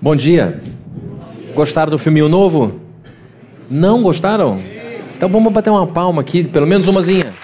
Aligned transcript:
Bom 0.00 0.14
dia. 0.14 0.62
Gostaram 1.56 1.90
do 1.90 1.98
filminho 1.98 2.28
novo? 2.28 2.80
Não 3.68 4.00
gostaram? 4.00 4.60
Então 5.16 5.28
vamos 5.28 5.52
bater 5.52 5.70
uma 5.70 5.88
palma 5.88 6.20
aqui, 6.20 6.44
pelo 6.44 6.68
menos 6.68 6.86
umazinha. 6.86 7.34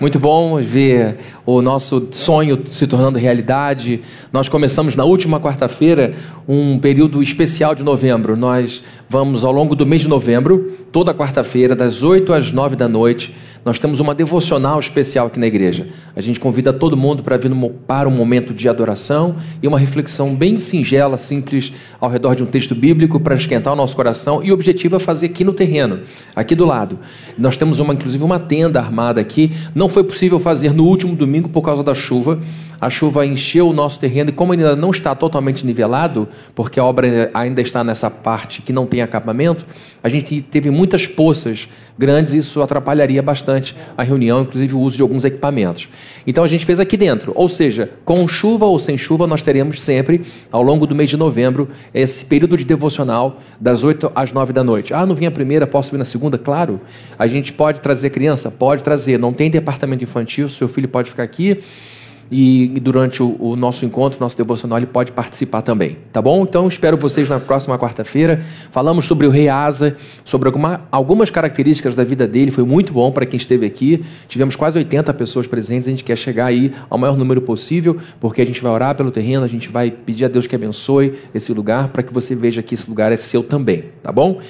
Muito 0.00 0.18
bom 0.18 0.60
ver 0.60 1.18
o 1.46 1.62
nosso 1.62 2.08
sonho 2.10 2.64
se 2.68 2.88
tornando 2.88 3.16
realidade. 3.16 4.00
Nós 4.32 4.48
começamos 4.48 4.96
na 4.96 5.04
última 5.04 5.38
quarta-feira 5.38 6.14
um 6.48 6.80
período 6.80 7.22
especial 7.22 7.76
de 7.76 7.84
novembro. 7.84 8.36
Nós 8.36 8.82
vamos 9.08 9.44
ao 9.44 9.52
longo 9.52 9.76
do 9.76 9.86
mês 9.86 10.02
de 10.02 10.08
novembro, 10.08 10.72
toda 10.90 11.14
quarta-feira, 11.14 11.76
das 11.76 12.02
8 12.02 12.32
às 12.32 12.50
9 12.50 12.74
da 12.74 12.88
noite, 12.88 13.32
nós 13.64 13.78
temos 13.78 14.00
uma 14.00 14.14
devocional 14.14 14.78
especial 14.80 15.26
aqui 15.28 15.38
na 15.38 15.46
igreja. 15.46 15.88
A 16.16 16.20
gente 16.20 16.40
convida 16.40 16.72
todo 16.72 16.96
mundo 16.96 17.22
para 17.22 17.36
vir 17.36 17.52
para 17.86 18.08
um 18.08 18.12
momento 18.12 18.52
de 18.52 18.68
adoração 18.68 19.36
e 19.62 19.68
uma 19.68 19.78
reflexão 19.78 20.34
bem 20.34 20.58
singela, 20.58 21.16
simples, 21.16 21.72
ao 22.00 22.10
redor 22.10 22.34
de 22.34 22.42
um 22.42 22.46
texto 22.46 22.74
bíblico 22.74 23.20
para 23.20 23.34
esquentar 23.34 23.72
o 23.72 23.76
nosso 23.76 23.94
coração. 23.94 24.42
E 24.42 24.50
o 24.50 24.54
objetivo 24.54 24.96
é 24.96 24.98
fazer 24.98 25.26
aqui 25.26 25.44
no 25.44 25.52
terreno, 25.52 26.00
aqui 26.34 26.54
do 26.54 26.64
lado. 26.64 26.98
Nós 27.38 27.56
temos 27.56 27.78
uma, 27.78 27.94
inclusive 27.94 28.22
uma 28.24 28.38
tenda 28.38 28.80
armada 28.80 29.20
aqui. 29.20 29.52
Não 29.74 29.88
foi 29.88 30.02
possível 30.02 30.40
fazer 30.40 30.72
no 30.72 30.84
último 30.84 31.14
domingo 31.14 31.48
por 31.48 31.62
causa 31.62 31.82
da 31.82 31.94
chuva 31.94 32.40
a 32.82 32.90
chuva 32.90 33.24
encheu 33.24 33.68
o 33.68 33.72
nosso 33.72 33.96
terreno 33.96 34.30
e 34.30 34.32
como 34.32 34.50
ainda 34.50 34.74
não 34.74 34.90
está 34.90 35.14
totalmente 35.14 35.64
nivelado, 35.64 36.28
porque 36.52 36.80
a 36.80 36.84
obra 36.84 37.30
ainda 37.32 37.62
está 37.62 37.84
nessa 37.84 38.10
parte 38.10 38.60
que 38.60 38.72
não 38.72 38.86
tem 38.86 39.00
acabamento, 39.00 39.64
a 40.02 40.08
gente 40.08 40.42
teve 40.42 40.68
muitas 40.68 41.06
poças 41.06 41.68
grandes 41.96 42.34
e 42.34 42.38
isso 42.38 42.60
atrapalharia 42.60 43.22
bastante 43.22 43.76
a 43.96 44.02
reunião, 44.02 44.42
inclusive 44.42 44.74
o 44.74 44.80
uso 44.80 44.96
de 44.96 45.02
alguns 45.02 45.24
equipamentos. 45.24 45.88
Então 46.26 46.42
a 46.42 46.48
gente 46.48 46.66
fez 46.66 46.80
aqui 46.80 46.96
dentro, 46.96 47.30
ou 47.36 47.48
seja, 47.48 47.88
com 48.04 48.26
chuva 48.26 48.64
ou 48.64 48.80
sem 48.80 48.98
chuva, 48.98 49.28
nós 49.28 49.42
teremos 49.42 49.80
sempre, 49.80 50.22
ao 50.50 50.60
longo 50.60 50.84
do 50.84 50.92
mês 50.92 51.08
de 51.08 51.16
novembro, 51.16 51.68
esse 51.94 52.24
período 52.24 52.56
de 52.56 52.64
devocional 52.64 53.40
das 53.60 53.84
8 53.84 54.10
às 54.12 54.32
9 54.32 54.52
da 54.52 54.64
noite. 54.64 54.92
Ah, 54.92 55.06
não 55.06 55.14
vim 55.14 55.26
a 55.26 55.30
primeira, 55.30 55.68
posso 55.68 55.92
vir 55.92 55.98
na 55.98 56.04
segunda? 56.04 56.36
Claro. 56.36 56.80
A 57.16 57.28
gente 57.28 57.52
pode 57.52 57.80
trazer 57.80 58.10
criança? 58.10 58.50
Pode 58.50 58.82
trazer. 58.82 59.20
Não 59.20 59.32
tem 59.32 59.48
departamento 59.48 60.02
infantil, 60.02 60.48
seu 60.48 60.68
filho 60.68 60.88
pode 60.88 61.10
ficar 61.10 61.22
aqui 61.22 61.62
e 62.34 62.80
durante 62.80 63.22
o, 63.22 63.36
o, 63.38 63.54
nosso 63.54 63.84
encontro, 63.84 64.18
nosso 64.18 64.38
devocional, 64.38 64.78
ele 64.78 64.86
pode 64.86 65.12
participar 65.12 65.60
também, 65.60 65.98
tá 66.10 66.22
bom? 66.22 66.44
Então 66.44 66.66
espero 66.66 66.96
vocês 66.96 67.28
na 67.28 67.38
próxima 67.38 67.78
quarta-feira. 67.78 68.42
Falamos 68.70 69.04
sobre 69.04 69.26
o 69.26 69.30
rei 69.30 69.50
Asa, 69.50 69.98
sobre 70.24 70.48
alguma, 70.48 70.80
algumas 70.90 71.28
características 71.28 71.94
da 71.94 72.02
vida 72.04 72.26
dele, 72.26 72.50
foi 72.50 72.64
muito 72.64 72.90
bom 72.90 73.12
para 73.12 73.26
quem 73.26 73.36
esteve 73.36 73.66
aqui. 73.66 74.02
Tivemos 74.28 74.56
quase 74.56 74.78
80 74.78 75.12
pessoas 75.12 75.46
presentes, 75.46 75.86
a 75.86 75.90
gente 75.90 76.04
quer 76.04 76.16
chegar 76.16 76.46
aí 76.46 76.72
ao 76.88 76.96
maior 76.96 77.18
número 77.18 77.42
possível, 77.42 77.98
porque 78.18 78.40
a 78.40 78.46
gente 78.46 78.62
vai 78.62 78.72
orar 78.72 78.94
pelo 78.94 79.10
terreno, 79.10 79.44
a 79.44 79.48
gente 79.48 79.68
vai 79.68 79.90
pedir 79.90 80.24
a 80.24 80.28
Deus 80.28 80.46
que 80.46 80.56
abençoe 80.56 81.12
esse 81.34 81.52
lugar, 81.52 81.88
para 81.88 82.02
que 82.02 82.14
você 82.14 82.34
veja 82.34 82.62
que 82.62 82.72
esse 82.72 82.88
lugar 82.88 83.12
é 83.12 83.16
seu 83.18 83.42
também, 83.44 83.84
tá 84.02 84.10
bom? 84.10 84.40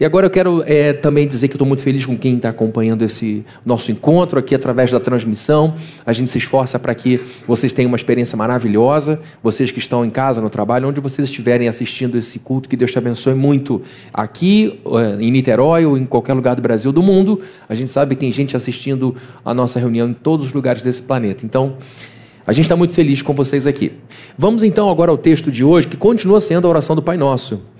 E 0.00 0.04
agora 0.04 0.26
eu 0.26 0.30
quero 0.30 0.62
é, 0.66 0.92
também 0.92 1.26
dizer 1.26 1.48
que 1.48 1.54
estou 1.54 1.66
muito 1.66 1.82
feliz 1.82 2.04
com 2.04 2.16
quem 2.16 2.36
está 2.36 2.48
acompanhando 2.48 3.04
esse 3.04 3.44
nosso 3.64 3.92
encontro 3.92 4.38
aqui 4.38 4.54
através 4.54 4.90
da 4.90 4.98
transmissão. 4.98 5.74
A 6.04 6.12
gente 6.12 6.30
se 6.30 6.38
esforça 6.38 6.78
para 6.78 6.94
que 6.94 7.20
vocês 7.46 7.72
tenham 7.72 7.88
uma 7.88 7.96
experiência 7.96 8.36
maravilhosa. 8.36 9.20
Vocês 9.42 9.70
que 9.70 9.78
estão 9.78 10.04
em 10.04 10.10
casa, 10.10 10.40
no 10.40 10.50
trabalho, 10.50 10.88
onde 10.88 11.00
vocês 11.00 11.28
estiverem 11.28 11.68
assistindo 11.68 12.18
esse 12.18 12.38
culto, 12.38 12.68
que 12.68 12.76
Deus 12.76 12.90
te 12.90 12.98
abençoe 12.98 13.34
muito. 13.34 13.82
Aqui 14.12 14.80
é, 14.86 15.22
em 15.22 15.30
Niterói 15.30 15.84
ou 15.84 15.96
em 15.96 16.04
qualquer 16.04 16.34
lugar 16.34 16.56
do 16.56 16.62
Brasil, 16.62 16.92
do 16.92 17.02
mundo, 17.02 17.40
a 17.68 17.74
gente 17.74 17.90
sabe 17.90 18.14
que 18.14 18.20
tem 18.20 18.32
gente 18.32 18.56
assistindo 18.56 19.14
a 19.44 19.54
nossa 19.54 19.78
reunião 19.78 20.08
em 20.08 20.14
todos 20.14 20.46
os 20.46 20.52
lugares 20.52 20.82
desse 20.82 21.02
planeta. 21.02 21.44
Então, 21.44 21.76
a 22.46 22.52
gente 22.52 22.64
está 22.64 22.76
muito 22.76 22.92
feliz 22.92 23.22
com 23.22 23.32
vocês 23.32 23.66
aqui. 23.66 23.92
Vamos 24.36 24.62
então 24.62 24.90
agora 24.90 25.10
ao 25.10 25.16
texto 25.16 25.50
de 25.50 25.64
hoje, 25.64 25.88
que 25.88 25.96
continua 25.96 26.40
sendo 26.40 26.66
a 26.66 26.70
oração 26.70 26.94
do 26.94 27.02
Pai 27.02 27.16
Nosso. 27.16 27.73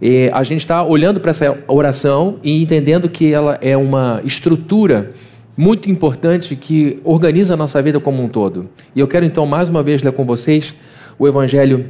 E 0.00 0.30
a 0.32 0.42
gente 0.44 0.60
está 0.60 0.82
olhando 0.84 1.20
para 1.20 1.30
essa 1.30 1.58
oração 1.66 2.38
e 2.42 2.62
entendendo 2.62 3.08
que 3.08 3.32
ela 3.32 3.58
é 3.62 3.76
uma 3.76 4.20
estrutura 4.24 5.12
muito 5.56 5.90
importante 5.90 6.54
que 6.54 7.00
organiza 7.02 7.54
a 7.54 7.56
nossa 7.56 7.80
vida 7.80 7.98
como 7.98 8.22
um 8.22 8.28
todo. 8.28 8.68
E 8.94 9.00
eu 9.00 9.08
quero 9.08 9.24
então 9.24 9.46
mais 9.46 9.68
uma 9.68 9.82
vez 9.82 10.02
ler 10.02 10.12
com 10.12 10.24
vocês 10.24 10.74
o 11.18 11.26
Evangelho 11.26 11.86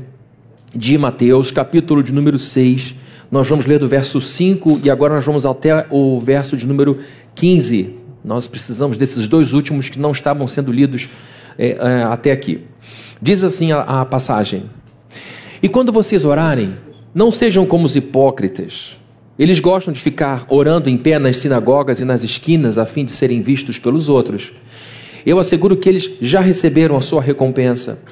de 0.73 0.97
Mateus, 0.97 1.51
capítulo 1.51 2.03
de 2.03 2.13
número 2.13 2.39
6. 2.39 2.95
Nós 3.31 3.49
vamos 3.49 3.67
ler 3.67 3.81
do 3.81 3.89
verso 3.89 4.21
5 4.21 4.81
e 4.85 4.91
agora 4.91 5.15
nós 5.15 5.25
vamos 5.25 5.45
até 5.45 5.85
o 5.91 6.21
verso 6.21 6.57
de 6.57 6.65
número 6.65 6.99
15. 7.35 7.97
Nós 8.25 8.47
precisamos 8.47 8.97
desses 8.97 9.27
dois 9.27 9.53
últimos 9.53 9.89
que 9.89 9.99
não 9.99 10.13
estavam 10.13 10.47
sendo 10.47 10.71
lidos 10.71 11.09
é, 11.59 11.71
é, 11.71 12.03
até 12.05 12.31
aqui. 12.31 12.61
Diz 13.21 13.43
assim 13.43 13.73
a, 13.73 13.81
a 13.81 14.05
passagem: 14.05 14.65
E 15.61 15.69
quando 15.69 15.91
vocês 15.91 16.25
orarem, 16.25 16.77
não 17.17 17.31
sejam 17.31 17.65
como 17.65 17.87
os 17.87 17.97
hipócritas. 17.97 18.99
Eles 19.39 19.59
gostam 19.59 19.91
de 19.91 19.99
ficar 19.99 20.45
orando 20.51 20.91
em 20.91 20.99
pé 20.99 21.19
nas 21.19 21.39
sinagogas 21.39 21.99
e 21.99 22.05
nas 22.05 22.23
esquinas 22.23 22.77
a 22.77 22.85
fim 22.85 23.07
de 23.07 23.13
serem 23.13 23.41
vistos 23.41 23.79
pelos 23.79 24.11
outros. 24.11 24.53
Eu 25.25 25.39
asseguro 25.39 25.79
que 25.79 25.89
eles 25.89 26.11
já 26.21 26.43
receberam 26.43 26.95
a 26.95 27.01
sua 27.01 27.23
recompensa. 27.23 28.03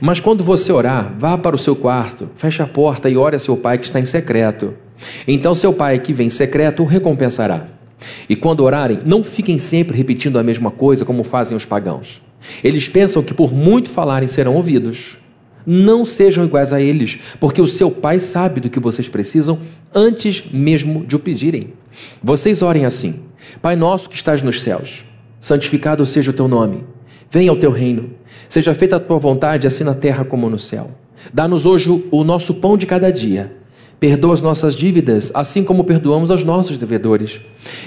Mas 0.00 0.20
quando 0.20 0.44
você 0.44 0.70
orar, 0.70 1.12
vá 1.18 1.36
para 1.36 1.56
o 1.56 1.58
seu 1.58 1.74
quarto, 1.74 2.30
feche 2.36 2.62
a 2.62 2.66
porta 2.68 3.10
e 3.10 3.16
ore 3.16 3.34
a 3.34 3.40
seu 3.40 3.56
pai 3.56 3.78
que 3.78 3.86
está 3.86 3.98
em 3.98 4.06
secreto. 4.06 4.74
Então 5.26 5.56
seu 5.56 5.72
pai 5.72 5.98
que 5.98 6.12
vem 6.12 6.28
em 6.28 6.30
secreto 6.30 6.84
o 6.84 6.86
recompensará. 6.86 7.66
E 8.28 8.36
quando 8.36 8.62
orarem, 8.62 9.00
não 9.04 9.24
fiquem 9.24 9.58
sempre 9.58 9.96
repetindo 9.96 10.38
a 10.38 10.42
mesma 10.44 10.70
coisa 10.70 11.04
como 11.04 11.24
fazem 11.24 11.56
os 11.56 11.64
pagãos. 11.64 12.22
Eles 12.62 12.88
pensam 12.88 13.24
que 13.24 13.34
por 13.34 13.52
muito 13.52 13.90
falarem 13.90 14.28
serão 14.28 14.54
ouvidos. 14.54 15.20
Não 15.66 16.04
sejam 16.04 16.44
iguais 16.44 16.72
a 16.72 16.80
eles, 16.80 17.18
porque 17.38 17.60
o 17.60 17.66
seu 17.66 17.90
Pai 17.90 18.18
sabe 18.20 18.60
do 18.60 18.70
que 18.70 18.80
vocês 18.80 19.08
precisam 19.08 19.58
antes 19.94 20.44
mesmo 20.52 21.04
de 21.06 21.16
o 21.16 21.18
pedirem. 21.18 21.72
Vocês 22.22 22.62
orem 22.62 22.84
assim: 22.84 23.20
Pai 23.60 23.76
nosso 23.76 24.08
que 24.08 24.16
estás 24.16 24.42
nos 24.42 24.62
céus, 24.62 25.04
santificado 25.40 26.04
seja 26.06 26.30
o 26.30 26.34
teu 26.34 26.48
nome. 26.48 26.84
Venha 27.30 27.52
o 27.52 27.56
teu 27.56 27.70
reino. 27.70 28.10
Seja 28.48 28.74
feita 28.74 28.96
a 28.96 29.00
tua 29.00 29.18
vontade, 29.18 29.66
assim 29.66 29.84
na 29.84 29.94
terra 29.94 30.24
como 30.24 30.50
no 30.50 30.58
céu. 30.58 30.90
Dá-nos 31.32 31.64
hoje 31.64 32.04
o 32.10 32.24
nosso 32.24 32.54
pão 32.54 32.76
de 32.76 32.84
cada 32.84 33.10
dia. 33.10 33.52
Perdoa 33.98 34.34
as 34.34 34.42
nossas 34.42 34.74
dívidas, 34.74 35.30
assim 35.32 35.62
como 35.62 35.84
perdoamos 35.84 36.30
aos 36.30 36.44
nossos 36.44 36.76
devedores. 36.76 37.40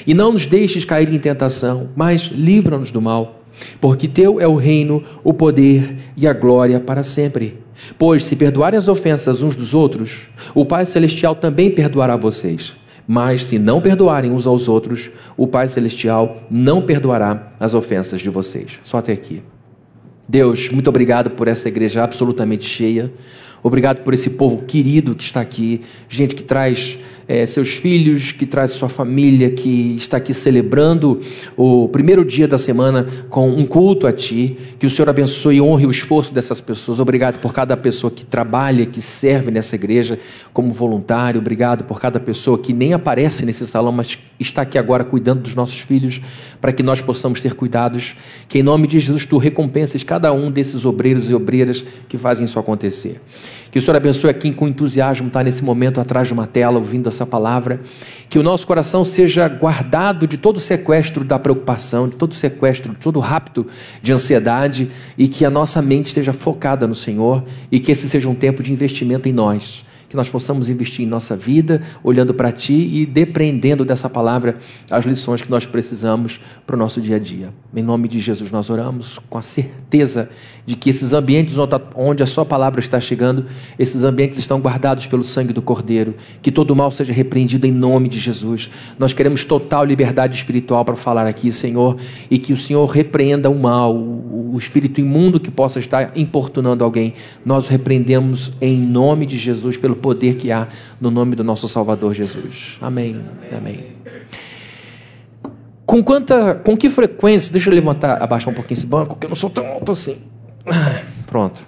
E 0.08 0.14
não 0.14 0.31
nos 0.31 0.46
deixes 0.46 0.85
cair 0.85 1.14
em 1.14 1.19
tentação, 1.19 1.90
mas 1.96 2.24
livra-nos 2.31 2.91
do 2.91 3.02
mal. 3.02 3.41
Porque 3.80 4.08
teu 4.08 4.40
é 4.40 4.47
o 4.47 4.56
reino, 4.56 5.03
o 5.24 5.34
poder 5.34 5.96
e 6.18 6.28
a 6.28 6.34
glória 6.34 6.80
para 6.80 7.03
sempre. 7.03 7.65
Pois 7.97 8.25
se 8.25 8.36
perdoarem 8.36 8.78
as 8.78 8.88
ofensas 8.88 9.41
uns 9.41 9.56
dos 9.56 9.74
outros, 9.74 10.28
o 10.53 10.66
Pai 10.66 10.86
Celestial 10.86 11.36
também 11.36 11.69
perdoará 11.69 12.16
vocês. 12.16 12.74
Mas 13.08 13.44
se 13.44 13.59
não 13.59 13.81
perdoarem 13.81 14.31
uns 14.31 14.47
aos 14.47 14.68
outros, 14.68 15.12
o 15.38 15.46
Pai 15.46 15.68
Celestial 15.68 16.44
não 16.50 16.81
perdoará 16.81 17.53
as 17.59 17.74
ofensas 17.74 18.22
de 18.22 18.30
vocês. 18.30 18.80
Só 18.84 18.97
até 18.97 19.14
aqui. 19.14 19.44
Deus, 20.28 20.69
muito 20.69 20.90
obrigado 20.90 21.30
por 21.30 21.47
essa 21.47 21.68
igreja 21.68 22.03
absolutamente 22.03 22.66
cheia. 22.66 23.14
Obrigado 23.62 24.03
por 24.03 24.14
esse 24.14 24.30
povo 24.30 24.64
querido 24.64 25.16
que 25.16 25.24
está 25.24 25.41
aqui, 25.41 25.81
gente 26.08 26.35
que 26.35 26.44
traz 26.44 27.00
é, 27.28 27.46
seus 27.46 27.69
filhos, 27.74 28.31
que 28.31 28.46
traz 28.46 28.72
sua 28.72 28.90
família, 28.90 29.50
que 29.50 29.96
está 29.96 30.18
aqui 30.18 30.34
celebrando 30.34 31.19
o 31.58 31.88
primeiro 31.90 32.24
dia 32.24 32.47
da 32.47 32.58
semana 32.58 33.08
com 33.30 33.50
um 33.50 33.66
culto 33.66 34.06
a 34.06 34.13
Ti. 34.13 34.58
Que 34.78 34.86
o 34.86 34.90
Senhor 34.90 35.09
abençoe 35.09 35.58
e 35.58 35.62
honre 35.62 35.85
o 35.85 35.91
esforço 35.91 36.34
dessas 36.34 36.62
pessoas. 36.62 37.00
Obrigado 37.00 37.40
por 37.40 37.53
cada 37.53 37.75
pessoa 37.75 38.12
que 38.12 38.25
trabalha, 38.25 38.85
que 38.85 39.02
serve 39.02 39.50
nessa 39.50 39.75
igreja 39.75 40.19
como 40.53 40.72
voluntário. 40.72 41.40
Obrigado 41.40 41.84
por 41.85 42.00
cada 42.00 42.19
pessoa 42.19 42.59
que 42.59 42.74
nem 42.74 42.94
aparece 42.94 43.46
nesse 43.46 43.66
salão, 43.66 43.91
mas 43.91 44.19
está 44.40 44.62
aqui 44.62 44.78
agora 44.78 45.03
cuidando 45.03 45.41
dos 45.41 45.56
nossos 45.56 45.80
filhos, 45.80 46.22
para 46.62 46.72
que 46.72 46.84
nós 46.84 47.02
possamos 47.02 47.41
ter 47.41 47.56
cuidados. 47.56 48.16
Que 48.47 48.59
em 48.59 48.64
nome 48.64 48.88
de 48.88 49.00
Jesus 49.00 49.25
Tu 49.25 49.38
recompenses 49.38 50.03
cada 50.03 50.31
um 50.31 50.52
desses 50.52 50.85
obreiros 50.85 51.30
e 51.30 51.34
obreiras 51.34 51.84
que 52.08 52.17
fazem 52.17 52.46
isso 52.46 52.59
acontecer. 52.59 53.20
Que 53.72 53.79
o 53.79 53.82
Senhor 53.82 53.97
abençoe 53.97 54.29
a 54.29 54.34
quem 54.34 54.53
com 54.53 54.67
entusiasmo 54.67 55.28
está 55.28 55.44
nesse 55.44 55.64
momento 55.64 55.99
atrás 55.99 56.28
de 56.28 56.34
uma 56.34 56.47
tela 56.47 56.78
ouvindo 56.78 57.09
essa 57.16 57.26
palavra. 57.26 57.82
Que 58.29 58.38
o 58.38 58.44
nosso 58.44 58.67
coração 58.67 59.03
seja 59.03 59.47
guardado 59.47 60.28
de 60.28 60.38
todo 60.38 60.59
sequestro 60.59 61.23
da 61.23 61.40
preocupação, 61.40 62.08
de 62.08 62.16
todo 62.16 62.35
sequestro, 62.35 62.94
de 62.94 63.00
todo 63.00 63.20
rapto 63.20 63.66
de 64.02 64.12
ansiedade 64.12 64.91
e 65.17 65.28
que 65.28 65.46
a 65.46 65.50
nossa 65.50 65.82
mente 65.82 66.08
esteja 66.08 66.34
focada 66.34 66.88
no 66.88 66.96
Senhor 66.96 67.44
e 67.72 67.79
que 67.79 67.91
esse 67.91 68.09
seja 68.09 68.29
um 68.29 68.35
tempo 68.35 68.62
de 68.62 68.72
investimento 68.72 69.28
em 69.28 69.34
nós. 69.34 69.84
Que 70.16 70.17
nós 70.17 70.29
possamos 70.29 70.70
investir 70.70 71.06
em 71.06 71.09
nossa 71.09 71.35
vida, 71.35 71.82
olhando 72.02 72.34
para 72.34 72.50
Ti 72.50 72.72
e 72.73 73.06
depreendendo 73.06 73.84
dessa 73.84 74.09
palavra 74.09 74.56
as 74.90 75.03
lições 75.03 75.41
que 75.41 75.52
nós 75.52 75.66
precisamos 75.66 76.40
para 76.66 76.78
o 76.78 76.79
nosso 76.79 77.02
dia 77.02 77.17
a 77.17 77.20
dia. 77.20 77.53
Em 77.76 77.84
nome 77.84 78.08
de 78.08 78.22
Jesus, 78.22 78.50
nós 78.50 78.70
oramos 78.70 79.20
com 79.29 79.38
a 79.38 79.41
certeza 79.41 80.29
de 80.66 80.78
que 80.78 80.90
esses 80.90 81.12
ambientes 81.12 81.58
onde 81.94 82.23
a 82.23 82.26
Sua 82.26 82.46
palavra 82.46 82.79
está 82.79 82.97
chegando, 83.02 83.47
esses 83.78 84.06
ambientes 84.06 84.40
estão 84.40 84.62
guardados 84.62 85.06
pelo 85.06 85.26
sangue 85.26 85.52
do 85.52 85.62
Cordeiro, 85.62 86.16
que 86.41 86.50
todo 86.50 86.73
mal 86.73 86.94
seja 86.94 87.11
repreendido 87.11 87.68
em 87.68 87.72
nome 87.73 88.08
de 88.08 88.18
Jesus. 88.18 88.70
Nós 88.97 89.11
queremos 89.11 89.44
total 89.44 89.84
liberdade 89.84 90.38
espiritual 90.38 90.85
para 90.85 90.96
falar 90.96 91.28
aqui, 91.28 91.52
Senhor, 91.52 91.97
e 92.32 92.40
que 92.40 92.53
o 92.53 92.58
Senhor 92.58 92.85
repreenda 92.85 93.50
o 93.50 93.59
mal, 93.59 93.94
o 93.94 94.56
espírito 94.58 95.02
imundo 95.02 95.41
que 95.41 95.52
possa 95.52 95.78
estar 95.78 96.18
importunando 96.18 96.85
alguém. 96.85 97.14
Nós 97.46 97.68
repreendemos 97.68 98.53
em 98.61 98.78
nome 98.78 99.26
de 99.26 99.35
Jesus, 99.35 99.76
pelo 99.76 99.97
poder 100.05 100.35
que 100.35 100.52
há 100.52 100.67
no 101.02 101.09
nome 101.09 101.35
do 101.35 101.43
nosso 101.43 101.67
Salvador 101.67 102.13
Jesus. 102.13 102.78
Amém. 102.79 103.25
Amém. 103.52 103.96
Com 105.84 106.03
quanta, 106.03 106.53
com 106.53 106.78
que 106.78 106.91
frequência, 106.91 107.52
deixa 107.52 107.72
eu 107.72 107.73
levantar, 107.73 108.22
abaixar 108.22 108.52
um 108.52 108.53
pouquinho 108.53 108.78
esse 108.78 108.85
banco, 108.85 109.16
porque 109.16 109.25
eu 109.25 109.29
não 109.29 109.35
sou 109.35 109.49
tão 109.49 109.66
alto 109.66 109.91
assim. 109.91 110.17
Pronto. 111.25 111.63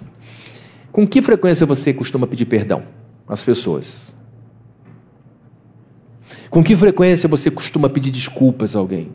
Com 0.92 1.04
que 1.04 1.20
frequência 1.20 1.66
você 1.66 1.92
costuma 1.92 2.28
pedir 2.28 2.44
perdão 2.44 2.84
às 3.26 3.42
pessoas? 3.42 4.14
Com 6.48 6.62
que 6.62 6.76
frequência 6.76 7.28
você 7.28 7.50
costuma 7.50 7.88
pedir 7.88 8.12
desculpas 8.12 8.76
a 8.76 8.78
alguém? 8.78 9.08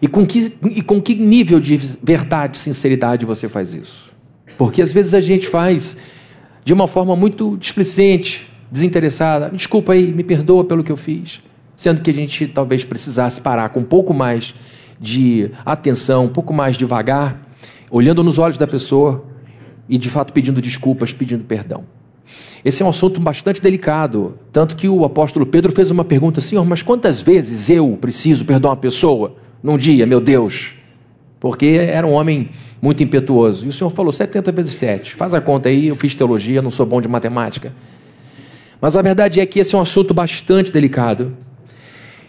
E 0.00 0.06
com 0.06 0.24
que, 0.24 0.56
e 0.70 0.82
com 0.82 1.02
que 1.02 1.16
nível 1.16 1.58
de 1.58 1.76
verdade, 2.00 2.58
sinceridade 2.58 3.26
você 3.26 3.48
faz 3.48 3.74
isso? 3.74 4.12
Porque 4.56 4.80
às 4.80 4.92
vezes 4.92 5.14
a 5.14 5.20
gente 5.20 5.48
faz 5.48 5.96
de 6.64 6.72
uma 6.72 6.86
forma 6.86 7.14
muito 7.16 7.56
displicente, 7.56 8.48
desinteressada. 8.70 9.50
Desculpa 9.50 9.92
aí, 9.92 10.12
me 10.12 10.22
perdoa 10.22 10.64
pelo 10.64 10.84
que 10.84 10.92
eu 10.92 10.96
fiz. 10.96 11.40
Sendo 11.76 12.02
que 12.02 12.10
a 12.10 12.14
gente 12.14 12.46
talvez 12.46 12.84
precisasse 12.84 13.40
parar 13.40 13.68
com 13.70 13.80
um 13.80 13.84
pouco 13.84 14.12
mais 14.12 14.54
de 15.00 15.50
atenção, 15.64 16.24
um 16.24 16.28
pouco 16.28 16.52
mais 16.52 16.76
devagar, 16.76 17.40
olhando 17.90 18.22
nos 18.22 18.38
olhos 18.38 18.58
da 18.58 18.66
pessoa 18.66 19.24
e 19.88 19.96
de 19.96 20.10
fato 20.10 20.32
pedindo 20.32 20.60
desculpas, 20.60 21.12
pedindo 21.12 21.44
perdão. 21.44 21.84
Esse 22.64 22.82
é 22.82 22.86
um 22.86 22.88
assunto 22.90 23.20
bastante 23.20 23.62
delicado, 23.62 24.38
tanto 24.52 24.76
que 24.76 24.88
o 24.88 25.04
apóstolo 25.04 25.46
Pedro 25.46 25.72
fez 25.72 25.90
uma 25.90 26.04
pergunta 26.04 26.40
assim: 26.40 26.56
mas 26.64 26.82
quantas 26.82 27.22
vezes 27.22 27.70
eu 27.70 27.96
preciso 28.00 28.44
perdoar 28.44 28.72
uma 28.72 28.76
pessoa 28.76 29.36
num 29.62 29.78
dia, 29.78 30.04
meu 30.04 30.20
Deus? 30.20 30.77
Porque 31.40 31.66
era 31.66 32.06
um 32.06 32.12
homem 32.12 32.50
muito 32.80 33.02
impetuoso. 33.02 33.66
E 33.66 33.68
o 33.68 33.72
Senhor 33.72 33.90
falou 33.90 34.12
70 34.12 34.50
vezes 34.52 34.74
7. 34.74 35.14
Faz 35.14 35.34
a 35.34 35.40
conta 35.40 35.68
aí, 35.68 35.88
eu 35.88 35.96
fiz 35.96 36.14
teologia, 36.14 36.60
não 36.62 36.70
sou 36.70 36.84
bom 36.84 37.00
de 37.00 37.08
matemática. 37.08 37.72
Mas 38.80 38.96
a 38.96 39.02
verdade 39.02 39.40
é 39.40 39.46
que 39.46 39.58
esse 39.58 39.74
é 39.74 39.78
um 39.78 39.82
assunto 39.82 40.14
bastante 40.14 40.72
delicado. 40.72 41.36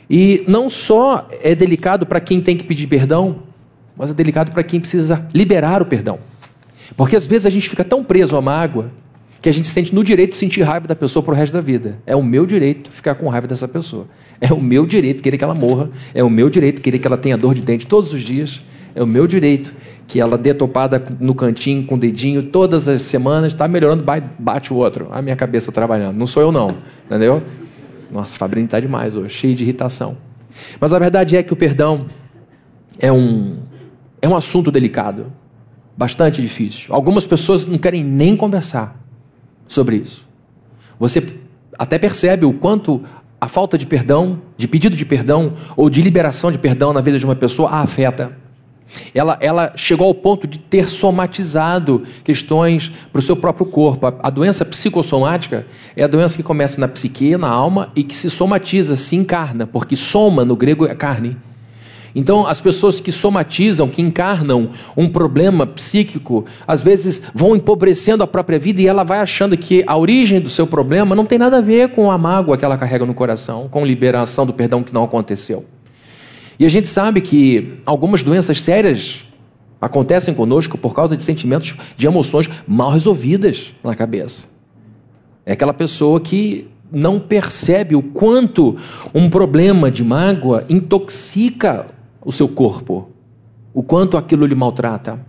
E 0.09 0.43
não 0.47 0.69
só 0.69 1.27
é 1.43 1.53
delicado 1.53 2.05
para 2.05 2.19
quem 2.19 2.41
tem 2.41 2.57
que 2.57 2.63
pedir 2.63 2.87
perdão, 2.87 3.43
mas 3.95 4.09
é 4.09 4.13
delicado 4.13 4.51
para 4.51 4.63
quem 4.63 4.79
precisa 4.79 5.27
liberar 5.33 5.81
o 5.81 5.85
perdão. 5.85 6.19
Porque 6.97 7.15
às 7.15 7.27
vezes 7.27 7.45
a 7.45 7.49
gente 7.49 7.69
fica 7.69 7.83
tão 7.83 8.03
preso 8.03 8.35
à 8.35 8.41
mágoa 8.41 8.91
que 9.41 9.47
a 9.47 9.51
gente 9.53 9.67
sente 9.67 9.93
no 9.93 10.03
direito 10.03 10.31
de 10.31 10.37
sentir 10.37 10.63
raiva 10.63 10.87
da 10.87 10.95
pessoa 10.95 11.23
pro 11.23 11.33
resto 11.33 11.53
da 11.53 11.61
vida. 11.61 11.99
É 12.05 12.15
o 12.15 12.23
meu 12.23 12.45
direito 12.45 12.91
ficar 12.91 13.15
com 13.15 13.29
raiva 13.29 13.47
dessa 13.47 13.67
pessoa. 13.67 14.07
É 14.41 14.51
o 14.51 14.61
meu 14.61 14.85
direito 14.85 15.21
querer 15.21 15.37
que 15.37 15.43
ela 15.43 15.53
morra. 15.53 15.89
É 16.13 16.23
o 16.23 16.29
meu 16.29 16.49
direito 16.49 16.81
querer 16.81 16.99
que 16.99 17.07
ela 17.07 17.17
tenha 17.17 17.37
dor 17.37 17.53
de 17.53 17.61
dente 17.61 17.85
todos 17.85 18.13
os 18.13 18.21
dias. 18.21 18.61
É 18.95 19.03
o 19.03 19.07
meu 19.07 19.27
direito 19.27 19.73
que 20.07 20.19
ela 20.19 20.37
dê 20.37 20.53
topada 20.53 21.03
no 21.19 21.35
cantinho 21.35 21.85
com 21.85 21.95
o 21.95 21.97
dedinho 21.97 22.43
todas 22.43 22.87
as 22.87 23.03
semanas, 23.03 23.53
está 23.53 23.67
melhorando, 23.67 24.03
bate 24.39 24.73
o 24.73 24.77
outro. 24.77 25.07
A 25.11 25.21
minha 25.21 25.35
cabeça 25.35 25.71
trabalhando. 25.71 26.17
Não 26.17 26.25
sou 26.25 26.41
eu, 26.41 26.51
não. 26.51 26.69
Entendeu? 27.05 27.43
Nossa, 28.11 28.35
Fabrinho 28.35 28.65
está 28.65 28.79
demais 28.79 29.15
hoje, 29.15 29.29
cheio 29.29 29.55
de 29.55 29.63
irritação. 29.63 30.17
Mas 30.79 30.93
a 30.93 30.99
verdade 30.99 31.37
é 31.37 31.43
que 31.43 31.53
o 31.53 31.55
perdão 31.55 32.07
é 32.97 33.11
um, 33.11 33.57
é 34.19 34.27
um 34.27 34.35
assunto 34.35 34.71
delicado, 34.71 35.31
bastante 35.95 36.41
difícil. 36.41 36.93
Algumas 36.93 37.27
pessoas 37.27 37.67
não 37.67 37.77
querem 37.77 38.03
nem 38.03 38.35
conversar 38.35 38.99
sobre 39.67 39.97
isso. 39.97 40.27
Você 40.99 41.23
até 41.77 41.99
percebe 41.99 42.45
o 42.45 42.53
quanto 42.53 43.03
a 43.39 43.47
falta 43.47 43.77
de 43.77 43.85
perdão, 43.85 44.41
de 44.57 44.67
pedido 44.67 44.95
de 44.95 45.05
perdão 45.05 45.53
ou 45.77 45.89
de 45.89 46.01
liberação 46.01 46.51
de 46.51 46.57
perdão 46.57 46.91
na 46.91 46.99
vida 46.99 47.19
de 47.19 47.25
uma 47.25 47.35
pessoa 47.35 47.69
a 47.69 47.81
afeta. 47.81 48.37
Ela, 49.13 49.37
ela 49.41 49.73
chegou 49.75 50.07
ao 50.07 50.13
ponto 50.13 50.47
de 50.47 50.59
ter 50.59 50.87
somatizado 50.87 52.03
questões 52.23 52.91
para 53.11 53.19
o 53.19 53.21
seu 53.21 53.35
próprio 53.35 53.65
corpo. 53.65 54.07
A, 54.07 54.13
a, 54.23 54.29
doença 54.29 54.65
psicossomática 54.65 55.65
é 55.95 56.03
a 56.03 56.07
doença 56.07 56.37
que 56.37 56.43
começa 56.43 56.79
na 56.79 56.87
psique, 56.87 57.37
na 57.37 57.49
alma, 57.49 57.91
e 57.95 58.03
que 58.03 58.15
se 58.15 58.29
somatiza, 58.29 58.95
se 58.95 59.15
encarna, 59.15 59.67
porque 59.67 59.95
soma 59.95 60.43
no 60.43 60.55
grego 60.55 60.85
é 60.85 60.95
carne. 60.95 61.37
Então, 62.15 62.45
as 62.47 62.59
pessoas 62.59 62.99
que 62.99 63.11
somatizam, 63.11 63.87
que 63.87 64.01
encarnam 64.01 64.71
um 64.97 65.07
problema 65.07 65.65
psíquico, 65.67 66.45
às 66.67 66.81
vezes 66.81 67.21
vão 67.33 67.55
empobrecendo 67.55 68.23
a 68.23 68.27
própria 68.27 68.57
vida 68.57 68.81
e 68.81 68.87
ela 68.87 69.03
vai 69.03 69.19
achando 69.19 69.55
que 69.55 69.83
a 69.85 69.95
origem 69.95 70.39
do 70.39 70.49
seu 70.49 70.65
problema 70.65 71.15
não 71.15 71.25
tem 71.25 71.37
nada 71.37 71.57
a 71.57 71.61
ver 71.61 71.89
com 71.89 72.09
a 72.09 72.17
mágoa 72.17 72.57
que 72.57 72.65
ela 72.65 72.77
carrega 72.77 73.05
no 73.05 73.13
coração, 73.13 73.67
com 73.69 73.85
liberação 73.85 74.45
do 74.45 74.53
perdão 74.53 74.83
que 74.83 74.93
não 74.93 75.03
aconteceu. 75.03 75.65
E 76.59 76.65
a 76.65 76.69
gente 76.69 76.89
sabe 76.89 77.21
que 77.21 77.79
algumas 77.85 78.21
doenças 78.21 78.61
sérias 78.61 79.23
acontecem 79.79 80.33
conosco 80.33 80.77
por 80.77 80.93
causa 80.93 81.15
de 81.15 81.23
sentimentos, 81.23 81.77
de 81.95 82.05
emoções 82.05 82.49
mal 82.67 82.91
resolvidas 82.91 83.73
na 83.81 83.95
cabeça. 83.95 84.47
É 85.45 85.53
aquela 85.53 85.73
pessoa 85.73 86.19
que 86.19 86.67
não 86.91 87.19
percebe 87.19 87.95
o 87.95 88.01
quanto 88.01 88.75
um 89.13 89.29
problema 89.29 89.89
de 89.89 90.03
mágoa 90.03 90.65
intoxica 90.69 91.87
o 92.21 92.31
seu 92.31 92.49
corpo, 92.49 93.09
o 93.73 93.81
quanto 93.81 94.17
aquilo 94.17 94.45
lhe 94.45 94.55
maltrata. 94.55 95.25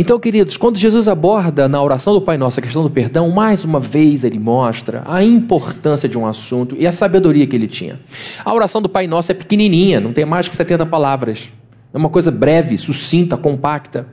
Então, 0.00 0.18
queridos, 0.18 0.56
quando 0.56 0.78
Jesus 0.78 1.06
aborda 1.08 1.68
na 1.68 1.82
oração 1.82 2.14
do 2.14 2.22
Pai 2.22 2.38
Nosso 2.38 2.58
a 2.58 2.62
questão 2.62 2.82
do 2.82 2.88
perdão, 2.88 3.28
mais 3.28 3.66
uma 3.66 3.78
vez 3.78 4.24
ele 4.24 4.38
mostra 4.38 5.02
a 5.04 5.22
importância 5.22 6.08
de 6.08 6.16
um 6.16 6.26
assunto 6.26 6.74
e 6.78 6.86
a 6.86 6.90
sabedoria 6.90 7.46
que 7.46 7.54
ele 7.54 7.66
tinha. 7.66 8.00
A 8.42 8.54
oração 8.54 8.80
do 8.80 8.88
Pai 8.88 9.06
Nosso 9.06 9.30
é 9.30 9.34
pequenininha, 9.34 10.00
não 10.00 10.14
tem 10.14 10.24
mais 10.24 10.48
que 10.48 10.56
70 10.56 10.86
palavras. 10.86 11.50
É 11.92 11.98
uma 11.98 12.08
coisa 12.08 12.30
breve, 12.30 12.78
sucinta, 12.78 13.36
compacta. 13.36 14.06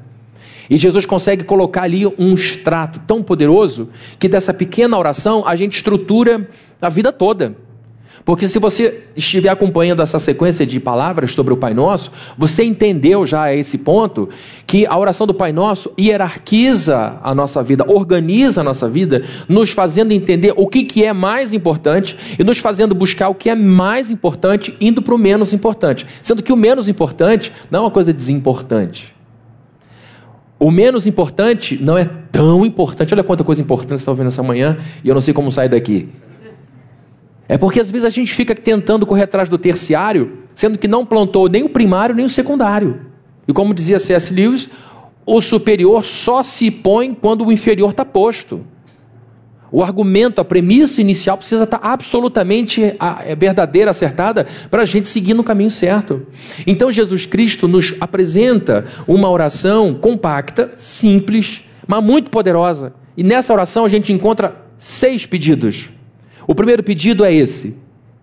E 0.70 0.76
Jesus 0.76 1.06
consegue 1.06 1.46
colocar 1.46 1.84
ali 1.84 2.06
um 2.06 2.34
extrato 2.34 3.00
tão 3.08 3.24
poderoso 3.24 3.88
que 4.20 4.28
dessa 4.28 4.54
pequena 4.54 4.98
oração 4.98 5.48
a 5.48 5.56
gente 5.56 5.78
estrutura 5.78 6.50
a 6.82 6.90
vida 6.90 7.14
toda. 7.14 7.56
Porque 8.26 8.48
se 8.48 8.60
você 8.60 9.04
estiver 9.16 9.50
acompanhando 9.50 10.02
essa 10.02 10.20
sequência 10.20 10.66
de 10.66 10.80
palavras 10.80 11.34
sobre 11.34 11.54
o 11.54 11.58
Pai 11.58 11.74
Nosso, 11.74 12.12
você 12.38 12.64
entendeu 12.64 13.26
já 13.26 13.44
a 13.44 13.56
esse 13.56 13.78
ponto 13.78 14.30
que 14.66 14.86
a 14.86 14.98
oração 14.98 15.26
do 15.26 15.34
Pai 15.34 15.52
Nosso 15.52 15.92
hierarquiza 16.00 17.20
a 17.24 17.34
nossa 17.34 17.64
vida, 17.64 17.86
organiza 17.88 18.62
a 18.62 18.64
nossa 18.64 18.90
vida, 18.90 19.24
nos 19.48 19.70
fazendo 19.70 20.12
entender 20.12 20.54
o 20.56 20.68
que, 20.68 20.84
que 20.84 21.06
é 21.06 21.14
mais 21.14 21.54
importante 21.54 22.18
e 22.38 22.44
nos 22.44 22.58
fazendo 22.58 22.94
buscar 22.94 23.30
o 23.30 23.36
que 23.36 23.50
é 23.50 23.56
mais 23.56 24.12
importante, 24.12 24.76
indo 24.82 25.02
para 25.02 25.16
o 25.16 25.18
menos 25.18 25.54
importante. 25.54 26.06
Sendo 26.22 26.44
que 26.44 26.52
o 26.52 26.58
menos 26.58 26.90
importante 26.90 27.52
não 27.72 27.80
é 27.80 27.82
uma 27.84 27.92
coisa 27.92 28.12
desimportante. 28.12 29.16
O 30.60 30.72
menos 30.72 31.06
importante 31.06 31.78
não 31.82 31.98
é 31.98 32.06
tão 32.32 32.66
importante. 32.66 33.14
Olha 33.14 33.24
quanta 33.24 33.44
coisa 33.44 33.62
importante 33.62 34.00
você 34.00 34.02
está 34.02 34.12
ouvindo 34.12 34.28
essa 34.28 34.42
manhã 34.42 34.78
e 35.04 35.08
eu 35.08 35.14
não 35.14 35.22
sei 35.22 35.34
como 35.34 35.52
sair 35.52 35.70
daqui. 35.70 36.10
É 37.48 37.58
porque 37.58 37.80
às 37.80 37.90
vezes 37.90 38.06
a 38.06 38.10
gente 38.10 38.34
fica 38.34 38.54
tentando 38.54 39.06
correr 39.06 39.24
atrás 39.24 39.48
do 39.48 39.58
terciário, 39.58 40.40
sendo 40.54 40.78
que 40.78 40.88
não 40.88 41.06
plantou 41.06 41.48
nem 41.48 41.64
o 41.64 41.70
primário 41.70 42.16
nem 42.16 42.26
o 42.26 42.30
secundário. 42.30 43.02
E 43.48 43.54
como 43.54 43.74
dizia 43.74 44.00
C.S. 44.00 44.34
Lewis, 44.34 44.70
o 45.26 45.42
superior 45.42 46.04
só 46.04 46.44
se 46.44 46.70
põe 46.70 47.14
quando 47.14 47.46
o 47.46 47.52
inferior 47.52 47.92
está 47.92 48.04
posto. 48.04 48.66
O 49.72 49.84
argumento, 49.84 50.40
a 50.40 50.46
premissa 50.46 51.02
inicial 51.02 51.38
precisa 51.38 51.66
estar 51.66 51.80
tá 51.80 51.90
absolutamente 51.90 52.96
é 53.26 53.36
verdadeira, 53.36 53.92
acertada, 53.92 54.48
para 54.72 54.84
a 54.84 54.86
gente 54.86 55.10
seguir 55.10 55.34
no 55.34 55.44
caminho 55.44 55.70
certo. 55.70 56.26
Então 56.66 56.92
Jesus 56.92 57.26
Cristo 57.26 57.68
nos 57.68 57.94
apresenta 58.00 58.86
uma 59.06 59.30
oração 59.30 59.94
compacta, 59.94 60.72
simples, 60.78 61.64
mas 61.86 62.04
muito 62.04 62.32
poderosa. 62.32 62.94
E 63.18 63.24
nessa 63.24 63.52
oração 63.52 63.84
a 63.84 63.90
gente 63.90 64.14
encontra 64.14 64.56
seis 64.80 65.26
pedidos. 65.26 65.90
O 66.48 66.56
primeiro 66.56 66.82
pedido 66.82 67.26
é 67.26 67.34
esse: 67.34 67.78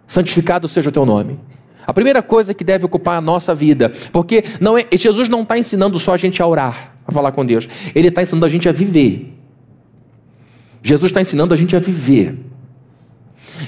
santificado 0.07 0.67
seja 0.67 0.89
o 0.89 0.93
teu 0.93 1.05
nome. 1.05 1.39
A 1.87 1.93
primeira 1.93 2.23
coisa 2.23 2.55
que 2.55 2.65
deve 2.65 2.87
ocupar 2.87 3.19
a 3.19 3.21
nossa 3.21 3.55
vida, 3.55 3.93
porque 4.11 4.43
não 4.59 4.79
é, 4.79 4.87
Jesus 4.93 5.29
não 5.29 5.43
está 5.43 5.59
ensinando 5.59 5.99
só 5.99 6.15
a 6.15 6.17
gente 6.17 6.43
a 6.43 6.47
orar, 6.47 6.95
a 7.07 7.13
falar 7.13 7.33
com 7.33 7.45
Deus, 7.45 7.69
Ele 7.95 8.09
está 8.09 8.23
ensinando 8.23 8.47
a 8.47 8.49
gente 8.49 8.67
a 8.69 8.73
viver. 8.73 9.35
Jesus 10.83 11.11
está 11.11 11.21
ensinando 11.21 11.53
a 11.53 11.57
gente 11.57 11.77
a 11.77 11.79
viver. 11.79 12.39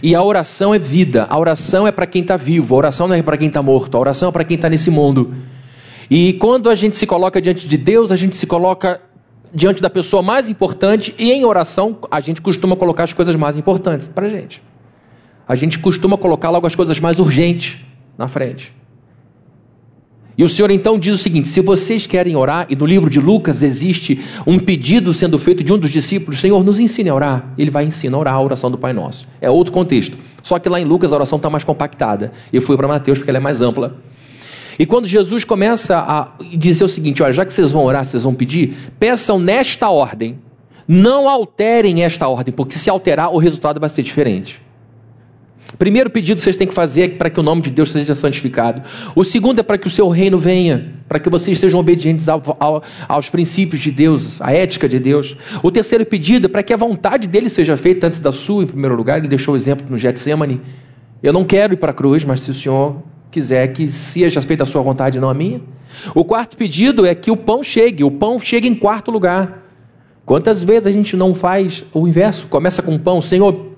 E 0.03 0.15
a 0.15 0.23
oração 0.23 0.75
é 0.75 0.79
vida, 0.79 1.27
a 1.29 1.39
oração 1.39 1.87
é 1.87 1.93
para 1.93 2.07
quem 2.07 2.23
está 2.23 2.37
vivo, 2.37 2.75
a 2.75 2.79
oração 2.79 3.07
não 3.07 3.15
é 3.15 3.23
para 3.23 3.37
quem 3.37 3.49
está 3.49 3.63
morto, 3.63 3.97
a 3.97 4.01
oração 4.01 4.31
é 4.31 4.33
para 4.33 4.45
quem 4.45 4.57
está 4.57 4.69
nesse 4.69 4.91
mundo. 4.91 5.35
E 6.11 6.35
quando 6.35 6.71
a 6.71 6.75
gente 6.75 6.97
se 6.97 7.07
coloca 7.07 7.41
diante 7.41 7.69
de 7.69 7.77
Deus, 7.77 8.11
a 8.11 8.17
gente 8.17 8.37
se 8.37 8.47
coloca 8.47 9.01
diante 9.57 9.81
da 9.81 9.89
pessoa 9.89 10.23
mais 10.23 10.51
importante 10.51 11.15
e 11.19 11.33
em 11.33 11.43
oração 11.43 11.97
a 12.11 12.21
gente 12.21 12.43
costuma 12.43 12.77
colocar 12.77 13.05
as 13.05 13.15
coisas 13.15 13.35
mais 13.35 13.57
importantes 13.57 14.07
para 14.07 14.27
a 14.27 14.31
gente. 14.31 14.63
A 15.49 15.55
gente 15.55 15.79
costuma 15.79 16.19
colocar 16.19 16.51
logo 16.51 16.67
as 16.67 16.75
coisas 16.75 17.01
mais 17.01 17.19
urgentes 17.19 17.79
na 18.19 18.29
frente. 18.29 18.71
E 20.37 20.45
o 20.45 20.49
Senhor 20.49 20.71
então 20.71 20.99
diz 20.99 21.15
o 21.15 21.19
seguinte: 21.19 21.49
se 21.49 21.63
vocês 21.63 22.07
querem 22.07 22.37
orar, 22.37 22.67
e 22.69 22.77
no 22.77 22.85
livro 22.85 23.09
de 23.09 23.19
Lucas 23.19 23.63
existe 23.63 24.21
um 24.47 24.59
pedido 24.59 25.15
sendo 25.15 25.39
feito 25.39 25.65
de 25.65 25.73
um 25.73 25.79
dos 25.79 25.91
discípulos, 25.91 26.39
Senhor, 26.39 26.63
nos 26.63 26.79
ensine 26.79 27.09
a 27.09 27.15
orar. 27.15 27.55
Ele 27.57 27.71
vai 27.71 27.87
ensinar 27.87 28.19
a 28.19 28.21
orar 28.21 28.35
a 28.35 28.41
oração 28.43 28.71
do 28.71 28.77
Pai 28.77 28.93
Nosso. 28.93 29.27
É 29.41 29.49
outro 29.49 29.73
contexto. 29.73 30.19
Só 30.43 30.59
que 30.59 30.69
lá 30.69 30.79
em 30.79 30.85
Lucas 30.85 31.15
a 31.15 31.17
oração 31.17 31.37
está 31.37 31.49
mais 31.49 31.65
compactada. 31.65 32.31
Eu 32.53 32.61
fui 32.61 32.77
para 32.77 32.87
Mateus 32.87 33.17
porque 33.17 33.31
ela 33.31 33.39
é 33.39 33.41
mais 33.41 33.63
ampla. 33.63 33.97
E 34.79 34.85
quando 34.85 35.07
Jesus 35.07 35.45
começa 35.45 35.99
a 35.99 36.33
dizer 36.57 36.85
o 36.85 36.89
seguinte: 36.89 37.23
olha, 37.23 37.33
já 37.33 37.45
que 37.45 37.53
vocês 37.53 37.73
vão 37.73 37.85
orar, 37.85 38.05
vocês 38.05 38.23
vão 38.23 38.35
pedir, 38.35 38.77
peçam 38.99 39.39
nesta 39.39 39.91
ordem. 39.91 40.39
Não 40.89 41.29
alterem 41.29 42.05
esta 42.05 42.29
ordem, 42.29 42.55
porque 42.55 42.79
se 42.79 42.89
alterar, 42.89 43.35
o 43.35 43.39
resultado 43.39 43.81
vai 43.81 43.89
ser 43.89 44.05
diferente. 44.05 44.61
Primeiro 45.79 46.09
pedido 46.09 46.39
que 46.39 46.45
vocês 46.45 46.57
têm 46.57 46.67
que 46.67 46.73
fazer 46.73 47.03
é 47.03 47.09
para 47.09 47.29
que 47.29 47.39
o 47.39 47.43
nome 47.43 47.61
de 47.61 47.71
Deus 47.71 47.91
seja 47.91 48.15
santificado. 48.15 48.83
O 49.15 49.25
segundo 49.25 49.59
é 49.59 49.63
para 49.63 49.77
que 49.77 49.87
o 49.87 49.91
seu 49.91 50.09
reino 50.09 50.39
venha, 50.39 50.95
para 51.09 51.19
que 51.19 51.29
vocês 51.29 51.59
sejam 51.59 51.79
obedientes 51.79 52.29
ao, 52.29 52.41
ao, 52.59 52.83
aos 53.09 53.29
princípios 53.29 53.83
de 53.83 53.91
Deus, 53.91 54.41
à 54.41 54.53
ética 54.53 54.89
de 54.89 54.99
Deus. 54.99 55.37
O 55.63 55.71
terceiro 55.71 56.07
pedido 56.07 56.47
é 56.47 56.49
para 56.49 56.63
que 56.63 56.73
a 56.73 56.77
vontade 56.77 57.29
dele 57.29 57.51
seja 57.51 57.77
feita 57.77 58.07
antes 58.07 58.21
da 58.21 58.33
sua, 58.33 58.63
em 58.63 58.67
primeiro 58.67 58.95
lugar. 58.95 59.19
Ele 59.19 59.29
deixou 59.29 59.55
o 59.55 59.57
exemplo 59.57 59.87
no 59.91 59.99
Getsemane. 59.99 60.61
Eu 61.23 61.33
não 61.33 61.45
quero 61.45 61.75
ir 61.75 61.77
para 61.77 61.91
a 61.91 61.95
cruz, 61.95 62.25
mas 62.25 62.41
se 62.41 62.51
o 62.51 62.55
Senhor 62.55 63.03
quiser 63.37 63.69
que 63.69 63.87
seja 63.89 64.41
feita 64.41 64.63
a 64.63 64.67
sua 64.67 64.81
vontade, 64.81 65.21
não 65.21 65.29
a 65.29 65.35
minha. 65.35 65.61
O 66.15 66.25
quarto 66.25 66.57
pedido 66.57 67.05
é 67.05 67.15
que 67.15 67.31
o 67.31 67.37
pão 67.37 67.63
chegue. 67.63 68.03
O 68.03 68.11
pão 68.11 68.39
chegue 68.39 68.67
em 68.67 68.75
quarto 68.75 69.11
lugar. 69.11 69.63
Quantas 70.25 70.65
vezes 70.65 70.87
a 70.87 70.91
gente 70.91 71.15
não 71.17 71.35
faz 71.35 71.85
o 71.93 72.09
inverso? 72.09 72.47
Começa 72.47 72.83
com 72.83 72.95
o 72.95 72.99
pão, 72.99 73.21
Senhor, 73.21 73.73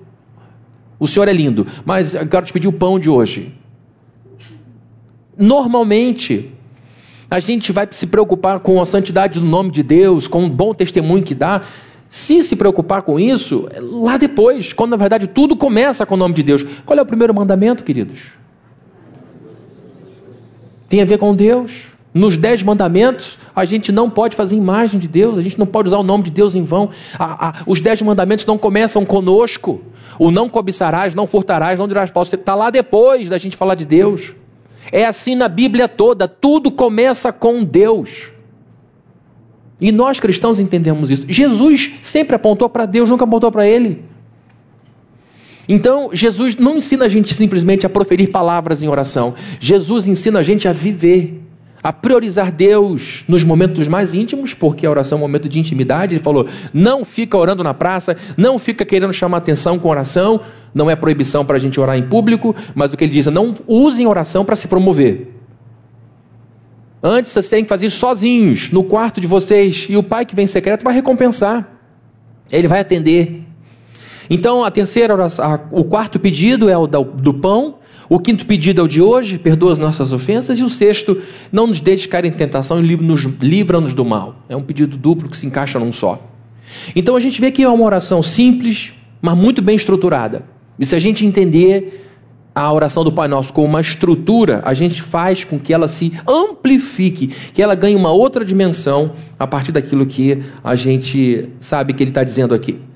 o 0.97 1.07
Senhor 1.07 1.27
é 1.27 1.33
lindo, 1.33 1.67
mas 1.85 2.15
eu 2.15 2.25
quero 2.25 2.45
te 2.45 2.53
pedir 2.53 2.67
o 2.67 2.73
pão 2.73 2.97
de 2.97 3.09
hoje. 3.09 3.53
Normalmente, 5.37 6.51
a 7.29 7.39
gente 7.39 7.71
vai 7.71 7.87
se 7.91 8.07
preocupar 8.07 8.61
com 8.61 8.81
a 8.81 8.85
santidade 8.85 9.39
do 9.39 9.45
nome 9.45 9.71
de 9.71 9.83
Deus, 9.83 10.27
com 10.27 10.45
o 10.45 10.49
bom 10.49 10.73
testemunho 10.73 11.23
que 11.23 11.35
dá. 11.35 11.61
Se 12.09 12.41
se 12.43 12.55
preocupar 12.55 13.03
com 13.03 13.19
isso, 13.19 13.67
é 13.71 13.79
lá 13.79 14.17
depois, 14.17 14.73
quando 14.73 14.91
na 14.91 14.97
verdade 14.97 15.27
tudo 15.27 15.55
começa 15.55 16.05
com 16.05 16.15
o 16.15 16.17
nome 16.17 16.33
de 16.33 16.43
Deus. 16.43 16.65
Qual 16.85 16.97
é 16.97 17.01
o 17.01 17.05
primeiro 17.05 17.33
mandamento, 17.33 17.83
queridos? 17.83 18.38
Tem 20.89 21.01
a 21.01 21.05
ver 21.05 21.19
com 21.19 21.33
Deus. 21.35 21.83
Nos 22.11 22.35
dez 22.35 22.63
mandamentos, 22.63 23.37
a 23.55 23.63
gente 23.65 23.91
não 23.91 24.09
pode 24.09 24.35
fazer 24.35 24.55
imagem 24.55 24.99
de 24.99 25.07
Deus, 25.07 25.37
a 25.37 25.41
gente 25.41 25.59
não 25.59 25.67
pode 25.67 25.89
usar 25.89 25.99
o 25.99 26.03
nome 26.03 26.23
de 26.23 26.31
Deus 26.31 26.55
em 26.55 26.63
vão. 26.63 26.89
os 27.67 27.79
dez 27.79 28.01
mandamentos 28.01 28.45
não 28.45 28.57
começam 28.57 29.05
conosco. 29.05 29.81
O 30.17 30.31
não 30.31 30.49
cobiçarás, 30.49 31.13
não 31.13 31.27
furtarás, 31.27 31.77
não 31.77 31.87
dirás 31.87 32.09
falso. 32.09 32.33
Está 32.33 32.55
lá 32.55 32.69
depois 32.71 33.29
da 33.29 33.37
gente 33.37 33.55
falar 33.55 33.75
de 33.75 33.85
Deus. 33.85 34.33
É 34.91 35.05
assim 35.05 35.35
na 35.35 35.47
Bíblia 35.47 35.87
toda. 35.87 36.27
Tudo 36.27 36.71
começa 36.71 37.31
com 37.31 37.63
Deus. 37.63 38.31
E 39.79 39.91
nós 39.91 40.19
cristãos 40.19 40.59
entendemos 40.59 41.09
isso. 41.09 41.25
Jesus 41.29 41.93
sempre 42.01 42.35
apontou 42.35 42.67
para 42.67 42.85
Deus, 42.85 43.07
nunca 43.07 43.23
apontou 43.23 43.51
para 43.51 43.65
Ele. 43.65 44.03
Então, 45.71 46.09
Jesus 46.11 46.55
não 46.57 46.77
ensina 46.77 47.05
a 47.05 47.07
gente 47.07 47.35
simplesmente 47.35 47.85
a 47.85 47.89
proferir 47.89 48.31
palavras 48.31 48.81
em 48.81 48.87
oração. 48.87 49.35
Jesus 49.59 50.07
ensina 50.07 50.39
a 50.39 50.43
gente 50.43 50.67
a 50.67 50.73
viver 50.73 51.43
a 51.81 51.93
priorizar 51.93 52.51
Deus 52.51 53.23
nos 53.27 53.43
momentos 53.43 53.87
mais 53.87 54.13
íntimos, 54.13 54.53
porque 54.53 54.85
a 54.85 54.89
oração 54.89 55.17
é 55.17 55.19
um 55.19 55.21
momento 55.21 55.47
de 55.47 55.59
intimidade. 55.59 56.15
Ele 56.15 56.23
falou: 56.23 56.47
não 56.73 57.05
fica 57.05 57.37
orando 57.37 57.63
na 57.63 57.73
praça, 57.73 58.17
não 58.35 58.59
fica 58.59 58.83
querendo 58.83 59.13
chamar 59.13 59.37
atenção 59.37 59.77
com 59.79 59.87
oração. 59.87 60.41
Não 60.73 60.89
é 60.89 60.95
proibição 60.95 61.45
para 61.45 61.55
a 61.55 61.59
gente 61.59 61.79
orar 61.79 61.97
em 61.97 62.03
público, 62.03 62.55
mas 62.75 62.91
o 62.91 62.97
que 62.97 63.03
ele 63.03 63.13
diz 63.13 63.27
é: 63.27 63.31
não 63.31 63.53
usem 63.67 64.07
oração 64.07 64.43
para 64.43 64.55
se 64.55 64.67
promover. 64.67 65.35
Antes 67.01 67.31
vocês 67.31 67.47
têm 67.47 67.63
que 67.63 67.69
fazer 67.69 67.89
sozinhos, 67.89 68.71
no 68.71 68.83
quarto 68.83 69.21
de 69.21 69.27
vocês, 69.27 69.87
e 69.87 69.95
o 69.95 70.03
pai 70.03 70.25
que 70.25 70.35
vem 70.35 70.47
secreto 70.47 70.83
vai 70.83 70.93
recompensar. 70.93 71.69
Ele 72.51 72.67
vai 72.67 72.81
atender. 72.81 73.48
Então, 74.29 74.63
a 74.63 74.69
terceira 74.69 75.13
oração, 75.13 75.59
o 75.71 75.83
quarto 75.83 76.19
pedido 76.19 76.69
é 76.69 76.77
o 76.77 76.85
do, 76.85 77.33
pão, 77.33 77.75
o 78.07 78.19
quinto 78.19 78.45
pedido 78.45 78.81
é 78.81 78.83
o 78.83 78.87
de 78.87 79.01
hoje, 79.01 79.37
perdoa 79.37 79.71
as 79.71 79.77
nossas 79.77 80.13
ofensas. 80.13 80.59
E 80.59 80.63
o 80.63 80.69
sexto, 80.69 81.21
não 81.51 81.67
nos 81.67 81.79
deixe 81.79 82.07
cair 82.07 82.25
em 82.25 82.31
tentação 82.31 82.83
e 82.83 82.97
livra-nos 83.41 83.93
do 83.93 84.05
mal. 84.05 84.43
É 84.47 84.55
um 84.55 84.63
pedido 84.63 84.97
duplo 84.97 85.29
que 85.29 85.37
se 85.37 85.45
encaixa 85.45 85.79
num 85.79 85.91
só. 85.91 86.21
Então 86.95 87.15
a 87.15 87.19
gente 87.19 87.41
vê 87.41 87.51
que 87.51 87.63
é 87.63 87.69
uma 87.69 87.85
oração 87.85 88.21
simples, 88.21 88.93
mas 89.21 89.37
muito 89.37 89.61
bem 89.61 89.75
estruturada. 89.75 90.43
E 90.77 90.85
se 90.85 90.95
a 90.95 90.99
gente 90.99 91.25
entender 91.25 92.05
a 92.53 92.71
oração 92.73 93.03
do 93.03 93.11
Pai 93.11 93.27
Nosso 93.27 93.53
com 93.53 93.63
uma 93.63 93.79
estrutura, 93.79 94.61
a 94.65 94.73
gente 94.73 95.01
faz 95.01 95.43
com 95.43 95.59
que 95.59 95.73
ela 95.73 95.87
se 95.87 96.13
amplifique, 96.27 97.27
que 97.27 97.61
ela 97.61 97.75
ganhe 97.75 97.95
uma 97.95 98.11
outra 98.11 98.43
dimensão 98.43 99.13
a 99.37 99.45
partir 99.45 99.71
daquilo 99.71 100.05
que 100.05 100.39
a 100.63 100.75
gente 100.75 101.49
sabe 101.59 101.93
que 101.93 102.03
ele 102.03 102.11
está 102.11 102.23
dizendo 102.23 102.53
aqui. 102.53 102.88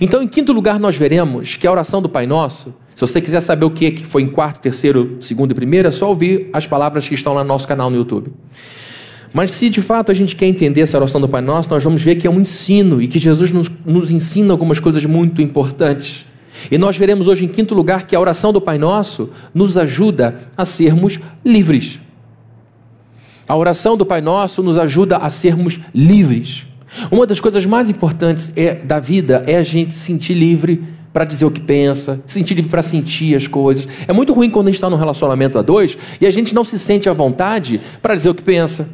Então, 0.00 0.22
em 0.22 0.28
quinto 0.28 0.52
lugar, 0.52 0.78
nós 0.78 0.96
veremos 0.96 1.56
que 1.56 1.66
a 1.66 1.72
oração 1.72 2.00
do 2.00 2.08
Pai 2.08 2.26
Nosso 2.26 2.74
se 3.00 3.06
você 3.06 3.18
quiser 3.18 3.40
saber 3.40 3.64
o 3.64 3.70
que 3.70 4.04
foi 4.04 4.20
em 4.20 4.28
quarto, 4.28 4.60
terceiro, 4.60 5.16
segundo 5.22 5.52
e 5.52 5.54
primeiro, 5.54 5.88
é 5.88 5.90
só 5.90 6.06
ouvir 6.06 6.50
as 6.52 6.66
palavras 6.66 7.08
que 7.08 7.14
estão 7.14 7.32
lá 7.32 7.42
no 7.42 7.48
nosso 7.48 7.66
canal 7.66 7.88
no 7.88 7.96
YouTube. 7.96 8.30
Mas 9.32 9.52
se 9.52 9.70
de 9.70 9.80
fato 9.80 10.12
a 10.12 10.14
gente 10.14 10.36
quer 10.36 10.44
entender 10.44 10.82
essa 10.82 10.98
oração 10.98 11.18
do 11.18 11.26
Pai 11.26 11.40
Nosso, 11.40 11.70
nós 11.70 11.82
vamos 11.82 12.02
ver 12.02 12.16
que 12.16 12.26
é 12.26 12.30
um 12.30 12.38
ensino 12.38 13.00
e 13.00 13.08
que 13.08 13.18
Jesus 13.18 13.50
nos, 13.52 13.70
nos 13.86 14.10
ensina 14.10 14.52
algumas 14.52 14.78
coisas 14.78 15.02
muito 15.06 15.40
importantes. 15.40 16.26
E 16.70 16.76
nós 16.76 16.94
veremos 16.94 17.26
hoje, 17.26 17.46
em 17.46 17.48
quinto 17.48 17.74
lugar, 17.74 18.06
que 18.06 18.14
a 18.14 18.20
oração 18.20 18.52
do 18.52 18.60
Pai 18.60 18.76
Nosso 18.76 19.30
nos 19.54 19.78
ajuda 19.78 20.50
a 20.54 20.66
sermos 20.66 21.18
livres. 21.42 21.98
A 23.48 23.56
oração 23.56 23.96
do 23.96 24.04
Pai 24.04 24.20
Nosso 24.20 24.62
nos 24.62 24.76
ajuda 24.76 25.16
a 25.16 25.30
sermos 25.30 25.80
livres. 25.94 26.66
Uma 27.10 27.26
das 27.26 27.40
coisas 27.40 27.64
mais 27.66 27.88
importantes 27.88 28.52
é, 28.56 28.74
da 28.74 28.98
vida 28.98 29.42
é 29.46 29.56
a 29.56 29.62
gente 29.62 29.92
se 29.92 30.00
sentir 30.00 30.34
livre 30.34 30.82
para 31.12 31.24
dizer 31.24 31.44
o 31.44 31.50
que 31.50 31.60
pensa, 31.60 32.22
sentir 32.26 32.54
livre 32.54 32.70
para 32.70 32.82
sentir 32.82 33.34
as 33.34 33.46
coisas. 33.46 33.86
É 34.06 34.12
muito 34.12 34.32
ruim 34.32 34.50
quando 34.50 34.68
a 34.68 34.70
gente 34.70 34.76
está 34.76 34.88
num 34.88 34.96
relacionamento 34.96 35.58
a 35.58 35.62
dois 35.62 35.96
e 36.20 36.26
a 36.26 36.30
gente 36.30 36.54
não 36.54 36.64
se 36.64 36.78
sente 36.78 37.08
à 37.08 37.12
vontade 37.12 37.80
para 38.00 38.14
dizer 38.14 38.30
o 38.30 38.34
que 38.34 38.42
pensa, 38.42 38.88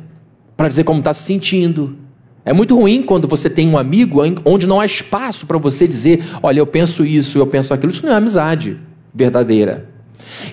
para 0.57 0.69
dizer 0.69 0.85
como 0.85 1.01
está 1.01 1.13
se 1.13 1.25
sentindo. 1.25 1.97
É 2.45 2.53
muito 2.53 2.77
ruim 2.77 3.03
quando 3.03 3.27
você 3.27 3.51
tem 3.51 3.69
um 3.69 3.77
amigo 3.77 4.21
onde 4.45 4.67
não 4.67 4.81
há 4.81 4.87
espaço 4.87 5.47
para 5.47 5.59
você 5.59 5.87
dizer: 5.87 6.25
olha, 6.43 6.61
eu 6.61 6.67
penso 6.67 7.05
isso, 7.05 7.39
eu 7.39 7.47
penso 7.47 7.75
aquilo. 7.75 7.93
Isso 7.93 8.07
não 8.07 8.13
é 8.13 8.17
amizade 8.17 8.79
verdadeira. 9.13 9.89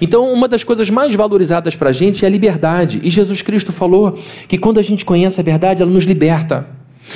Então, 0.01 0.31
uma 0.31 0.47
das 0.47 0.63
coisas 0.63 0.89
mais 0.89 1.13
valorizadas 1.13 1.75
para 1.75 1.89
a 1.89 1.93
gente 1.93 2.25
é 2.25 2.27
a 2.27 2.31
liberdade. 2.31 2.99
E 3.03 3.09
Jesus 3.09 3.41
Cristo 3.41 3.71
falou 3.71 4.17
que 4.47 4.57
quando 4.57 4.79
a 4.79 4.81
gente 4.81 5.05
conhece 5.05 5.39
a 5.39 5.43
verdade, 5.43 5.81
ela 5.81 5.91
nos 5.91 6.03
liberta 6.03 6.67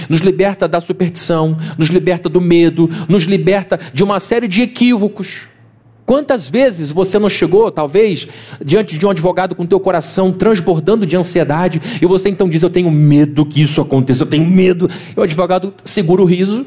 nos 0.10 0.22
liberta 0.22 0.68
da 0.68 0.82
superstição, 0.82 1.58
nos 1.78 1.90
liberta 1.90 2.30
do 2.30 2.42
medo, 2.42 2.90
nos 3.08 3.24
liberta 3.24 3.80
de 3.94 4.04
uma 4.04 4.20
série 4.20 4.48
de 4.48 4.62
equívocos. 4.62 5.48
Quantas 6.08 6.50
vezes 6.50 6.90
você 6.90 7.20
não 7.20 7.30
chegou, 7.30 7.70
talvez, 7.70 8.30
diante 8.64 8.98
de 8.98 9.06
um 9.06 9.10
advogado 9.10 9.54
com 9.54 9.66
teu 9.66 9.78
coração 9.78 10.32
transbordando 10.32 11.06
de 11.06 11.18
ansiedade, 11.18 11.82
e 12.02 12.06
você 12.06 12.30
então 12.30 12.48
diz: 12.48 12.64
Eu 12.64 12.70
tenho 12.70 12.90
medo 12.90 13.46
que 13.46 13.62
isso 13.62 13.82
aconteça, 13.82 14.24
eu 14.24 14.28
tenho 14.28 14.50
medo. 14.50 14.90
E 15.16 15.20
o 15.20 15.24
advogado 15.24 15.74
segura 15.84 16.22
o 16.22 16.26
riso, 16.26 16.66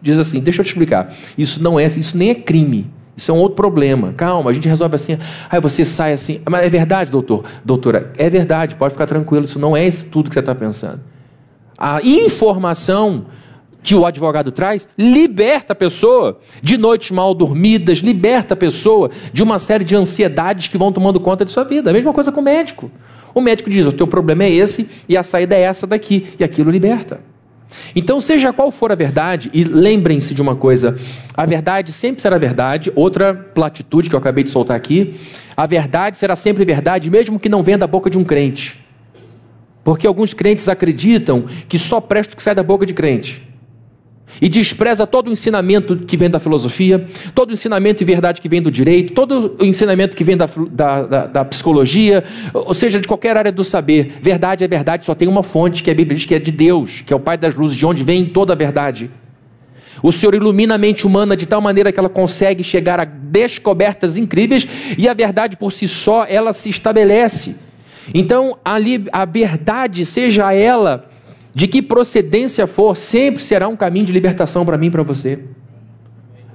diz 0.00 0.16
assim: 0.16 0.38
Deixa 0.38 0.60
eu 0.60 0.64
te 0.64 0.68
explicar. 0.68 1.12
Isso 1.36 1.60
não 1.60 1.78
é, 1.78 1.86
isso 1.86 2.16
nem 2.16 2.30
é 2.30 2.34
crime. 2.36 2.88
Isso 3.16 3.32
é 3.32 3.34
um 3.34 3.38
outro 3.38 3.56
problema. 3.56 4.12
Calma, 4.16 4.48
a 4.48 4.52
gente 4.52 4.68
resolve 4.68 4.94
assim. 4.94 5.18
Aí 5.50 5.60
você 5.60 5.84
sai 5.84 6.12
assim. 6.12 6.40
Mas 6.48 6.62
é 6.62 6.68
verdade, 6.68 7.10
doutor? 7.10 7.44
Doutora, 7.64 8.12
é 8.16 8.30
verdade, 8.30 8.76
pode 8.76 8.92
ficar 8.92 9.06
tranquilo. 9.06 9.44
Isso 9.44 9.58
não 9.58 9.76
é 9.76 9.88
isso 9.88 10.06
tudo 10.06 10.28
que 10.28 10.34
você 10.34 10.38
está 10.38 10.54
pensando 10.54 11.00
a 11.78 12.00
informação 12.02 13.26
que 13.82 13.94
o 13.94 14.04
advogado 14.04 14.50
traz 14.50 14.88
liberta 14.98 15.72
a 15.72 15.76
pessoa 15.76 16.40
de 16.60 16.76
noites 16.76 17.10
mal 17.10 17.32
dormidas, 17.32 17.98
liberta 17.98 18.54
a 18.54 18.56
pessoa 18.56 19.10
de 19.32 19.42
uma 19.42 19.58
série 19.58 19.84
de 19.84 19.94
ansiedades 19.94 20.68
que 20.68 20.76
vão 20.76 20.92
tomando 20.92 21.20
conta 21.20 21.44
de 21.44 21.52
sua 21.52 21.64
vida. 21.64 21.90
A 21.90 21.92
mesma 21.92 22.12
coisa 22.12 22.32
com 22.32 22.40
o 22.40 22.44
médico. 22.44 22.90
O 23.34 23.40
médico 23.40 23.70
diz: 23.70 23.86
o 23.86 23.92
teu 23.92 24.06
problema 24.06 24.44
é 24.44 24.50
esse 24.50 24.90
e 25.08 25.16
a 25.16 25.22
saída 25.22 25.54
é 25.54 25.62
essa 25.62 25.86
daqui, 25.86 26.26
e 26.38 26.44
aquilo 26.44 26.70
liberta. 26.70 27.20
Então, 27.94 28.20
seja 28.20 28.52
qual 28.52 28.70
for 28.70 28.90
a 28.90 28.94
verdade, 28.94 29.50
e 29.52 29.62
lembrem-se 29.62 30.34
de 30.34 30.42
uma 30.42 30.56
coisa: 30.56 30.96
a 31.36 31.46
verdade 31.46 31.92
sempre 31.92 32.20
será 32.20 32.36
verdade. 32.36 32.92
Outra 32.96 33.32
platitude 33.32 34.08
que 34.08 34.14
eu 34.14 34.18
acabei 34.18 34.42
de 34.42 34.50
soltar 34.50 34.76
aqui: 34.76 35.14
a 35.56 35.66
verdade 35.66 36.16
será 36.16 36.34
sempre 36.34 36.64
verdade, 36.64 37.10
mesmo 37.10 37.38
que 37.38 37.48
não 37.48 37.62
venha 37.62 37.78
da 37.78 37.86
boca 37.86 38.10
de 38.10 38.18
um 38.18 38.24
crente. 38.24 38.87
Porque 39.88 40.06
alguns 40.06 40.34
crentes 40.34 40.68
acreditam 40.68 41.46
que 41.66 41.78
só 41.78 41.98
presta 41.98 42.34
o 42.34 42.36
que 42.36 42.42
sai 42.42 42.54
da 42.54 42.62
boca 42.62 42.84
de 42.84 42.92
crente. 42.92 43.42
e 44.38 44.46
despreza 44.46 45.06
todo 45.06 45.28
o 45.28 45.32
ensinamento 45.32 45.96
que 45.96 46.14
vem 46.14 46.28
da 46.28 46.38
filosofia, 46.38 47.06
todo 47.34 47.48
o 47.48 47.54
ensinamento 47.54 48.02
e 48.02 48.04
verdade 48.04 48.42
que 48.42 48.50
vem 48.50 48.60
do 48.60 48.70
direito, 48.70 49.14
todo 49.14 49.56
o 49.58 49.64
ensinamento 49.64 50.14
que 50.14 50.22
vem 50.22 50.36
da, 50.36 50.46
da, 50.70 51.02
da, 51.06 51.26
da, 51.26 51.44
psicologia, 51.46 52.22
ou 52.52 52.74
seja, 52.74 53.00
de 53.00 53.08
qualquer 53.08 53.34
área 53.38 53.50
do 53.50 53.64
saber. 53.64 54.18
Verdade 54.20 54.62
é 54.62 54.68
verdade, 54.68 55.06
só 55.06 55.14
tem 55.14 55.26
uma 55.26 55.42
fonte, 55.42 55.82
que 55.82 55.90
a 55.90 55.94
Bíblia 55.94 56.18
diz 56.18 56.26
que 56.26 56.34
é 56.34 56.38
de 56.38 56.52
Deus, 56.52 57.00
que 57.00 57.10
é 57.10 57.16
o 57.16 57.20
Pai 57.20 57.38
das 57.38 57.54
luzes, 57.54 57.78
de 57.78 57.86
onde 57.86 58.04
vem 58.04 58.26
toda 58.26 58.52
a 58.52 58.56
verdade. 58.56 59.10
O 60.02 60.12
Senhor 60.12 60.34
ilumina 60.34 60.74
a 60.74 60.78
mente 60.78 61.06
humana 61.06 61.34
de 61.34 61.46
tal 61.46 61.62
maneira 61.62 61.90
que 61.90 61.98
ela 61.98 62.10
consegue 62.10 62.62
chegar 62.62 63.00
a 63.00 63.06
descobertas 63.06 64.18
incríveis 64.18 64.68
e 64.98 65.08
a 65.08 65.14
verdade 65.14 65.56
por 65.56 65.72
si 65.72 65.88
só 65.88 66.26
ela 66.26 66.52
se 66.52 66.68
estabelece. 66.68 67.67
Então, 68.14 68.58
a, 68.64 68.76
a 69.12 69.24
verdade, 69.24 70.04
seja 70.04 70.52
ela 70.52 71.08
de 71.54 71.66
que 71.66 71.82
procedência 71.82 72.66
for, 72.66 72.96
sempre 72.96 73.42
será 73.42 73.68
um 73.68 73.76
caminho 73.76 74.06
de 74.06 74.12
libertação 74.12 74.64
para 74.64 74.78
mim 74.78 74.86
e 74.86 74.90
para 74.90 75.02
você. 75.02 75.40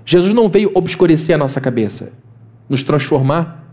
Jesus 0.06 0.34
não 0.34 0.48
veio 0.48 0.72
obscurecer 0.74 1.36
a 1.36 1.38
nossa 1.38 1.60
cabeça, 1.60 2.12
nos 2.70 2.84
transformar 2.84 3.68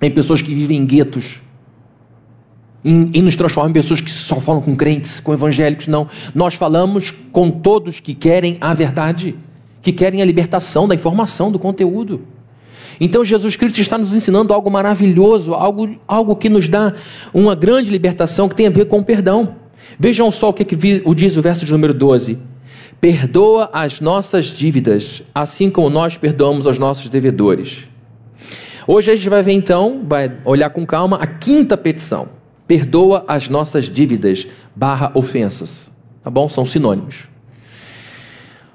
em 0.00 0.10
pessoas 0.10 0.42
que 0.42 0.54
vivem 0.54 0.78
em 0.78 0.86
guetos, 0.86 1.40
e 2.84 3.22
nos 3.22 3.36
transformar 3.36 3.70
em 3.70 3.72
pessoas 3.72 4.00
que 4.00 4.10
só 4.10 4.40
falam 4.40 4.60
com 4.60 4.74
crentes, 4.74 5.20
com 5.20 5.32
evangélicos. 5.32 5.86
Não. 5.86 6.08
Nós 6.34 6.54
falamos 6.54 7.12
com 7.30 7.48
todos 7.48 8.00
que 8.00 8.12
querem 8.12 8.58
a 8.60 8.74
verdade, 8.74 9.36
que 9.80 9.92
querem 9.92 10.20
a 10.20 10.24
libertação 10.24 10.88
da 10.88 10.94
informação, 10.94 11.52
do 11.52 11.60
conteúdo. 11.60 12.22
Então 13.04 13.24
Jesus 13.24 13.56
Cristo 13.56 13.80
está 13.80 13.98
nos 13.98 14.14
ensinando 14.14 14.54
algo 14.54 14.70
maravilhoso, 14.70 15.54
algo, 15.54 15.90
algo 16.06 16.36
que 16.36 16.48
nos 16.48 16.68
dá 16.68 16.94
uma 17.34 17.52
grande 17.52 17.90
libertação 17.90 18.48
que 18.48 18.54
tem 18.54 18.68
a 18.68 18.70
ver 18.70 18.84
com 18.84 19.00
o 19.00 19.04
perdão. 19.04 19.56
Vejam 19.98 20.30
só 20.30 20.50
o 20.50 20.52
que, 20.52 20.64
que 20.64 20.76
diz 20.76 21.36
o 21.36 21.42
verso 21.42 21.66
de 21.66 21.72
número 21.72 21.92
12. 21.92 22.38
Perdoa 23.00 23.68
as 23.72 24.00
nossas 24.00 24.46
dívidas, 24.46 25.20
assim 25.34 25.68
como 25.68 25.90
nós 25.90 26.16
perdoamos 26.16 26.64
aos 26.64 26.78
nossos 26.78 27.08
devedores. 27.08 27.88
Hoje 28.86 29.10
a 29.10 29.16
gente 29.16 29.28
vai 29.28 29.42
ver 29.42 29.52
então, 29.54 30.04
vai 30.06 30.32
olhar 30.44 30.70
com 30.70 30.86
calma 30.86 31.16
a 31.16 31.26
quinta 31.26 31.76
petição. 31.76 32.28
Perdoa 32.68 33.24
as 33.26 33.48
nossas 33.48 33.86
dívidas, 33.86 34.46
barra 34.76 35.10
ofensas. 35.16 35.90
Tá 36.22 36.30
bom? 36.30 36.48
São 36.48 36.64
sinônimos. 36.64 37.24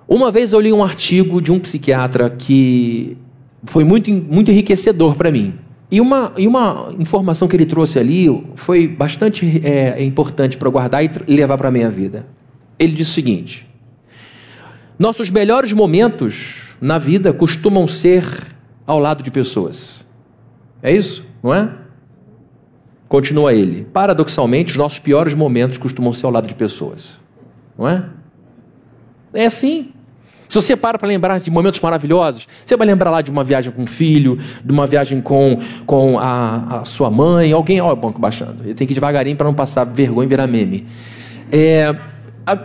Uma 0.05 0.29
vez 0.31 0.51
eu 0.51 0.59
li 0.59 0.73
um 0.73 0.83
artigo 0.83 1.41
de 1.41 1.49
um 1.49 1.59
psiquiatra 1.61 2.29
que 2.29 3.17
foi 3.63 3.83
muito, 3.83 4.11
muito 4.11 4.51
enriquecedor 4.51 5.15
para 5.15 5.31
mim. 5.31 5.53
E 5.89 6.01
uma, 6.01 6.33
e 6.37 6.47
uma 6.47 6.93
informação 6.99 7.47
que 7.47 7.55
ele 7.55 7.65
trouxe 7.65 7.97
ali 7.97 8.27
foi 8.55 8.87
bastante 8.87 9.61
é, 9.63 10.03
importante 10.03 10.57
para 10.57 10.69
guardar 10.69 11.03
e 11.03 11.35
levar 11.35 11.57
para 11.57 11.69
a 11.69 11.71
minha 11.71 11.89
vida. 11.89 12.27
Ele 12.77 12.93
disse 12.93 13.11
o 13.11 13.13
seguinte: 13.13 13.67
Nossos 14.99 15.29
melhores 15.29 15.71
momentos 15.71 16.75
na 16.81 16.97
vida 16.97 17.31
costumam 17.31 17.87
ser 17.87 18.25
ao 18.85 18.99
lado 18.99 19.23
de 19.23 19.31
pessoas. 19.31 20.05
É 20.83 20.91
isso, 20.91 21.25
não 21.41 21.53
é? 21.53 21.71
Continua 23.07 23.53
ele. 23.53 23.87
Paradoxalmente, 23.93 24.71
os 24.71 24.77
nossos 24.77 24.99
piores 24.99 25.33
momentos 25.33 25.77
costumam 25.77 26.11
ser 26.11 26.25
ao 26.25 26.31
lado 26.31 26.47
de 26.47 26.55
pessoas. 26.55 27.15
Não 27.77 27.87
é? 27.87 28.05
É 29.33 29.45
assim. 29.45 29.93
Se 30.47 30.55
você 30.55 30.75
para 30.75 30.97
para 30.97 31.07
lembrar 31.07 31.39
de 31.39 31.51
momentos 31.51 31.79
maravilhosos, 31.81 32.47
você 32.65 32.77
vai 32.77 32.87
lembrar 32.87 33.11
lá 33.11 33.21
de 33.21 33.29
uma 33.29 33.43
viagem 33.43 33.71
com 33.71 33.83
um 33.83 33.87
filho, 33.87 34.39
de 34.63 34.71
uma 34.71 34.87
viagem 34.87 35.21
com, 35.21 35.59
com 35.85 36.17
a, 36.17 36.81
a 36.81 36.85
sua 36.85 37.11
mãe, 37.11 37.51
alguém. 37.51 37.81
Olha 37.81 37.93
o 37.93 37.97
banco 37.97 38.19
baixando. 38.19 38.63
Ele 38.63 38.73
tem 38.73 38.87
que 38.87 38.93
ir 38.93 38.95
devagarinho 38.95 39.35
para 39.35 39.45
não 39.45 39.53
passar 39.53 39.83
vergonha 39.83 40.25
e 40.25 40.29
virar 40.29 40.47
meme. 40.47 40.87
É, 41.51 41.95
a, 42.45 42.57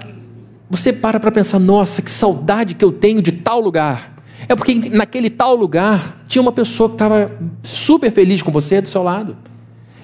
você 0.71 0.93
para 0.93 1.19
para 1.19 1.33
pensar: 1.33 1.59
nossa, 1.59 2.01
que 2.01 2.11
saudade 2.11 2.75
que 2.75 2.85
eu 2.85 2.93
tenho 2.93 3.21
de 3.21 3.33
tal 3.33 3.61
lugar. 3.61 4.13
É 4.49 4.57
porque 4.57 4.75
naquele 4.91 5.31
tal 5.31 5.55
lugar 5.55 6.25
tinha 6.27 6.43
uma 6.43 6.51
pessoa 6.53 6.89
que 6.89 6.97
estava 6.97 7.31
super 7.63 8.11
feliz 8.11 8.43
com 8.43 8.51
você 8.51 8.81
do 8.81 8.89
seu 8.89 9.03
lado. 9.03 9.37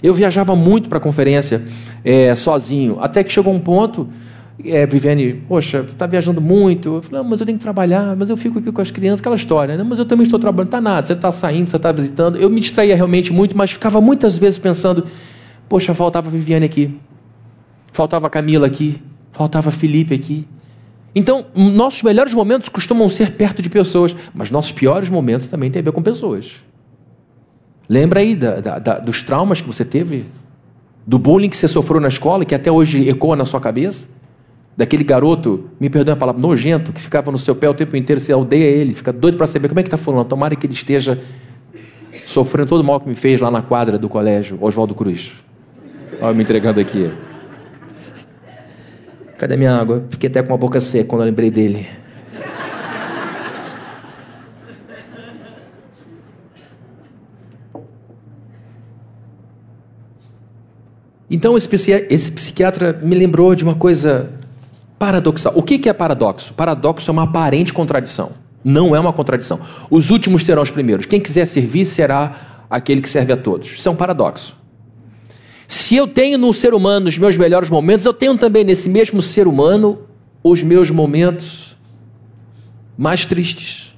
Eu 0.02 0.14
viajava 0.14 0.54
muito 0.54 0.88
para 0.88 0.98
a 0.98 1.00
conferência 1.00 1.66
é, 2.04 2.34
sozinho, 2.34 2.98
até 3.00 3.24
que 3.24 3.32
chegou 3.32 3.52
um 3.52 3.58
ponto 3.58 4.08
é, 4.64 4.86
Viviane, 4.86 5.34
poxa, 5.48 5.82
você 5.82 5.88
está 5.88 6.06
viajando 6.06 6.40
muito. 6.40 6.96
Eu 6.96 7.02
falei, 7.02 7.22
não, 7.22 7.30
mas 7.30 7.40
eu 7.40 7.46
tenho 7.46 7.58
que 7.58 7.62
trabalhar, 7.62 8.16
mas 8.16 8.28
eu 8.28 8.36
fico 8.36 8.58
aqui 8.58 8.72
com 8.72 8.80
as 8.80 8.90
crianças, 8.90 9.20
aquela 9.20 9.36
história. 9.36 9.76
Né? 9.76 9.84
Mas 9.84 9.98
eu 9.98 10.04
também 10.04 10.24
estou 10.24 10.38
trabalhando, 10.38 10.70
tá 10.70 10.80
nada, 10.80 11.06
você 11.06 11.12
está 11.12 11.30
saindo, 11.30 11.68
você 11.68 11.76
está 11.76 11.92
visitando. 11.92 12.36
Eu 12.36 12.50
me 12.50 12.60
distraía 12.60 12.96
realmente 12.96 13.32
muito, 13.32 13.56
mas 13.56 13.70
ficava 13.70 14.00
muitas 14.00 14.36
vezes 14.36 14.58
pensando, 14.58 15.06
poxa, 15.68 15.94
faltava 15.94 16.28
Viviane 16.28 16.64
aqui, 16.64 16.98
faltava 17.92 18.28
Camila 18.28 18.66
aqui, 18.66 19.00
faltava 19.32 19.70
Felipe 19.70 20.14
aqui. 20.14 20.46
Então, 21.14 21.46
nossos 21.54 22.02
melhores 22.02 22.34
momentos 22.34 22.68
costumam 22.68 23.08
ser 23.08 23.32
perto 23.32 23.62
de 23.62 23.70
pessoas, 23.70 24.14
mas 24.34 24.50
nossos 24.50 24.72
piores 24.72 25.08
momentos 25.08 25.48
também 25.48 25.70
têm 25.70 25.80
a 25.80 25.84
ver 25.84 25.92
com 25.92 26.02
pessoas. 26.02 26.56
Lembra 27.88 28.20
aí 28.20 28.36
da, 28.36 28.60
da, 28.60 28.78
da, 28.78 28.98
dos 28.98 29.22
traumas 29.22 29.60
que 29.60 29.66
você 29.66 29.84
teve? 29.84 30.26
Do 31.06 31.18
bullying 31.18 31.48
que 31.48 31.56
você 31.56 31.66
sofreu 31.66 32.00
na 32.00 32.08
escola, 32.08 32.44
que 32.44 32.54
até 32.54 32.70
hoje 32.70 33.08
ecoa 33.08 33.34
na 33.34 33.46
sua 33.46 33.60
cabeça? 33.60 34.06
Daquele 34.78 35.02
garoto, 35.02 35.70
me 35.80 35.90
perdoe 35.90 36.12
a 36.12 36.16
palavra, 36.16 36.40
nojento, 36.40 36.92
que 36.92 37.00
ficava 37.00 37.32
no 37.32 37.38
seu 37.38 37.52
pé 37.52 37.68
o 37.68 37.74
tempo 37.74 37.96
inteiro, 37.96 38.20
você 38.20 38.32
odeia 38.32 38.62
ele, 38.62 38.94
fica 38.94 39.12
doido 39.12 39.36
para 39.36 39.48
saber 39.48 39.66
como 39.66 39.80
é 39.80 39.82
que 39.82 39.88
está 39.88 39.96
falando. 39.96 40.28
Tomara 40.28 40.54
que 40.54 40.64
ele 40.68 40.72
esteja 40.72 41.18
sofrendo 42.24 42.68
todo 42.68 42.82
o 42.82 42.84
mal 42.84 43.00
que 43.00 43.08
me 43.08 43.16
fez 43.16 43.40
lá 43.40 43.50
na 43.50 43.60
quadra 43.60 43.98
do 43.98 44.08
colégio, 44.08 44.56
Oswaldo 44.60 44.94
Cruz. 44.94 45.32
Olha, 46.20 46.32
me 46.32 46.44
entregando 46.44 46.78
aqui. 46.78 47.10
Cadê 49.36 49.56
minha 49.56 49.74
água? 49.74 50.04
Fiquei 50.10 50.30
até 50.30 50.44
com 50.44 50.54
a 50.54 50.56
boca 50.56 50.80
seca 50.80 51.08
quando 51.08 51.22
eu 51.22 51.26
lembrei 51.26 51.50
dele. 51.50 51.88
Então 61.28 61.56
esse 61.56 62.30
psiquiatra 62.30 62.92
me 63.02 63.16
lembrou 63.16 63.56
de 63.56 63.64
uma 63.64 63.74
coisa 63.74 64.38
paradoxal. 64.98 65.52
O 65.54 65.62
que 65.62 65.88
é 65.88 65.92
paradoxo? 65.92 66.52
Paradoxo 66.54 67.10
é 67.10 67.12
uma 67.12 67.24
aparente 67.24 67.72
contradição. 67.72 68.32
Não 68.64 68.94
é 68.94 69.00
uma 69.00 69.12
contradição. 69.12 69.60
Os 69.88 70.10
últimos 70.10 70.44
serão 70.44 70.62
os 70.62 70.70
primeiros. 70.70 71.06
Quem 71.06 71.20
quiser 71.20 71.46
servir 71.46 71.84
será 71.84 72.64
aquele 72.68 73.00
que 73.00 73.08
serve 73.08 73.32
a 73.32 73.36
todos. 73.36 73.68
Isso 73.72 73.88
é 73.88 73.92
um 73.92 73.96
paradoxo. 73.96 74.56
Se 75.66 75.96
eu 75.96 76.08
tenho 76.08 76.38
no 76.38 76.52
ser 76.52 76.74
humano 76.74 77.08
os 77.08 77.18
meus 77.18 77.36
melhores 77.36 77.70
momentos, 77.70 78.04
eu 78.04 78.14
tenho 78.14 78.36
também 78.36 78.64
nesse 78.64 78.88
mesmo 78.88 79.22
ser 79.22 79.46
humano 79.46 80.00
os 80.42 80.62
meus 80.62 80.90
momentos 80.90 81.76
mais 82.96 83.24
tristes. 83.26 83.94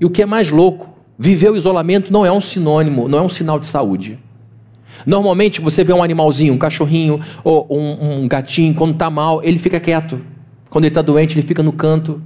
E 0.00 0.04
o 0.04 0.10
que 0.10 0.22
é 0.22 0.26
mais 0.26 0.50
louco, 0.50 0.88
viver 1.18 1.50
o 1.50 1.56
isolamento 1.56 2.12
não 2.12 2.26
é 2.26 2.32
um 2.32 2.40
sinônimo, 2.40 3.08
não 3.08 3.18
é 3.18 3.22
um 3.22 3.28
sinal 3.28 3.58
de 3.58 3.66
saúde. 3.66 4.18
Normalmente 5.06 5.60
você 5.60 5.84
vê 5.84 5.92
um 5.92 6.02
animalzinho, 6.02 6.54
um 6.54 6.58
cachorrinho 6.58 7.20
ou 7.44 7.66
um, 7.70 8.22
um 8.22 8.28
gatinho, 8.28 8.74
quando 8.74 8.92
está 8.92 9.10
mal, 9.10 9.42
ele 9.42 9.58
fica 9.58 9.80
quieto. 9.80 10.20
Quando 10.70 10.84
ele 10.84 10.90
está 10.90 11.02
doente, 11.02 11.34
ele 11.34 11.46
fica 11.46 11.62
no 11.62 11.72
canto. 11.72 12.20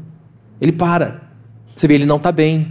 Ele 0.60 0.72
para. 0.72 1.22
Você 1.76 1.86
vê, 1.86 1.94
ele 1.94 2.06
não 2.06 2.16
está 2.16 2.30
bem. 2.32 2.68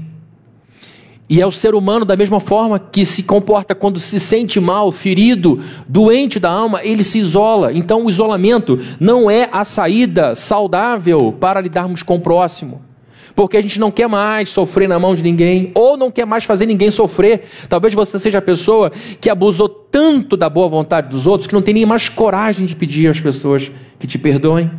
E 1.30 1.42
é 1.42 1.48
o 1.48 1.52
ser 1.52 1.74
humano, 1.74 2.04
da 2.04 2.18
mesma 2.18 2.42
forma 2.42 2.78
que 2.78 3.06
se 3.06 3.24
comporta 3.24 3.74
quando 3.74 4.00
se 4.00 4.20
sente 4.20 4.60
mal, 4.60 4.92
ferido, 4.92 5.62
doente 5.88 6.40
da 6.40 6.52
alma, 6.52 6.82
ele 6.84 7.06
se 7.06 7.20
isola. 7.20 7.72
Então, 7.72 8.06
o 8.06 8.10
isolamento 8.10 8.78
não 9.00 9.32
é 9.32 9.48
a 9.50 9.64
saída 9.64 10.36
saudável 10.36 11.32
para 11.40 11.62
lidarmos 11.62 12.04
com 12.04 12.16
o 12.16 12.20
próximo 12.20 12.91
porque 13.36 13.58
a 13.58 13.62
gente 13.62 13.80
não 13.80 13.92
quer 13.92 14.08
mais 14.08 14.50
sofrer 14.50 14.88
na 14.88 15.00
mão 15.00 15.16
de 15.16 15.24
ninguém, 15.24 15.72
ou 15.76 15.98
não 15.98 16.12
quer 16.12 16.26
mais 16.26 16.44
fazer 16.44 16.66
ninguém 16.66 16.92
sofrer. 16.92 17.44
Talvez 17.70 17.94
você 17.94 18.20
seja 18.20 18.40
a 18.40 18.42
pessoa 18.42 18.92
que 19.20 19.30
abusou 19.30 19.70
tanto 19.70 20.38
da 20.38 20.50
boa 20.50 20.68
vontade 20.68 21.10
dos 21.10 21.28
outros 21.28 21.48
que 21.48 21.54
não 21.54 21.62
tem 21.62 21.74
nem 21.74 21.86
mais 21.86 22.10
coragem 22.10 22.66
de 22.66 22.76
pedir 22.76 23.08
às 23.08 23.20
pessoas 23.20 23.72
que 24.00 24.08
te 24.08 24.18
perdoem. 24.18 24.72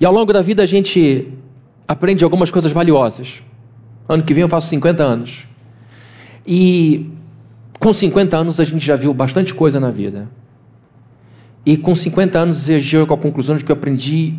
E 0.00 0.04
ao 0.04 0.12
longo 0.12 0.32
da 0.32 0.42
vida 0.42 0.62
a 0.62 0.66
gente 0.66 1.28
aprende 1.86 2.24
algumas 2.24 2.50
coisas 2.50 2.72
valiosas. 2.72 3.42
Ano 4.08 4.22
que 4.22 4.32
vem 4.32 4.42
eu 4.42 4.48
faço 4.48 4.68
50 4.68 5.02
anos. 5.02 5.46
E 6.46 7.10
com 7.78 7.92
50 7.92 8.36
anos 8.36 8.60
a 8.60 8.64
gente 8.64 8.84
já 8.84 8.96
viu 8.96 9.12
bastante 9.12 9.54
coisa 9.54 9.78
na 9.78 9.90
vida. 9.90 10.28
E 11.64 11.76
com 11.76 11.94
50 11.94 12.38
anos 12.38 12.68
eu 12.70 12.80
chego 12.80 13.12
à 13.12 13.16
conclusão 13.16 13.56
de 13.56 13.64
que 13.64 13.70
eu 13.70 13.76
aprendi 13.76 14.34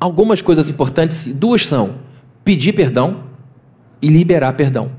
algumas 0.00 0.40
coisas 0.40 0.68
importantes, 0.70 1.26
duas 1.26 1.66
são 1.66 1.96
pedir 2.42 2.72
perdão 2.72 3.24
e 4.00 4.08
liberar 4.08 4.54
perdão. 4.54 4.90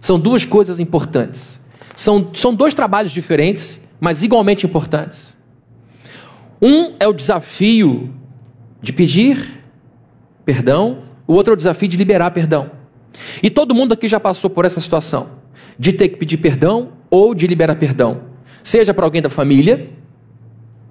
São 0.00 0.18
duas 0.18 0.44
coisas 0.44 0.80
importantes. 0.80 1.60
São, 1.94 2.30
são 2.34 2.52
dois 2.52 2.74
trabalhos 2.74 3.12
diferentes, 3.12 3.80
mas 4.00 4.24
igualmente 4.24 4.66
importantes. 4.66 5.36
Um 6.60 6.94
é 6.98 7.06
o 7.06 7.12
desafio 7.12 8.12
de 8.82 8.92
pedir 8.92 9.62
perdão, 10.44 11.04
o 11.26 11.34
outro 11.34 11.52
é 11.52 11.54
o 11.54 11.56
desafio 11.56 11.88
de 11.88 11.96
liberar 11.96 12.32
perdão. 12.32 12.70
E 13.42 13.48
todo 13.48 13.74
mundo 13.74 13.92
aqui 13.92 14.08
já 14.08 14.18
passou 14.18 14.50
por 14.50 14.64
essa 14.64 14.80
situação, 14.80 15.30
de 15.78 15.92
ter 15.92 16.08
que 16.08 16.16
pedir 16.16 16.38
perdão 16.38 16.90
ou 17.08 17.34
de 17.34 17.46
liberar 17.46 17.76
perdão. 17.76 18.22
Seja 18.64 18.92
para 18.92 19.04
alguém 19.04 19.22
da 19.22 19.30
família, 19.30 19.90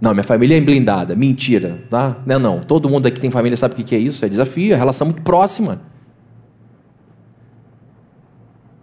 Não, 0.01 0.15
minha 0.15 0.23
família 0.23 0.57
é 0.57 0.61
blindada. 0.61 1.15
Mentira, 1.15 1.83
tá? 1.87 2.17
Não, 2.25 2.35
é 2.35 2.39
não. 2.39 2.59
Todo 2.61 2.89
mundo 2.89 3.05
aqui 3.05 3.21
tem 3.21 3.29
família 3.29 3.55
sabe 3.55 3.79
o 3.79 3.85
que 3.85 3.95
é 3.95 3.99
isso. 3.99 4.25
É 4.25 4.27
desafio, 4.27 4.73
é 4.73 4.75
relação 4.75 5.05
muito 5.05 5.21
próxima. 5.21 5.79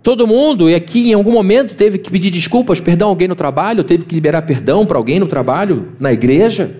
Todo 0.00 0.28
mundo 0.28 0.68
aqui 0.68 1.10
em 1.10 1.14
algum 1.14 1.32
momento 1.32 1.74
teve 1.74 1.98
que 1.98 2.08
pedir 2.08 2.30
desculpas, 2.30 2.80
perdão 2.80 3.08
a 3.08 3.10
alguém 3.10 3.26
no 3.26 3.34
trabalho, 3.34 3.82
teve 3.82 4.04
que 4.04 4.14
liberar 4.14 4.42
perdão 4.42 4.86
para 4.86 4.96
alguém 4.96 5.18
no 5.18 5.26
trabalho, 5.26 5.92
na 5.98 6.12
igreja, 6.12 6.78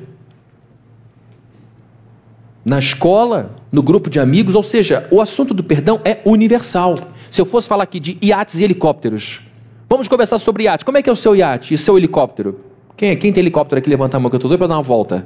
na 2.64 2.79
escola, 2.79 3.57
no 3.72 3.83
grupo 3.83 4.09
de 4.09 4.20
amigos, 4.20 4.55
ou 4.55 4.62
seja, 4.62 5.07
o 5.11 5.20
assunto 5.20 5.53
do 5.53 5.64
perdão 5.64 6.01
é 6.05 6.20
universal. 6.24 6.94
Se 7.29 7.40
eu 7.40 7.44
fosse 7.44 7.68
falar 7.68 7.83
aqui 7.83 7.98
de 7.98 8.16
iates 8.22 8.61
e 8.61 8.64
helicópteros, 8.64 9.42
vamos 9.90 10.07
conversar 10.07 10.38
sobre 10.38 10.64
iate. 10.64 10.85
Como 10.85 10.96
é 10.96 11.03
que 11.03 11.11
é 11.11 11.12
o 11.12 11.16
seu 11.16 11.35
iate 11.35 11.74
e 11.74 11.77
o 11.77 11.79
seu 11.79 11.98
helicóptero? 11.98 12.68
Quem, 12.98 13.16
quem 13.16 13.32
tem 13.32 13.40
helicóptero 13.40 13.78
aqui 13.78 13.88
levanta 13.88 14.16
a 14.16 14.20
mão 14.20 14.28
que 14.28 14.34
eu 14.34 14.38
estou 14.38 14.48
doido 14.48 14.58
para 14.58 14.66
dar 14.66 14.76
uma 14.76 14.82
volta. 14.82 15.24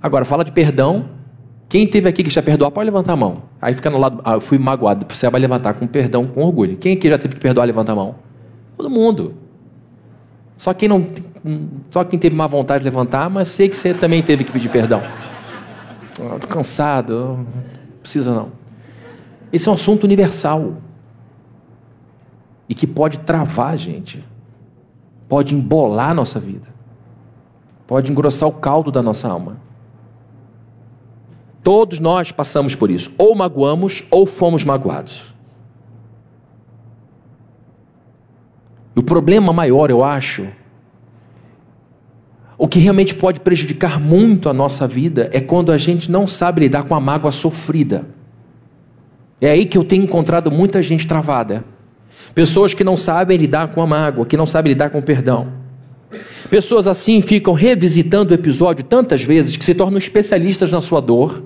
Agora, 0.00 0.26
fala 0.26 0.44
de 0.44 0.52
perdão, 0.52 1.08
quem 1.70 1.86
teve 1.86 2.06
aqui 2.06 2.22
que 2.22 2.28
já 2.28 2.42
perdoou, 2.42 2.70
pode 2.70 2.84
levantar 2.84 3.14
a 3.14 3.16
mão. 3.16 3.44
Aí 3.62 3.72
fica 3.72 3.88
no 3.88 3.96
lado, 3.96 4.20
ah, 4.22 4.34
eu 4.34 4.42
fui 4.42 4.58
magoado. 4.58 5.06
Você 5.08 5.28
vai 5.30 5.40
levantar 5.40 5.72
com 5.72 5.86
perdão, 5.86 6.26
com 6.26 6.42
orgulho. 6.42 6.76
Quem 6.76 6.98
aqui 6.98 7.08
já 7.08 7.16
teve 7.16 7.34
que 7.34 7.40
perdoar, 7.40 7.64
levanta 7.64 7.92
a 7.92 7.94
mão. 7.94 8.16
Todo 8.76 8.90
mundo. 8.90 9.34
Só 10.58 10.74
quem 10.74 10.86
não, 10.86 11.06
só 11.90 12.04
quem 12.04 12.18
teve 12.18 12.36
má 12.36 12.46
vontade 12.46 12.84
de 12.84 12.90
levantar, 12.90 13.30
mas 13.30 13.48
sei 13.48 13.70
que 13.70 13.76
você 13.78 13.94
também 13.94 14.22
teve 14.22 14.44
que 14.44 14.52
pedir 14.52 14.68
perdão. 14.68 15.02
Estou 16.10 16.36
ah, 16.36 16.46
cansado, 16.46 17.38
não 17.38 17.46
precisa 18.02 18.34
não. 18.34 18.52
Esse 19.50 19.66
é 19.66 19.70
um 19.70 19.74
assunto 19.74 20.04
universal 20.04 20.74
e 22.68 22.74
que 22.74 22.86
pode 22.86 23.20
travar 23.20 23.72
a 23.72 23.76
gente, 23.78 24.22
pode 25.34 25.52
embolar 25.52 26.10
a 26.10 26.14
nossa 26.14 26.38
vida, 26.38 26.68
pode 27.88 28.08
engrossar 28.08 28.48
o 28.48 28.52
caldo 28.52 28.92
da 28.92 29.02
nossa 29.02 29.26
alma. 29.26 29.56
Todos 31.60 31.98
nós 31.98 32.30
passamos 32.30 32.76
por 32.76 32.88
isso. 32.88 33.12
Ou 33.18 33.34
magoamos 33.34 34.04
ou 34.12 34.26
fomos 34.26 34.62
magoados. 34.62 35.34
E 38.94 39.00
o 39.00 39.02
problema 39.02 39.52
maior, 39.52 39.90
eu 39.90 40.04
acho, 40.04 40.46
o 42.56 42.68
que 42.68 42.78
realmente 42.78 43.12
pode 43.12 43.40
prejudicar 43.40 43.98
muito 43.98 44.48
a 44.48 44.52
nossa 44.52 44.86
vida 44.86 45.28
é 45.32 45.40
quando 45.40 45.72
a 45.72 45.78
gente 45.78 46.12
não 46.12 46.28
sabe 46.28 46.60
lidar 46.60 46.84
com 46.84 46.94
a 46.94 47.00
mágoa 47.00 47.32
sofrida. 47.32 48.06
É 49.40 49.50
aí 49.50 49.66
que 49.66 49.76
eu 49.76 49.82
tenho 49.82 50.04
encontrado 50.04 50.48
muita 50.48 50.80
gente 50.80 51.08
travada. 51.08 51.73
Pessoas 52.34 52.74
que 52.74 52.82
não 52.82 52.96
sabem 52.96 53.36
lidar 53.36 53.68
com 53.68 53.80
a 53.80 53.86
mágoa, 53.86 54.26
que 54.26 54.36
não 54.36 54.46
sabem 54.46 54.72
lidar 54.72 54.90
com 54.90 54.98
o 54.98 55.02
perdão. 55.02 55.52
Pessoas 56.50 56.86
assim 56.86 57.20
ficam 57.20 57.54
revisitando 57.54 58.32
o 58.32 58.34
episódio 58.34 58.84
tantas 58.84 59.22
vezes 59.22 59.56
que 59.56 59.64
se 59.64 59.74
tornam 59.74 59.98
especialistas 59.98 60.70
na 60.70 60.80
sua 60.80 61.00
dor 61.00 61.42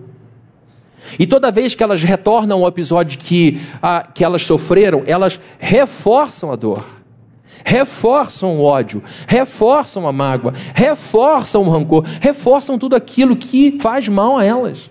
e 1.18 1.26
toda 1.26 1.50
vez 1.50 1.74
que 1.74 1.82
elas 1.82 2.02
retornam 2.02 2.62
ao 2.62 2.68
episódio 2.68 3.18
que, 3.18 3.60
a, 3.80 4.02
que 4.02 4.24
elas 4.24 4.42
sofreram, 4.42 5.02
elas 5.06 5.38
reforçam 5.58 6.50
a 6.50 6.56
dor, 6.56 6.84
reforçam 7.64 8.58
o 8.58 8.62
ódio, 8.62 9.02
reforçam 9.26 10.06
a 10.06 10.12
mágoa, 10.12 10.52
reforçam 10.74 11.62
o 11.62 11.70
rancor, 11.70 12.04
reforçam 12.20 12.78
tudo 12.78 12.96
aquilo 12.96 13.36
que 13.36 13.78
faz 13.80 14.08
mal 14.08 14.36
a 14.36 14.44
elas. 14.44 14.90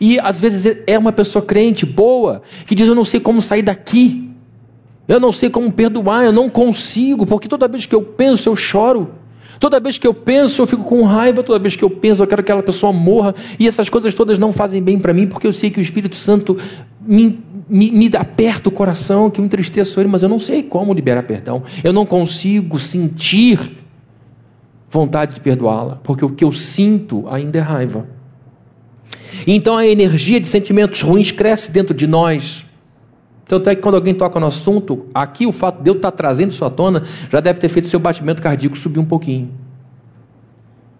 E 0.00 0.18
às 0.18 0.40
vezes 0.40 0.78
é 0.86 0.98
uma 0.98 1.12
pessoa 1.12 1.44
crente, 1.44 1.86
boa, 1.86 2.42
que 2.66 2.74
diz: 2.74 2.86
Eu 2.86 2.94
não 2.94 3.04
sei 3.04 3.20
como 3.20 3.40
sair 3.40 3.62
daqui, 3.62 4.30
eu 5.06 5.20
não 5.20 5.32
sei 5.32 5.50
como 5.50 5.70
perdoar, 5.70 6.24
eu 6.24 6.32
não 6.32 6.48
consigo, 6.48 7.26
porque 7.26 7.48
toda 7.48 7.68
vez 7.68 7.86
que 7.86 7.94
eu 7.94 8.02
penso, 8.02 8.48
eu 8.48 8.56
choro. 8.56 9.10
Toda 9.60 9.78
vez 9.78 9.98
que 9.98 10.06
eu 10.06 10.12
penso, 10.12 10.60
eu 10.60 10.66
fico 10.66 10.82
com 10.82 11.04
raiva, 11.04 11.42
toda 11.42 11.58
vez 11.58 11.76
que 11.76 11.84
eu 11.84 11.90
penso, 11.90 12.22
eu 12.22 12.26
quero 12.26 12.42
que 12.42 12.50
aquela 12.50 12.62
pessoa 12.62 12.92
morra, 12.92 13.34
e 13.58 13.68
essas 13.68 13.88
coisas 13.88 14.12
todas 14.12 14.38
não 14.38 14.52
fazem 14.52 14.82
bem 14.82 14.98
para 14.98 15.14
mim, 15.14 15.26
porque 15.26 15.46
eu 15.46 15.52
sei 15.52 15.70
que 15.70 15.78
o 15.78 15.82
Espírito 15.82 16.16
Santo 16.16 16.58
me, 17.00 17.40
me, 17.68 17.90
me 17.90 18.10
aperta 18.16 18.68
o 18.68 18.72
coração, 18.72 19.30
que 19.30 19.40
eu 19.40 19.44
entristeço 19.44 20.00
ele, 20.00 20.08
mas 20.08 20.22
eu 20.22 20.28
não 20.28 20.40
sei 20.40 20.62
como 20.62 20.92
liberar 20.92 21.22
perdão. 21.22 21.62
Eu 21.82 21.92
não 21.92 22.04
consigo 22.04 22.78
sentir 22.78 23.58
vontade 24.90 25.34
de 25.34 25.40
perdoá-la, 25.40 26.00
porque 26.02 26.24
o 26.24 26.30
que 26.30 26.44
eu 26.44 26.52
sinto 26.52 27.24
ainda 27.28 27.58
é 27.58 27.62
raiva. 27.62 28.06
Então 29.46 29.76
a 29.76 29.86
energia 29.86 30.40
de 30.40 30.48
sentimentos 30.48 31.00
ruins 31.02 31.30
cresce 31.30 31.70
dentro 31.70 31.94
de 31.94 32.06
nós, 32.06 32.64
tanto 33.46 33.68
é 33.68 33.74
que 33.74 33.82
quando 33.82 33.96
alguém 33.96 34.14
toca 34.14 34.40
no 34.40 34.46
assunto, 34.46 35.06
aqui 35.14 35.46
o 35.46 35.52
fato 35.52 35.82
de 35.82 35.90
eu 35.90 35.94
estar 35.94 36.10
trazendo 36.10 36.52
isso 36.52 36.64
à 36.64 36.70
tona 36.70 37.02
já 37.30 37.40
deve 37.40 37.60
ter 37.60 37.68
feito 37.68 37.88
seu 37.88 38.00
batimento 38.00 38.40
cardíaco 38.40 38.76
subir 38.76 38.98
um 38.98 39.04
pouquinho. 39.04 39.50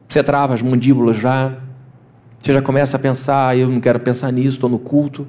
Você 0.08 0.22
trava 0.22 0.54
as 0.54 0.62
mandíbulas 0.62 1.16
já. 1.16 1.56
Você 2.38 2.52
já 2.52 2.60
começa 2.60 2.96
a 2.96 3.00
pensar, 3.00 3.56
eu 3.56 3.68
não 3.68 3.80
quero 3.80 3.98
pensar 3.98 4.30
nisso, 4.30 4.56
estou 4.56 4.68
no 4.68 4.78
culto. 4.78 5.26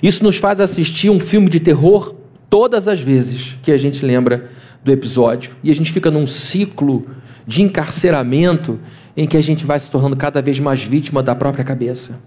Isso 0.00 0.22
nos 0.22 0.36
faz 0.36 0.60
assistir 0.60 1.10
um 1.10 1.18
filme 1.18 1.50
de 1.50 1.58
terror 1.58 2.14
todas 2.48 2.86
as 2.86 3.00
vezes 3.00 3.58
que 3.62 3.72
a 3.72 3.78
gente 3.78 4.04
lembra 4.06 4.48
do 4.84 4.92
episódio. 4.92 5.50
E 5.62 5.72
a 5.72 5.74
gente 5.74 5.92
fica 5.92 6.10
num 6.10 6.26
ciclo 6.26 7.06
de 7.46 7.62
encarceramento 7.62 8.78
em 9.16 9.26
que 9.26 9.36
a 9.36 9.40
gente 9.40 9.64
vai 9.64 9.78
se 9.78 9.90
tornando 9.90 10.16
cada 10.16 10.42
vez 10.42 10.58
mais 10.58 10.82
vítima 10.82 11.22
da 11.22 11.34
própria 11.34 11.64
cabeça. 11.64 12.18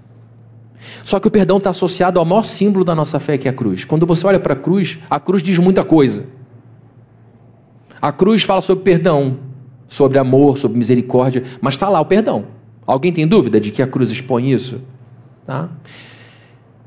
Só 1.03 1.19
que 1.19 1.27
o 1.27 1.31
perdão 1.31 1.57
está 1.57 1.71
associado 1.71 2.19
ao 2.19 2.25
maior 2.25 2.45
símbolo 2.45 2.85
da 2.85 2.95
nossa 2.95 3.19
fé, 3.19 3.37
que 3.37 3.47
é 3.47 3.51
a 3.51 3.53
cruz. 3.53 3.83
Quando 3.83 4.05
você 4.05 4.25
olha 4.25 4.39
para 4.39 4.53
a 4.53 4.57
cruz, 4.57 4.99
a 5.09 5.19
cruz 5.19 5.43
diz 5.43 5.57
muita 5.57 5.83
coisa. 5.83 6.25
A 8.01 8.11
cruz 8.11 8.43
fala 8.43 8.61
sobre 8.61 8.83
perdão, 8.83 9.37
sobre 9.87 10.17
amor, 10.17 10.57
sobre 10.57 10.77
misericórdia, 10.77 11.43
mas 11.59 11.73
está 11.73 11.89
lá 11.89 11.99
o 11.99 12.05
perdão. 12.05 12.45
Alguém 12.85 13.11
tem 13.11 13.27
dúvida 13.27 13.59
de 13.59 13.71
que 13.71 13.81
a 13.81 13.87
cruz 13.87 14.11
expõe 14.11 14.51
isso? 14.51 14.81
Tá? 15.45 15.69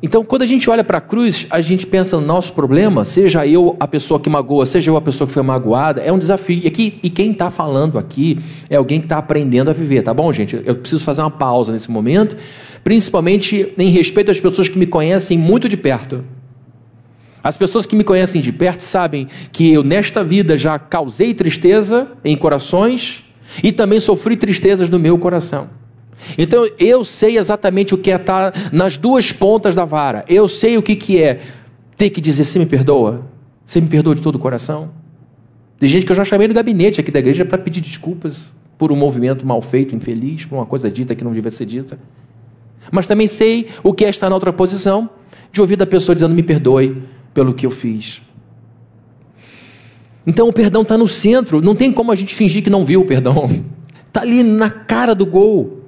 Então, 0.02 0.24
quando 0.24 0.42
a 0.42 0.46
gente 0.46 0.68
olha 0.70 0.82
para 0.82 0.96
a 0.96 1.00
cruz, 1.00 1.46
a 1.50 1.60
gente 1.60 1.86
pensa 1.86 2.18
no 2.18 2.26
nosso 2.26 2.54
problema, 2.54 3.04
seja 3.04 3.46
eu 3.46 3.76
a 3.78 3.86
pessoa 3.86 4.18
que 4.18 4.30
magoa, 4.30 4.64
seja 4.64 4.90
eu 4.90 4.96
a 4.96 5.00
pessoa 5.00 5.28
que 5.28 5.34
foi 5.34 5.42
magoada, 5.42 6.00
é 6.00 6.10
um 6.10 6.18
desafio. 6.18 6.58
E, 6.64 6.66
aqui, 6.66 6.98
e 7.02 7.10
quem 7.10 7.32
está 7.32 7.50
falando 7.50 7.98
aqui 7.98 8.38
é 8.70 8.76
alguém 8.76 8.98
que 8.98 9.04
está 9.04 9.18
aprendendo 9.18 9.68
a 9.68 9.74
viver, 9.74 10.02
tá 10.02 10.14
bom, 10.14 10.32
gente? 10.32 10.58
Eu 10.64 10.76
preciso 10.76 11.04
fazer 11.04 11.20
uma 11.20 11.30
pausa 11.30 11.70
nesse 11.70 11.90
momento, 11.90 12.34
principalmente 12.82 13.74
em 13.76 13.90
respeito 13.90 14.30
às 14.30 14.40
pessoas 14.40 14.68
que 14.68 14.78
me 14.78 14.86
conhecem 14.86 15.36
muito 15.36 15.68
de 15.68 15.76
perto. 15.76 16.24
As 17.44 17.58
pessoas 17.58 17.84
que 17.84 17.94
me 17.94 18.04
conhecem 18.04 18.40
de 18.40 18.52
perto 18.52 18.82
sabem 18.82 19.28
que 19.52 19.70
eu, 19.70 19.82
nesta 19.82 20.24
vida, 20.24 20.56
já 20.56 20.78
causei 20.78 21.34
tristeza 21.34 22.08
em 22.24 22.36
corações 22.36 23.22
e 23.62 23.70
também 23.70 24.00
sofri 24.00 24.34
tristezas 24.34 24.88
no 24.88 24.98
meu 24.98 25.18
coração. 25.18 25.79
Então 26.36 26.68
eu 26.78 27.04
sei 27.04 27.38
exatamente 27.38 27.94
o 27.94 27.98
que 27.98 28.10
é 28.10 28.16
estar 28.16 28.52
nas 28.72 28.96
duas 28.96 29.32
pontas 29.32 29.74
da 29.74 29.84
vara. 29.84 30.24
Eu 30.28 30.48
sei 30.48 30.76
o 30.76 30.82
que, 30.82 30.96
que 30.96 31.22
é 31.22 31.40
ter 31.96 32.10
que 32.10 32.20
dizer: 32.20 32.44
Você 32.44 32.58
me 32.58 32.66
perdoa? 32.66 33.26
Você 33.64 33.80
me 33.80 33.88
perdoa 33.88 34.14
de 34.14 34.22
todo 34.22 34.36
o 34.36 34.38
coração? 34.38 34.90
Tem 35.78 35.88
gente 35.88 36.04
que 36.04 36.12
eu 36.12 36.16
já 36.16 36.24
chamei 36.24 36.48
no 36.48 36.54
gabinete 36.54 37.00
aqui 37.00 37.10
da 37.10 37.18
igreja 37.18 37.44
para 37.44 37.56
pedir 37.56 37.80
desculpas 37.80 38.52
por 38.76 38.90
um 38.90 38.96
movimento 38.96 39.46
mal 39.46 39.62
feito, 39.62 39.94
infeliz, 39.94 40.44
por 40.44 40.56
uma 40.56 40.66
coisa 40.66 40.90
dita 40.90 41.14
que 41.14 41.22
não 41.22 41.32
devia 41.32 41.50
ser 41.50 41.66
dita. 41.66 41.98
Mas 42.90 43.06
também 43.06 43.28
sei 43.28 43.68
o 43.82 43.92
que 43.92 44.04
é 44.04 44.10
estar 44.10 44.28
na 44.28 44.34
outra 44.34 44.52
posição, 44.52 45.08
de 45.52 45.60
ouvir 45.60 45.76
da 45.76 45.86
pessoa 45.86 46.14
dizendo: 46.14 46.34
Me 46.34 46.42
perdoe 46.42 47.02
pelo 47.32 47.54
que 47.54 47.64
eu 47.64 47.70
fiz. 47.70 48.22
Então 50.26 50.48
o 50.48 50.52
perdão 50.52 50.82
está 50.82 50.98
no 50.98 51.08
centro, 51.08 51.60
não 51.60 51.74
tem 51.74 51.92
como 51.92 52.12
a 52.12 52.14
gente 52.14 52.34
fingir 52.34 52.62
que 52.62 52.70
não 52.70 52.84
viu 52.84 53.00
o 53.00 53.04
perdão. 53.04 53.50
Está 54.06 54.20
ali 54.22 54.42
na 54.42 54.70
cara 54.70 55.14
do 55.14 55.24
gol. 55.24 55.79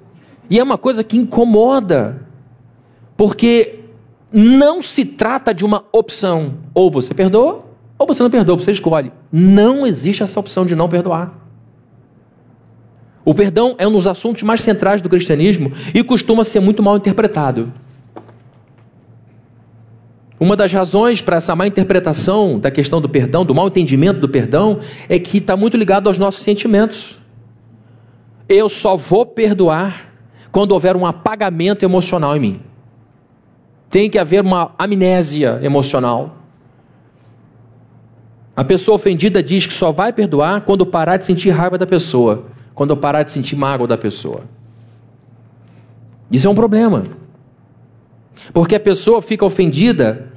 E 0.50 0.58
é 0.58 0.62
uma 0.62 0.76
coisa 0.76 1.02
que 1.02 1.16
incomoda, 1.16 2.26
porque 3.16 3.80
não 4.32 4.82
se 4.82 5.04
trata 5.04 5.52
de 5.54 5.64
uma 5.64 5.84
opção. 5.92 6.54
Ou 6.74 6.90
você 6.90 7.14
perdoa, 7.14 7.64
ou 7.98 8.06
você 8.06 8.22
não 8.22 8.30
perdoa, 8.30 8.56
você 8.56 8.72
escolhe. 8.72 9.12
Não 9.30 9.86
existe 9.86 10.22
essa 10.22 10.40
opção 10.40 10.66
de 10.66 10.74
não 10.74 10.88
perdoar. 10.88 11.32
O 13.24 13.34
perdão 13.34 13.74
é 13.78 13.86
um 13.86 13.92
dos 13.92 14.06
assuntos 14.06 14.42
mais 14.42 14.60
centrais 14.60 15.00
do 15.00 15.08
cristianismo 15.08 15.72
e 15.94 16.02
costuma 16.02 16.44
ser 16.44 16.60
muito 16.60 16.82
mal 16.82 16.96
interpretado. 16.96 17.72
Uma 20.40 20.56
das 20.56 20.72
razões 20.72 21.22
para 21.22 21.36
essa 21.36 21.54
má 21.54 21.68
interpretação 21.68 22.58
da 22.58 22.68
questão 22.68 23.00
do 23.00 23.08
perdão, 23.08 23.44
do 23.44 23.54
mau 23.54 23.68
entendimento 23.68 24.18
do 24.18 24.28
perdão, 24.28 24.80
é 25.08 25.16
que 25.16 25.38
está 25.38 25.56
muito 25.56 25.76
ligado 25.76 26.08
aos 26.08 26.18
nossos 26.18 26.42
sentimentos. 26.42 27.16
Eu 28.48 28.68
só 28.68 28.96
vou 28.96 29.24
perdoar 29.24 30.11
quando 30.52 30.72
houver 30.72 30.94
um 30.94 31.06
apagamento 31.06 31.82
emocional 31.84 32.36
em 32.36 32.40
mim. 32.40 32.60
Tem 33.90 34.10
que 34.10 34.18
haver 34.18 34.44
uma 34.44 34.74
amnésia 34.78 35.58
emocional. 35.62 36.36
A 38.54 38.62
pessoa 38.62 38.96
ofendida 38.96 39.42
diz 39.42 39.66
que 39.66 39.72
só 39.72 39.90
vai 39.90 40.12
perdoar 40.12 40.60
quando 40.60 40.84
parar 40.84 41.16
de 41.16 41.24
sentir 41.24 41.50
raiva 41.50 41.78
da 41.78 41.86
pessoa, 41.86 42.44
quando 42.74 42.94
parar 42.94 43.22
de 43.22 43.32
sentir 43.32 43.56
mágoa 43.56 43.88
da 43.88 43.96
pessoa. 43.96 44.42
Isso 46.30 46.46
é 46.46 46.50
um 46.50 46.54
problema. 46.54 47.04
Porque 48.52 48.74
a 48.74 48.80
pessoa 48.80 49.22
fica 49.22 49.44
ofendida 49.44 50.32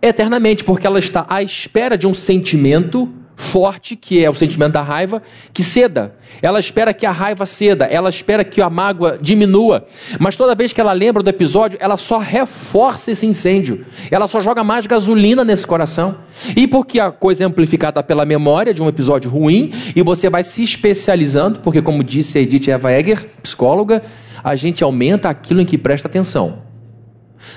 eternamente, 0.00 0.62
porque 0.62 0.86
ela 0.86 1.00
está 1.00 1.26
à 1.28 1.42
espera 1.42 1.98
de 1.98 2.06
um 2.06 2.14
sentimento 2.14 3.08
forte, 3.42 3.96
que 3.96 4.24
é 4.24 4.30
o 4.30 4.34
sentimento 4.34 4.72
da 4.72 4.82
raiva, 4.82 5.22
que 5.52 5.62
ceda. 5.62 6.14
Ela 6.40 6.60
espera 6.60 6.94
que 6.94 7.04
a 7.04 7.10
raiva 7.10 7.44
ceda, 7.44 7.84
ela 7.84 8.08
espera 8.08 8.44
que 8.44 8.62
a 8.62 8.70
mágoa 8.70 9.18
diminua. 9.20 9.86
Mas 10.18 10.36
toda 10.36 10.54
vez 10.54 10.72
que 10.72 10.80
ela 10.80 10.92
lembra 10.92 11.22
do 11.22 11.28
episódio, 11.28 11.76
ela 11.80 11.96
só 11.96 12.18
reforça 12.18 13.10
esse 13.10 13.26
incêndio. 13.26 13.84
Ela 14.10 14.28
só 14.28 14.40
joga 14.40 14.62
mais 14.62 14.86
gasolina 14.86 15.44
nesse 15.44 15.66
coração. 15.66 16.16
E 16.56 16.66
porque 16.66 17.00
a 17.00 17.10
coisa 17.10 17.44
é 17.44 17.46
amplificada 17.46 18.02
pela 18.02 18.24
memória 18.24 18.72
de 18.72 18.80
um 18.80 18.88
episódio 18.88 19.30
ruim, 19.30 19.72
e 19.94 20.02
você 20.02 20.30
vai 20.30 20.44
se 20.44 20.62
especializando, 20.62 21.60
porque 21.60 21.82
como 21.82 22.02
disse 22.04 22.38
a 22.38 22.40
Edith 22.40 22.70
Eva 22.70 22.92
Egger, 22.92 23.26
psicóloga, 23.42 24.02
a 24.42 24.54
gente 24.54 24.82
aumenta 24.82 25.28
aquilo 25.28 25.60
em 25.60 25.66
que 25.66 25.76
presta 25.76 26.08
atenção. 26.08 26.62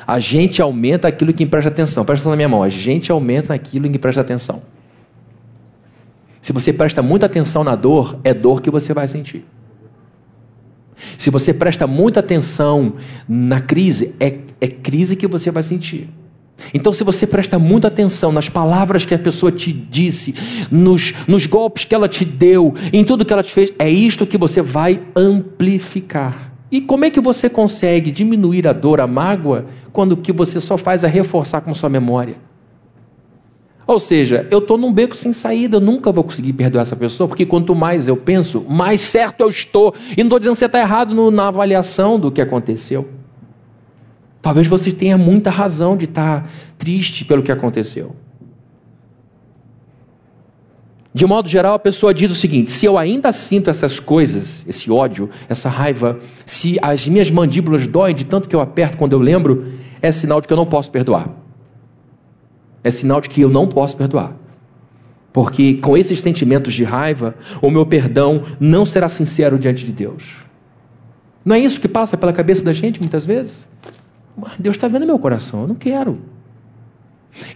A 0.06 0.20
gente 0.20 0.62
aumenta 0.62 1.08
aquilo 1.08 1.32
em 1.32 1.34
que 1.34 1.46
presta 1.46 1.70
atenção. 1.70 2.04
Presta 2.04 2.24
atenção 2.24 2.32
na 2.32 2.36
minha 2.36 2.50
mão. 2.50 2.64
A 2.64 2.70
gente 2.70 3.12
aumenta 3.12 3.54
aquilo 3.54 3.86
em 3.86 3.92
que 3.92 4.00
presta 4.00 4.22
atenção. 4.22 4.62
Se 6.46 6.54
você 6.54 6.72
presta 6.72 7.02
muita 7.02 7.26
atenção 7.26 7.64
na 7.64 7.76
dor, 7.76 8.20
é 8.24 8.32
dor 8.32 8.62
que 8.62 8.70
você 8.70 8.94
vai 8.94 9.08
sentir. 9.08 9.44
Se 11.18 11.32
você 11.32 11.52
presta 11.52 11.88
muita 11.88 12.20
atenção 12.20 12.98
na 13.28 13.60
crise, 13.60 14.16
é, 14.20 14.42
é 14.62 14.68
crise 14.68 15.16
que 15.16 15.26
você 15.26 15.50
vai 15.50 15.64
sentir. 15.64 16.08
Então, 16.72 16.94
se 16.94 17.04
você 17.04 17.26
presta 17.26 17.58
muita 17.58 17.88
atenção 17.88 18.32
nas 18.32 18.48
palavras 18.48 19.08
que 19.08 19.16
a 19.16 19.18
pessoa 19.18 19.52
te 19.52 19.74
disse, 19.74 20.36
nos, 20.70 21.16
nos 21.28 21.48
golpes 21.48 21.86
que 21.86 21.96
ela 21.96 22.08
te 22.08 22.24
deu, 22.24 22.76
em 22.94 23.04
tudo 23.04 23.26
que 23.26 23.34
ela 23.34 23.42
te 23.42 23.52
fez, 23.52 23.74
é 23.80 23.90
isto 23.90 24.28
que 24.28 24.38
você 24.38 24.62
vai 24.62 25.02
amplificar. 25.16 26.54
E 26.72 26.80
como 26.80 27.06
é 27.06 27.10
que 27.10 27.20
você 27.20 27.50
consegue 27.50 28.12
diminuir 28.12 28.68
a 28.68 28.72
dor, 28.72 29.02
a 29.02 29.08
mágoa, 29.08 29.66
quando 29.92 30.12
o 30.12 30.18
que 30.18 30.32
você 30.32 30.62
só 30.62 30.78
faz 30.78 31.04
é 31.04 31.08
reforçar 31.08 31.62
com 31.62 31.74
sua 31.74 31.90
memória? 31.90 32.45
Ou 33.88 34.00
seja, 34.00 34.48
eu 34.50 34.60
estou 34.60 34.78
num 34.78 34.92
beco 34.92 35.16
sem 35.16 35.32
saída, 35.32 35.78
eu 35.78 35.82
nunca 35.82 36.12
vou 36.12 36.24
conseguir 36.24 36.54
perdoar 36.54 36.82
essa 36.82 36.96
pessoa, 36.96 37.28
porque 37.28 37.46
quanto 37.46 37.76
mais 37.76 38.08
eu 38.08 38.18
penso, 38.18 38.66
mais 38.68 39.02
certo 39.02 39.42
eu 39.42 39.50
estou. 39.50 39.94
E 40.12 40.18
não 40.18 40.26
estou 40.26 40.40
dizendo 40.40 40.54
que 40.54 40.60
você 40.60 40.66
está 40.66 40.80
errado 40.80 41.14
no, 41.14 41.30
na 41.30 41.48
avaliação 41.50 42.20
do 42.20 42.32
que 42.32 42.42
aconteceu. 42.42 43.08
Talvez 44.42 44.66
você 44.66 44.92
tenha 44.92 45.18
muita 45.18 45.52
razão 45.52 45.96
de 45.96 46.06
estar 46.06 46.42
tá 46.42 46.50
triste 46.80 47.26
pelo 47.26 47.44
que 47.44 47.52
aconteceu. 47.52 48.16
De 51.14 51.26
modo 51.26 51.48
geral, 51.48 51.76
a 51.76 51.80
pessoa 51.80 52.14
diz 52.14 52.32
o 52.32 52.36
seguinte: 52.36 52.72
se 52.72 52.86
eu 52.86 52.98
ainda 52.98 53.32
sinto 53.32 53.70
essas 53.70 54.00
coisas, 54.00 54.66
esse 54.68 54.92
ódio, 54.92 55.30
essa 55.48 55.70
raiva, 55.70 56.20
se 56.46 56.78
as 56.82 57.08
minhas 57.08 57.30
mandíbulas 57.30 57.86
doem 57.88 58.16
de 58.16 58.26
tanto 58.26 58.50
que 58.50 58.56
eu 58.56 58.60
aperto 58.60 58.98
quando 58.98 59.14
eu 59.14 59.20
lembro, 59.20 59.74
é 60.02 60.12
sinal 60.12 60.42
de 60.42 60.48
que 60.48 60.54
eu 60.54 60.58
não 60.58 60.66
posso 60.66 60.92
perdoar 60.92 61.45
é 62.86 62.92
sinal 62.92 63.20
de 63.20 63.30
que 63.30 63.42
eu 63.42 63.50
não 63.50 63.68
posso 63.68 63.98
perdoar. 63.98 64.36
Porque 65.34 65.74
com 65.74 65.98
esses 65.98 66.22
sentimentos 66.22 66.74
de 66.74 66.84
raiva, 66.84 67.36
o 67.60 67.72
meu 67.72 67.84
perdão 67.84 68.44
não 68.60 68.86
será 68.86 69.10
sincero 69.10 69.58
diante 69.58 69.84
de 69.84 69.92
Deus. 69.92 70.24
Não 71.44 71.56
é 71.56 71.60
isso 71.60 71.82
que 71.82 71.88
passa 71.88 72.16
pela 72.16 72.32
cabeça 72.32 72.64
da 72.64 72.74
gente 72.74 73.00
muitas 73.02 73.26
vezes? 73.26 73.68
Deus 74.60 74.76
está 74.76 74.88
vendo 74.88 75.06
meu 75.06 75.18
coração, 75.18 75.64
eu 75.64 75.68
não 75.68 75.76
quero. 75.76 76.22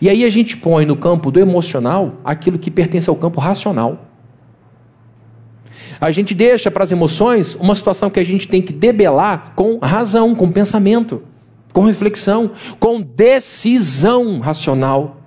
E 0.02 0.10
aí 0.10 0.26
a 0.26 0.30
gente 0.30 0.58
põe 0.58 0.84
no 0.84 0.98
campo 0.98 1.30
do 1.30 1.40
emocional 1.40 2.16
aquilo 2.26 2.58
que 2.58 2.72
pertence 2.72 3.08
ao 3.08 3.16
campo 3.16 3.40
racional. 3.40 4.08
A 6.02 6.10
gente 6.10 6.34
deixa 6.34 6.72
para 6.72 6.84
as 6.84 6.92
emoções 6.92 7.56
uma 7.56 7.76
situação 7.76 8.10
que 8.10 8.20
a 8.20 8.26
gente 8.26 8.48
tem 8.48 8.64
que 8.64 8.74
debelar 8.74 9.54
com 9.56 9.78
razão, 9.78 10.34
com 10.34 10.52
pensamento, 10.52 11.22
com 11.72 11.84
reflexão, 11.84 12.52
com 12.80 13.00
decisão 13.00 14.40
racional 14.40 15.19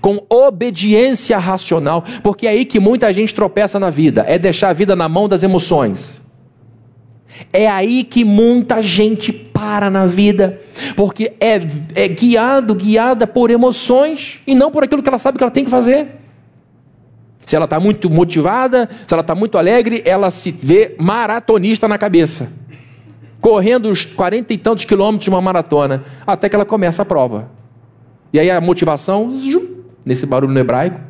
com 0.00 0.24
obediência 0.28 1.38
racional, 1.38 2.04
porque 2.22 2.46
é 2.46 2.50
aí 2.50 2.64
que 2.64 2.78
muita 2.80 3.12
gente 3.12 3.34
tropeça 3.34 3.78
na 3.78 3.90
vida, 3.90 4.24
é 4.28 4.38
deixar 4.38 4.70
a 4.70 4.72
vida 4.72 4.94
na 4.94 5.08
mão 5.08 5.28
das 5.28 5.42
emoções. 5.42 6.20
É 7.52 7.68
aí 7.68 8.04
que 8.04 8.24
muita 8.24 8.82
gente 8.82 9.32
para 9.32 9.90
na 9.90 10.06
vida, 10.06 10.60
porque 10.96 11.32
é, 11.40 11.60
é 11.94 12.08
guiado, 12.08 12.74
guiada 12.74 13.26
por 13.26 13.50
emoções 13.50 14.40
e 14.46 14.54
não 14.54 14.70
por 14.70 14.84
aquilo 14.84 15.02
que 15.02 15.08
ela 15.08 15.18
sabe 15.18 15.38
que 15.38 15.44
ela 15.44 15.50
tem 15.50 15.64
que 15.64 15.70
fazer. 15.70 16.20
Se 17.46 17.56
ela 17.56 17.64
está 17.64 17.80
muito 17.80 18.08
motivada, 18.10 18.88
se 19.06 19.12
ela 19.12 19.22
está 19.22 19.34
muito 19.34 19.58
alegre, 19.58 20.02
ela 20.04 20.30
se 20.30 20.50
vê 20.50 20.94
maratonista 20.98 21.88
na 21.88 21.98
cabeça, 21.98 22.52
correndo 23.40 23.90
os 23.90 24.04
quarenta 24.04 24.52
e 24.52 24.58
tantos 24.58 24.84
quilômetros 24.84 25.24
de 25.24 25.30
uma 25.30 25.40
maratona, 25.40 26.04
até 26.26 26.48
que 26.48 26.54
ela 26.54 26.64
começa 26.64 27.02
a 27.02 27.04
prova. 27.04 27.50
E 28.32 28.38
aí 28.38 28.50
a 28.50 28.60
motivação, 28.60 29.30
nesse 30.04 30.26
barulho 30.26 30.52
no 30.52 30.58
hebraico, 30.58 31.00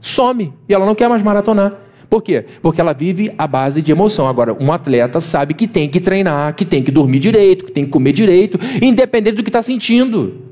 some. 0.00 0.52
E 0.68 0.74
ela 0.74 0.84
não 0.84 0.94
quer 0.94 1.08
mais 1.08 1.22
maratonar. 1.22 1.72
Por 2.08 2.22
quê? 2.22 2.44
Porque 2.62 2.80
ela 2.80 2.92
vive 2.92 3.32
à 3.36 3.46
base 3.46 3.82
de 3.82 3.90
emoção. 3.90 4.28
Agora, 4.28 4.56
um 4.60 4.70
atleta 4.70 5.20
sabe 5.20 5.54
que 5.54 5.66
tem 5.66 5.88
que 5.88 5.98
treinar, 5.98 6.54
que 6.54 6.64
tem 6.64 6.82
que 6.82 6.90
dormir 6.90 7.18
direito, 7.18 7.64
que 7.64 7.72
tem 7.72 7.84
que 7.84 7.90
comer 7.90 8.12
direito, 8.12 8.58
independente 8.82 9.36
do 9.36 9.42
que 9.42 9.48
está 9.48 9.62
sentindo. 9.62 10.42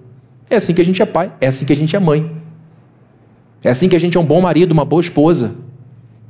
É 0.50 0.56
assim 0.56 0.74
que 0.74 0.80
a 0.80 0.84
gente 0.84 1.00
é 1.00 1.06
pai, 1.06 1.32
é 1.40 1.46
assim 1.46 1.64
que 1.64 1.72
a 1.72 1.76
gente 1.76 1.94
é 1.94 2.00
mãe. 2.00 2.30
É 3.62 3.70
assim 3.70 3.88
que 3.88 3.94
a 3.94 4.00
gente 4.00 4.16
é 4.16 4.20
um 4.20 4.24
bom 4.24 4.40
marido, 4.40 4.72
uma 4.72 4.84
boa 4.84 5.00
esposa. 5.00 5.54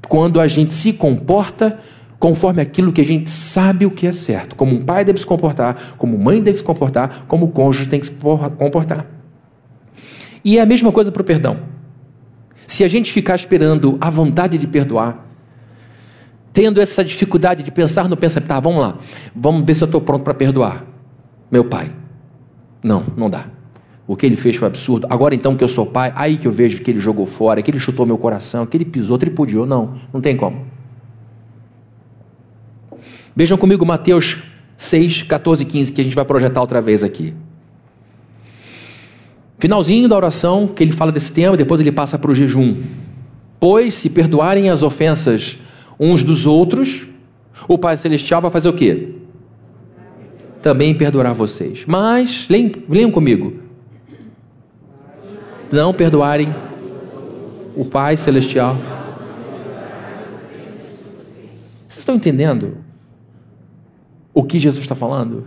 Quando 0.08 0.40
a 0.40 0.46
gente 0.46 0.74
se 0.74 0.92
comporta 0.92 1.78
conforme 2.18 2.62
aquilo 2.62 2.92
que 2.92 3.00
a 3.00 3.04
gente 3.04 3.30
sabe 3.30 3.84
o 3.84 3.90
que 3.90 4.06
é 4.06 4.12
certo. 4.12 4.54
Como 4.54 4.76
um 4.76 4.82
pai 4.82 5.04
deve 5.04 5.18
se 5.18 5.26
comportar, 5.26 5.94
como 5.98 6.16
mãe 6.16 6.40
deve 6.40 6.58
se 6.58 6.62
comportar, 6.62 7.24
como 7.26 7.46
o 7.46 7.48
cônjuge 7.48 7.88
tem 7.88 7.98
que 7.98 8.06
se 8.06 8.12
comportar. 8.12 9.06
E 10.44 10.58
é 10.58 10.60
a 10.60 10.66
mesma 10.66 10.90
coisa 10.90 11.12
para 11.12 11.22
o 11.22 11.24
perdão. 11.24 11.58
Se 12.66 12.84
a 12.84 12.88
gente 12.88 13.12
ficar 13.12 13.36
esperando 13.36 13.96
a 14.00 14.10
vontade 14.10 14.58
de 14.58 14.66
perdoar, 14.66 15.26
tendo 16.52 16.80
essa 16.80 17.04
dificuldade 17.04 17.62
de 17.62 17.70
pensar 17.70 18.08
no 18.08 18.16
pensamento, 18.16 18.48
tá, 18.48 18.60
vamos 18.60 18.82
lá, 18.82 18.96
vamos 19.34 19.64
ver 19.64 19.74
se 19.74 19.82
eu 19.82 19.86
estou 19.86 20.00
pronto 20.00 20.22
para 20.22 20.34
perdoar. 20.34 20.84
Meu 21.50 21.64
pai. 21.64 21.92
Não, 22.82 23.04
não 23.16 23.30
dá. 23.30 23.46
O 24.06 24.16
que 24.16 24.26
ele 24.26 24.36
fez 24.36 24.56
foi 24.56 24.66
absurdo. 24.66 25.06
Agora 25.08 25.34
então 25.34 25.56
que 25.56 25.62
eu 25.62 25.68
sou 25.68 25.86
pai, 25.86 26.12
aí 26.16 26.36
que 26.36 26.46
eu 26.46 26.52
vejo 26.52 26.82
que 26.82 26.90
ele 26.90 26.98
jogou 26.98 27.24
fora, 27.24 27.62
que 27.62 27.70
ele 27.70 27.78
chutou 27.78 28.04
meu 28.04 28.18
coração, 28.18 28.66
que 28.66 28.76
ele 28.76 28.84
pisou, 28.84 29.16
tripudiou. 29.16 29.64
Não, 29.64 29.94
não 30.12 30.20
tem 30.20 30.36
como. 30.36 30.66
Vejam 33.34 33.56
comigo 33.56 33.86
Mateus 33.86 34.42
6, 34.76 35.22
14 35.22 35.62
e 35.62 35.66
15, 35.66 35.92
que 35.92 36.00
a 36.00 36.04
gente 36.04 36.16
vai 36.16 36.24
projetar 36.24 36.60
outra 36.60 36.82
vez 36.82 37.02
aqui. 37.02 37.32
Finalzinho 39.62 40.08
da 40.08 40.16
oração, 40.16 40.66
que 40.66 40.82
ele 40.82 40.90
fala 40.90 41.12
desse 41.12 41.30
tema, 41.30 41.56
depois 41.56 41.80
ele 41.80 41.92
passa 41.92 42.18
para 42.18 42.32
o 42.32 42.34
jejum. 42.34 42.82
Pois, 43.60 43.94
se 43.94 44.10
perdoarem 44.10 44.68
as 44.68 44.82
ofensas 44.82 45.56
uns 46.00 46.24
dos 46.24 46.46
outros, 46.46 47.06
o 47.68 47.78
Pai 47.78 47.96
Celestial 47.96 48.42
vai 48.42 48.50
fazer 48.50 48.68
o 48.68 48.72
quê? 48.72 49.10
Também 50.60 50.92
perdoará 50.92 51.32
vocês. 51.32 51.84
Mas, 51.86 52.48
leiam, 52.48 52.72
leiam 52.88 53.10
comigo. 53.12 53.60
Não 55.70 55.94
perdoarem 55.94 56.52
o 57.76 57.84
Pai 57.84 58.16
Celestial. 58.16 58.74
Vocês 61.86 62.00
estão 62.00 62.16
entendendo 62.16 62.78
o 64.34 64.42
que 64.42 64.58
Jesus 64.58 64.82
está 64.82 64.96
falando? 64.96 65.46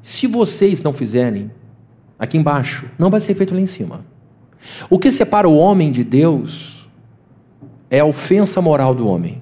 Se 0.00 0.28
vocês 0.28 0.80
não 0.84 0.92
fizerem, 0.92 1.50
aqui 2.20 2.36
embaixo, 2.36 2.84
não 2.98 3.08
vai 3.08 3.18
ser 3.18 3.34
feito 3.34 3.54
lá 3.54 3.60
em 3.60 3.66
cima. 3.66 4.04
O 4.90 4.98
que 4.98 5.10
separa 5.10 5.48
o 5.48 5.56
homem 5.56 5.90
de 5.90 6.04
Deus 6.04 6.86
é 7.88 8.00
a 8.00 8.04
ofensa 8.04 8.60
moral 8.60 8.94
do 8.94 9.08
homem. 9.08 9.40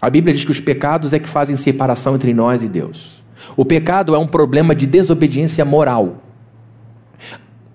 A 0.00 0.08
Bíblia 0.08 0.32
diz 0.32 0.44
que 0.44 0.52
os 0.52 0.60
pecados 0.60 1.12
é 1.12 1.18
que 1.18 1.28
fazem 1.28 1.56
separação 1.56 2.14
entre 2.14 2.32
nós 2.32 2.62
e 2.62 2.68
Deus. 2.68 3.20
O 3.56 3.64
pecado 3.64 4.14
é 4.14 4.18
um 4.18 4.26
problema 4.26 4.72
de 4.72 4.86
desobediência 4.86 5.64
moral. 5.64 6.22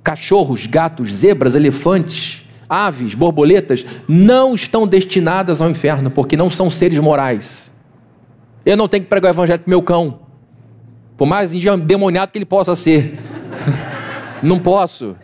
Cachorros, 0.02 0.66
gatos, 0.66 1.14
zebras, 1.14 1.54
elefantes, 1.54 2.44
aves, 2.70 3.14
borboletas 3.14 3.86
não 4.08 4.56
estão 4.56 4.88
destinadas 4.88 5.62
ao 5.62 5.70
inferno 5.70 6.10
porque 6.10 6.38
não 6.38 6.50
são 6.50 6.70
seres 6.70 7.00
morais. 7.00 7.72
Eu 8.66 8.78
não 8.78 8.88
tenho 8.88 9.04
que 9.04 9.10
pregar 9.10 9.32
o 9.32 9.36
evangelho 9.36 9.60
para 9.60 9.70
meu 9.70 9.84
cão, 9.84 10.22
por 11.18 11.28
mais 11.28 11.54
endemoniado 11.54 12.32
que 12.32 12.38
ele 12.38 12.46
possa 12.46 12.76
ser. 12.76 13.20
Não 14.42 14.60
posso. 14.60 15.16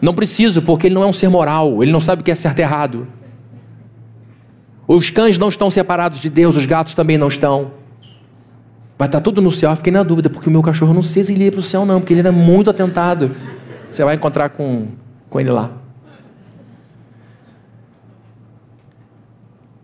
Não 0.00 0.14
preciso, 0.14 0.62
porque 0.62 0.86
ele 0.86 0.94
não 0.94 1.02
é 1.02 1.06
um 1.06 1.12
ser 1.12 1.28
moral. 1.28 1.82
Ele 1.82 1.92
não 1.92 2.00
sabe 2.00 2.22
o 2.22 2.24
que 2.24 2.30
é 2.30 2.34
certo 2.34 2.58
e 2.58 2.62
errado. 2.62 3.06
Os 4.86 5.10
cães 5.10 5.38
não 5.38 5.48
estão 5.48 5.70
separados 5.70 6.20
de 6.20 6.30
Deus, 6.30 6.56
os 6.56 6.66
gatos 6.66 6.94
também 6.94 7.18
não 7.18 7.28
estão. 7.28 7.72
Vai 8.98 9.08
estar 9.08 9.20
tudo 9.20 9.42
no 9.42 9.50
céu. 9.50 9.70
Eu 9.70 9.76
fiquei 9.76 9.92
na 9.92 10.02
dúvida, 10.02 10.30
porque 10.30 10.48
o 10.48 10.52
meu 10.52 10.62
cachorro 10.62 10.94
não 10.94 11.02
sei 11.02 11.24
se 11.24 11.32
ele 11.32 11.44
ia 11.44 11.50
para 11.50 11.60
o 11.60 11.62
céu, 11.62 11.84
não, 11.84 12.00
porque 12.00 12.12
ele 12.12 12.20
era 12.20 12.32
muito 12.32 12.70
atentado. 12.70 13.32
Você 13.90 14.04
vai 14.04 14.14
encontrar 14.14 14.50
com, 14.50 14.88
com 15.28 15.40
ele 15.40 15.50
lá. 15.50 15.72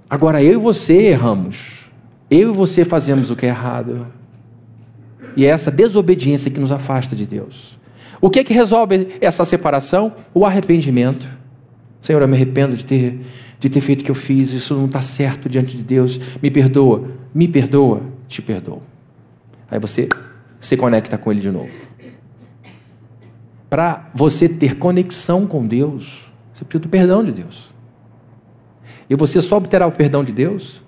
Agora, 0.08 0.42
eu 0.42 0.52
e 0.52 0.56
você 0.56 0.94
erramos. 1.08 1.86
Eu 2.30 2.50
e 2.50 2.54
você 2.54 2.84
fazemos 2.84 3.30
o 3.30 3.36
que 3.36 3.46
é 3.46 3.48
errado. 3.48 4.06
E 5.36 5.44
é 5.44 5.48
essa 5.48 5.70
desobediência 5.70 6.50
que 6.50 6.60
nos 6.60 6.70
afasta 6.70 7.16
de 7.16 7.26
Deus. 7.26 7.78
O 8.22 8.30
que 8.30 8.38
é 8.38 8.44
que 8.44 8.54
resolve 8.54 9.18
essa 9.20 9.44
separação? 9.44 10.14
O 10.32 10.46
arrependimento. 10.46 11.28
Senhor, 12.00 12.22
eu 12.22 12.28
me 12.28 12.36
arrependo 12.36 12.76
de 12.76 12.84
ter, 12.84 13.20
de 13.58 13.68
ter 13.68 13.80
feito 13.80 14.02
o 14.02 14.04
que 14.04 14.12
eu 14.12 14.14
fiz, 14.14 14.52
isso 14.52 14.76
não 14.76 14.86
está 14.86 15.02
certo 15.02 15.48
diante 15.48 15.76
de 15.76 15.82
Deus. 15.82 16.20
Me 16.40 16.48
perdoa, 16.48 17.10
me 17.34 17.48
perdoa, 17.48 18.02
te 18.28 18.40
perdoo. 18.40 18.80
Aí 19.68 19.80
você 19.80 20.08
se 20.60 20.76
conecta 20.76 21.18
com 21.18 21.32
Ele 21.32 21.40
de 21.40 21.50
novo. 21.50 21.72
Para 23.68 24.08
você 24.14 24.48
ter 24.48 24.76
conexão 24.76 25.44
com 25.44 25.66
Deus, 25.66 26.24
você 26.54 26.64
precisa 26.64 26.82
do 26.84 26.88
perdão 26.88 27.24
de 27.24 27.32
Deus. 27.32 27.74
E 29.10 29.16
você 29.16 29.40
só 29.40 29.56
obterá 29.56 29.84
o 29.84 29.90
perdão 29.90 30.22
de 30.22 30.30
Deus 30.30 30.80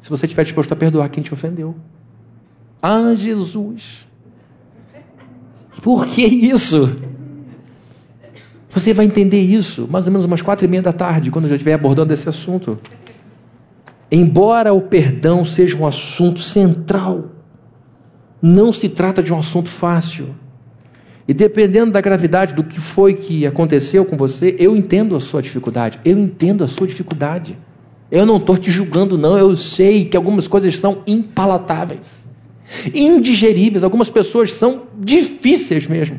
se 0.00 0.08
você 0.08 0.24
estiver 0.24 0.44
disposto 0.44 0.72
a 0.72 0.76
perdoar 0.76 1.10
quem 1.10 1.22
te 1.22 1.34
ofendeu. 1.34 1.76
Ah, 2.80 3.12
Jesus! 3.14 4.07
Por 5.82 6.06
que 6.06 6.24
isso? 6.24 6.90
Você 8.70 8.92
vai 8.92 9.06
entender 9.06 9.40
isso 9.40 9.88
mais 9.90 10.06
ou 10.06 10.12
menos 10.12 10.24
umas 10.24 10.42
quatro 10.42 10.64
e 10.64 10.68
meia 10.68 10.82
da 10.82 10.92
tarde, 10.92 11.30
quando 11.30 11.46
eu 11.46 11.50
já 11.50 11.56
estiver 11.56 11.74
abordando 11.74 12.12
esse 12.12 12.28
assunto. 12.28 12.78
Embora 14.10 14.72
o 14.72 14.80
perdão 14.80 15.44
seja 15.44 15.76
um 15.76 15.86
assunto 15.86 16.40
central, 16.40 17.32
não 18.40 18.72
se 18.72 18.88
trata 18.88 19.22
de 19.22 19.32
um 19.32 19.38
assunto 19.38 19.68
fácil. 19.68 20.34
E 21.26 21.34
dependendo 21.34 21.92
da 21.92 22.00
gravidade 22.00 22.54
do 22.54 22.64
que 22.64 22.80
foi 22.80 23.14
que 23.14 23.46
aconteceu 23.46 24.04
com 24.04 24.16
você, 24.16 24.56
eu 24.58 24.74
entendo 24.74 25.14
a 25.14 25.20
sua 25.20 25.42
dificuldade. 25.42 26.00
Eu 26.04 26.18
entendo 26.18 26.64
a 26.64 26.68
sua 26.68 26.86
dificuldade. 26.86 27.58
Eu 28.10 28.24
não 28.24 28.38
estou 28.38 28.56
te 28.56 28.70
julgando, 28.70 29.18
não. 29.18 29.36
Eu 29.36 29.54
sei 29.54 30.06
que 30.06 30.16
algumas 30.16 30.48
coisas 30.48 30.78
são 30.78 31.02
impalatáveis, 31.06 32.26
indigeríveis. 32.94 33.84
Algumas 33.84 34.10
pessoas 34.10 34.52
são 34.52 34.84
difíceis 34.98 35.86
mesmo, 35.86 36.18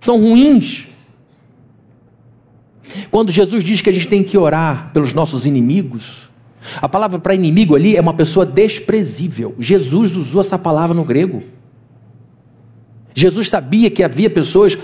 são 0.00 0.20
ruins. 0.20 0.88
Quando 3.10 3.30
Jesus 3.30 3.62
diz 3.62 3.80
que 3.80 3.90
a 3.90 3.92
gente 3.92 4.08
tem 4.08 4.22
que 4.22 4.38
orar 4.38 4.90
pelos 4.92 5.12
nossos 5.12 5.44
inimigos, 5.44 6.28
a 6.80 6.88
palavra 6.88 7.18
para 7.18 7.34
inimigo 7.34 7.74
ali 7.74 7.96
é 7.96 8.00
uma 8.00 8.14
pessoa 8.14 8.44
desprezível. 8.44 9.54
Jesus 9.58 10.16
usou 10.16 10.40
essa 10.40 10.58
palavra 10.58 10.94
no 10.94 11.04
grego. 11.04 11.42
Jesus 13.14 13.48
sabia 13.48 13.90
que 13.90 14.02
havia 14.02 14.30
pessoas 14.30 14.78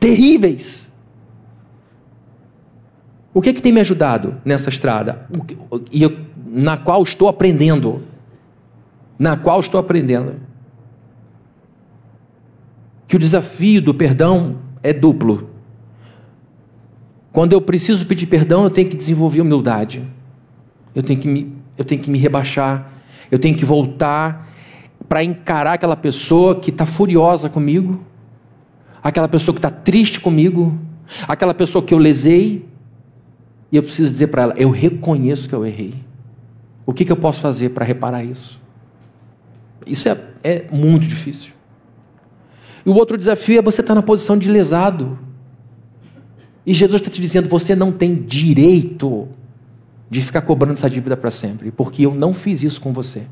terríveis. 0.00 0.90
O 3.32 3.40
que 3.40 3.50
é 3.50 3.52
que 3.52 3.62
tem 3.62 3.72
me 3.72 3.80
ajudado 3.80 4.40
nessa 4.44 4.68
estrada? 4.68 5.26
E 5.92 6.02
eu, 6.02 6.16
na 6.46 6.76
qual 6.76 7.02
estou 7.02 7.28
aprendendo. 7.28 8.02
Na 9.18 9.36
qual 9.36 9.60
estou 9.60 9.80
aprendendo. 9.80 10.36
Que 13.06 13.16
o 13.16 13.18
desafio 13.18 13.82
do 13.82 13.94
perdão 13.94 14.58
é 14.82 14.92
duplo. 14.92 15.50
Quando 17.32 17.52
eu 17.52 17.60
preciso 17.60 18.06
pedir 18.06 18.26
perdão, 18.26 18.64
eu 18.64 18.70
tenho 18.70 18.88
que 18.88 18.96
desenvolver 18.96 19.40
humildade. 19.40 20.02
Eu 20.94 21.02
tenho 21.02 21.20
que 21.20 21.28
me, 21.28 21.52
eu 21.76 21.84
tenho 21.84 22.00
que 22.00 22.10
me 22.10 22.18
rebaixar. 22.18 22.92
Eu 23.30 23.38
tenho 23.38 23.56
que 23.56 23.64
voltar 23.64 24.48
para 25.08 25.24
encarar 25.24 25.74
aquela 25.74 25.96
pessoa 25.96 26.56
que 26.56 26.70
está 26.70 26.84
furiosa 26.84 27.48
comigo, 27.48 28.00
aquela 29.02 29.28
pessoa 29.28 29.54
que 29.54 29.58
está 29.58 29.70
triste 29.70 30.20
comigo, 30.20 30.78
aquela 31.26 31.54
pessoa 31.54 31.82
que 31.82 31.94
eu 31.94 31.98
lesei. 31.98 32.66
E 33.70 33.76
eu 33.76 33.82
preciso 33.82 34.10
dizer 34.10 34.28
para 34.28 34.42
ela: 34.42 34.54
eu 34.56 34.70
reconheço 34.70 35.48
que 35.48 35.54
eu 35.54 35.64
errei. 35.64 35.94
O 36.84 36.92
que, 36.92 37.04
que 37.04 37.12
eu 37.12 37.16
posso 37.16 37.40
fazer 37.40 37.70
para 37.70 37.84
reparar 37.84 38.24
isso? 38.24 38.57
Isso 39.88 40.08
é, 40.08 40.16
é 40.44 40.64
muito 40.70 41.06
difícil. 41.06 41.52
E 42.84 42.90
o 42.90 42.94
outro 42.94 43.16
desafio 43.16 43.58
é 43.58 43.62
você 43.62 43.80
estar 43.80 43.92
tá 43.92 43.94
na 43.96 44.02
posição 44.02 44.38
de 44.38 44.48
lesado. 44.48 45.18
E 46.64 46.72
Jesus 46.72 47.00
está 47.00 47.10
te 47.10 47.20
dizendo: 47.20 47.48
você 47.48 47.74
não 47.74 47.92
tem 47.92 48.14
direito 48.14 49.28
de 50.10 50.22
ficar 50.22 50.42
cobrando 50.42 50.74
essa 50.74 50.88
dívida 50.88 51.16
para 51.16 51.30
sempre, 51.30 51.70
porque 51.70 52.06
eu 52.06 52.14
não 52.14 52.32
fiz 52.32 52.62
isso 52.62 52.80
com 52.80 52.92
você. 52.92 53.22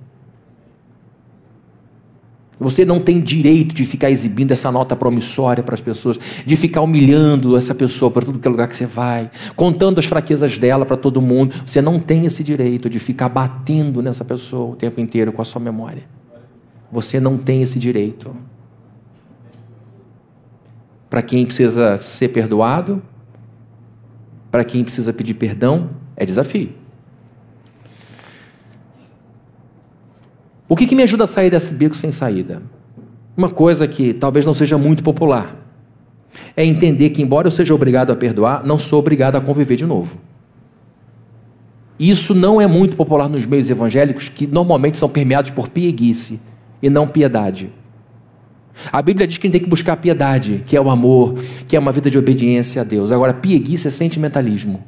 Você 2.58 2.86
não 2.86 2.98
tem 2.98 3.20
direito 3.20 3.74
de 3.74 3.84
ficar 3.84 4.10
exibindo 4.10 4.52
essa 4.52 4.72
nota 4.72 4.96
promissória 4.96 5.62
para 5.62 5.74
as 5.74 5.80
pessoas, 5.80 6.18
de 6.44 6.56
ficar 6.56 6.80
humilhando 6.80 7.54
essa 7.56 7.74
pessoa 7.74 8.10
para 8.10 8.24
todo 8.24 8.38
que 8.38 8.48
é 8.48 8.50
lugar 8.50 8.66
que 8.66 8.76
você 8.76 8.86
vai, 8.86 9.30
contando 9.54 9.98
as 9.98 10.06
fraquezas 10.06 10.58
dela 10.58 10.86
para 10.86 10.96
todo 10.96 11.20
mundo. 11.20 11.54
Você 11.66 11.82
não 11.82 12.00
tem 12.00 12.24
esse 12.24 12.42
direito 12.42 12.88
de 12.88 12.98
ficar 12.98 13.28
batendo 13.28 14.00
nessa 14.00 14.24
pessoa 14.24 14.72
o 14.72 14.76
tempo 14.76 15.00
inteiro 15.00 15.32
com 15.32 15.42
a 15.42 15.44
sua 15.44 15.60
memória. 15.60 16.15
Você 16.96 17.20
não 17.20 17.36
tem 17.36 17.60
esse 17.60 17.78
direito. 17.78 18.34
Para 21.10 21.20
quem 21.20 21.44
precisa 21.44 21.98
ser 21.98 22.28
perdoado, 22.28 23.02
para 24.50 24.64
quem 24.64 24.82
precisa 24.82 25.12
pedir 25.12 25.34
perdão 25.34 25.90
é 26.16 26.24
desafio. 26.24 26.70
O 30.66 30.74
que, 30.74 30.86
que 30.86 30.94
me 30.94 31.02
ajuda 31.02 31.24
a 31.24 31.26
sair 31.26 31.50
desse 31.50 31.74
beco 31.74 31.94
sem 31.94 32.10
saída? 32.10 32.62
Uma 33.36 33.50
coisa 33.50 33.86
que 33.86 34.14
talvez 34.14 34.46
não 34.46 34.54
seja 34.54 34.78
muito 34.78 35.02
popular 35.02 35.54
é 36.56 36.64
entender 36.64 37.10
que, 37.10 37.20
embora 37.20 37.46
eu 37.46 37.52
seja 37.52 37.74
obrigado 37.74 38.10
a 38.10 38.16
perdoar, 38.16 38.64
não 38.64 38.78
sou 38.78 39.00
obrigado 39.00 39.36
a 39.36 39.40
conviver 39.42 39.76
de 39.76 39.84
novo. 39.84 40.16
Isso 42.00 42.34
não 42.34 42.58
é 42.58 42.66
muito 42.66 42.96
popular 42.96 43.28
nos 43.28 43.44
meios 43.44 43.68
evangélicos, 43.68 44.30
que 44.30 44.46
normalmente 44.46 44.96
são 44.96 45.10
permeados 45.10 45.50
por 45.50 45.68
pieguice 45.68 46.40
e 46.82 46.90
não 46.90 47.06
piedade. 47.06 47.72
A 48.92 49.00
Bíblia 49.00 49.26
diz 49.26 49.38
que 49.38 49.46
a 49.46 49.48
gente 49.48 49.58
tem 49.58 49.64
que 49.64 49.70
buscar 49.70 49.96
piedade, 49.96 50.62
que 50.66 50.76
é 50.76 50.80
o 50.80 50.90
amor, 50.90 51.34
que 51.66 51.76
é 51.76 51.78
uma 51.78 51.92
vida 51.92 52.10
de 52.10 52.18
obediência 52.18 52.82
a 52.82 52.84
Deus. 52.84 53.10
Agora, 53.10 53.32
pieguice 53.32 53.88
é 53.88 53.90
sentimentalismo. 53.90 54.82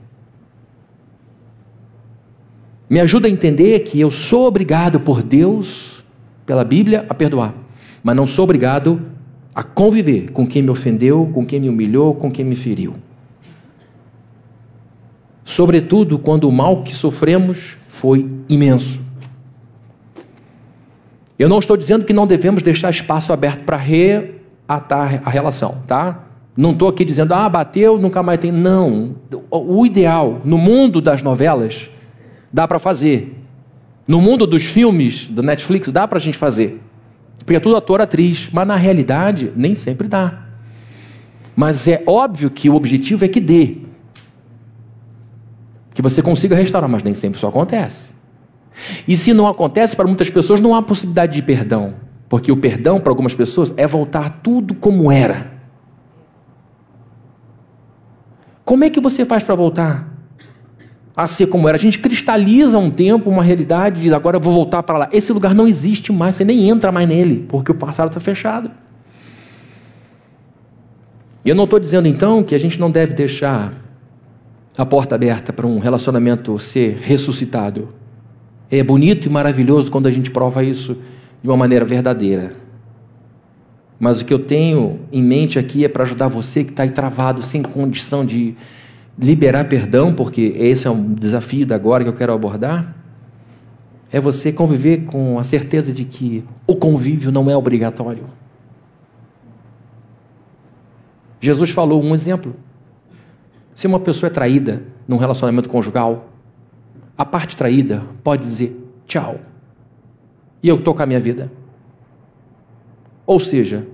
Me 2.88 3.01
ajuda 3.01 3.29
a 3.29 3.31
entender 3.31 3.81
que 3.81 4.01
eu 4.01 4.11
sou 4.11 4.46
obrigado 4.46 5.01
por 5.01 5.22
Deus, 5.22 6.03
pela 6.46 6.64
Bíblia, 6.64 7.05
a 7.09 7.14
perdoar, 7.14 7.55
mas 8.03 8.16
não 8.16 8.27
sou 8.27 8.44
obrigado 8.44 9.03
a 9.55 9.62
conviver 9.62 10.31
com 10.31 10.46
quem 10.46 10.62
me 10.62 10.70
ofendeu, 10.70 11.31
com 11.35 11.44
quem 11.44 11.61
me 11.61 11.68
humilhou, 11.68 12.14
com 12.14 12.31
quem 12.31 12.44
me 12.44 12.57
feriu. 12.57 12.94
Sobretudo 15.44 16.18
quando 16.18 16.44
o 16.48 16.53
mal 16.53 16.83
que 16.83 16.94
sofremos 16.94 17.77
foi 17.88 18.29
imenso. 18.48 19.01
Eu 21.38 21.48
não 21.48 21.61
estou 21.61 21.77
dizendo 21.77 22.05
que 22.05 22.12
não 22.12 22.27
devemos 22.27 22.62
deixar 22.62 22.90
espaço 22.90 23.33
aberto 23.33 23.64
para 23.64 23.77
reatar 23.77 25.22
a 25.24 25.31
relação, 25.31 25.83
tá? 25.87 26.24
Não 26.57 26.72
estou 26.72 26.88
aqui 26.88 27.05
dizendo, 27.05 27.33
ah, 27.33 27.48
bateu, 27.48 27.96
nunca 27.98 28.20
mais 28.20 28.40
tem. 28.40 28.51
Não. 28.51 29.14
O 29.48 29.87
ideal, 29.87 30.40
no 30.44 30.59
mundo 30.59 31.01
das 31.01 31.22
novelas, 31.22 31.88
dá 32.53 32.66
para 32.66 32.81
fazer. 32.81 33.37
No 34.09 34.20
mundo 34.20 34.44
dos 34.44 34.64
filmes, 34.64 35.27
do 35.27 35.40
Netflix, 35.40 35.88
dá 35.88 36.09
para 36.09 36.18
a 36.18 36.20
gente 36.20 36.37
fazer. 36.37 36.81
Porque 37.38 37.55
é 37.55 37.61
tudo 37.61 37.77
ator, 37.77 38.01
atriz. 38.01 38.48
Mas 38.53 38.66
na 38.66 38.74
realidade, 38.74 39.53
nem 39.55 39.77
sempre 39.77 40.09
dá. 40.09 40.46
Mas 41.55 41.87
é 41.87 42.03
óbvio 42.05 42.51
que 42.51 42.68
o 42.68 42.74
objetivo 42.74 43.24
é 43.24 43.29
que 43.29 43.40
dê. 43.40 43.77
Que 45.94 46.03
você 46.03 46.20
consiga 46.20 46.57
restaurar, 46.57 46.90
mas 46.90 47.05
nem 47.05 47.14
sempre 47.14 47.38
isso 47.38 47.46
acontece. 47.46 48.17
E 49.06 49.16
se 49.16 49.32
não 49.32 49.46
acontece, 49.46 49.96
para 49.96 50.06
muitas 50.06 50.30
pessoas 50.30 50.60
não 50.60 50.74
há 50.74 50.82
possibilidade 50.82 51.34
de 51.34 51.42
perdão. 51.42 51.94
Porque 52.28 52.52
o 52.52 52.56
perdão, 52.56 53.00
para 53.00 53.10
algumas 53.10 53.34
pessoas, 53.34 53.72
é 53.76 53.86
voltar 53.86 54.40
tudo 54.42 54.74
como 54.74 55.10
era. 55.10 55.58
Como 58.64 58.84
é 58.84 58.90
que 58.90 59.00
você 59.00 59.24
faz 59.24 59.42
para 59.42 59.54
voltar 59.54 60.12
a 61.16 61.26
ser 61.26 61.46
como 61.46 61.66
era? 61.68 61.78
A 61.78 61.80
gente 61.80 61.98
cristaliza 61.98 62.78
um 62.78 62.90
tempo, 62.90 63.30
uma 63.30 63.42
realidade, 63.42 64.02
diz 64.02 64.12
agora 64.12 64.36
eu 64.36 64.40
vou 64.40 64.52
voltar 64.52 64.82
para 64.82 64.98
lá. 64.98 65.08
Esse 65.10 65.32
lugar 65.32 65.54
não 65.54 65.66
existe 65.66 66.12
mais, 66.12 66.34
você 66.34 66.44
nem 66.44 66.68
entra 66.68 66.92
mais 66.92 67.08
nele, 67.08 67.46
porque 67.48 67.72
o 67.72 67.74
passado 67.74 68.08
está 68.08 68.20
fechado. 68.20 68.70
E 71.44 71.48
eu 71.48 71.54
não 71.54 71.64
estou 71.64 71.80
dizendo 71.80 72.06
então 72.06 72.42
que 72.42 72.54
a 72.54 72.58
gente 72.58 72.78
não 72.78 72.90
deve 72.90 73.14
deixar 73.14 73.72
a 74.76 74.84
porta 74.84 75.14
aberta 75.14 75.50
para 75.50 75.66
um 75.66 75.78
relacionamento 75.78 76.58
ser 76.58 76.98
ressuscitado. 77.00 77.88
É 78.70 78.83
bonito 78.83 79.26
e 79.26 79.31
maravilhoso 79.31 79.90
quando 79.90 80.07
a 80.07 80.11
gente 80.11 80.31
prova 80.31 80.62
isso 80.62 80.96
de 81.42 81.48
uma 81.48 81.57
maneira 81.57 81.85
verdadeira. 81.85 82.54
Mas 83.98 84.20
o 84.20 84.24
que 84.24 84.33
eu 84.33 84.38
tenho 84.38 85.00
em 85.11 85.22
mente 85.22 85.59
aqui 85.59 85.85
é 85.85 85.88
para 85.88 86.04
ajudar 86.04 86.28
você 86.28 86.62
que 86.62 86.70
está 86.70 86.83
aí 86.85 86.90
travado, 86.90 87.42
sem 87.42 87.62
condição 87.62 88.24
de 88.24 88.54
liberar 89.18 89.64
perdão, 89.64 90.14
porque 90.14 90.54
esse 90.57 90.87
é 90.87 90.90
um 90.90 91.14
desafio 91.14 91.66
da 91.66 91.74
agora 91.74 92.04
que 92.04 92.11
eu 92.11 92.14
quero 92.14 92.33
abordar. 92.33 92.94
É 94.12 94.20
você 94.20 94.52
conviver 94.52 95.04
com 95.04 95.38
a 95.38 95.44
certeza 95.44 95.92
de 95.92 96.04
que 96.04 96.44
o 96.66 96.76
convívio 96.76 97.33
não 97.33 97.50
é 97.50 97.57
obrigatório. 97.57 98.24
Jesus 101.40 101.70
falou 101.70 102.02
um 102.02 102.14
exemplo. 102.14 102.54
Se 103.74 103.87
uma 103.87 104.00
pessoa 104.00 104.28
é 104.28 104.31
traída 104.31 104.83
num 105.07 105.16
relacionamento 105.16 105.68
conjugal, 105.68 106.27
a 107.18 107.24
parte 107.24 107.57
traída 107.57 108.02
pode 108.22 108.44
dizer 108.44 108.81
tchau. 109.04 109.40
E 110.62 110.68
eu 110.68 110.78
com 110.81 111.02
a 111.02 111.07
minha 111.07 111.18
vida. 111.18 111.50
Ou 113.26 113.40
seja, 113.40 113.87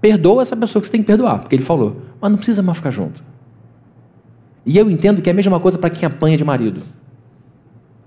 perdoa 0.00 0.42
essa 0.42 0.56
pessoa 0.56 0.80
que 0.80 0.86
você 0.86 0.92
tem 0.92 1.00
que 1.02 1.06
perdoar, 1.06 1.40
porque 1.40 1.56
ele 1.56 1.64
falou, 1.64 1.96
mas 2.20 2.30
não 2.30 2.38
precisa 2.38 2.62
mais 2.62 2.78
ficar 2.78 2.92
junto. 2.92 3.22
E 4.64 4.78
eu 4.78 4.88
entendo 4.88 5.20
que 5.20 5.28
é 5.28 5.32
a 5.32 5.34
mesma 5.34 5.58
coisa 5.58 5.76
para 5.76 5.90
quem 5.90 6.06
apanha 6.06 6.36
de 6.36 6.44
marido. 6.44 6.82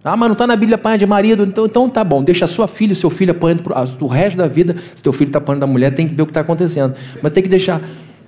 Ah, 0.03 0.16
mas 0.16 0.30
não 0.30 0.34
está 0.34 0.47
na 0.47 0.56
Bíblia 0.56 0.76
apanha 0.76 0.97
de 0.97 1.06
marido, 1.06 1.43
então, 1.43 1.66
então 1.66 1.89
tá 1.89 2.03
bom, 2.03 2.24
deixa 2.24 2.45
a 2.45 2.47
sua 2.47 2.68
filha 2.68 2.93
e 2.93 2.95
seu 2.95 3.10
filho 3.10 3.32
apanhando 3.32 3.64
o 3.99 4.08
resto 4.08 4.38
da 4.38 4.47
vida. 4.47 4.76
Se 4.93 5.01
teu 5.03 5.12
filho 5.12 5.30
está 5.30 5.39
apanhando 5.39 5.62
da 5.62 5.68
mulher, 5.68 5.91
tem 5.91 6.08
que 6.08 6.14
ver 6.14 6.22
o 6.22 6.26
que 6.26 6.32
está 6.32 6.41
acontecendo. 6.41 6.93
Mas 7.22 7.32
tem 7.32 7.43
que 7.43 7.49
deixar. 7.49 7.82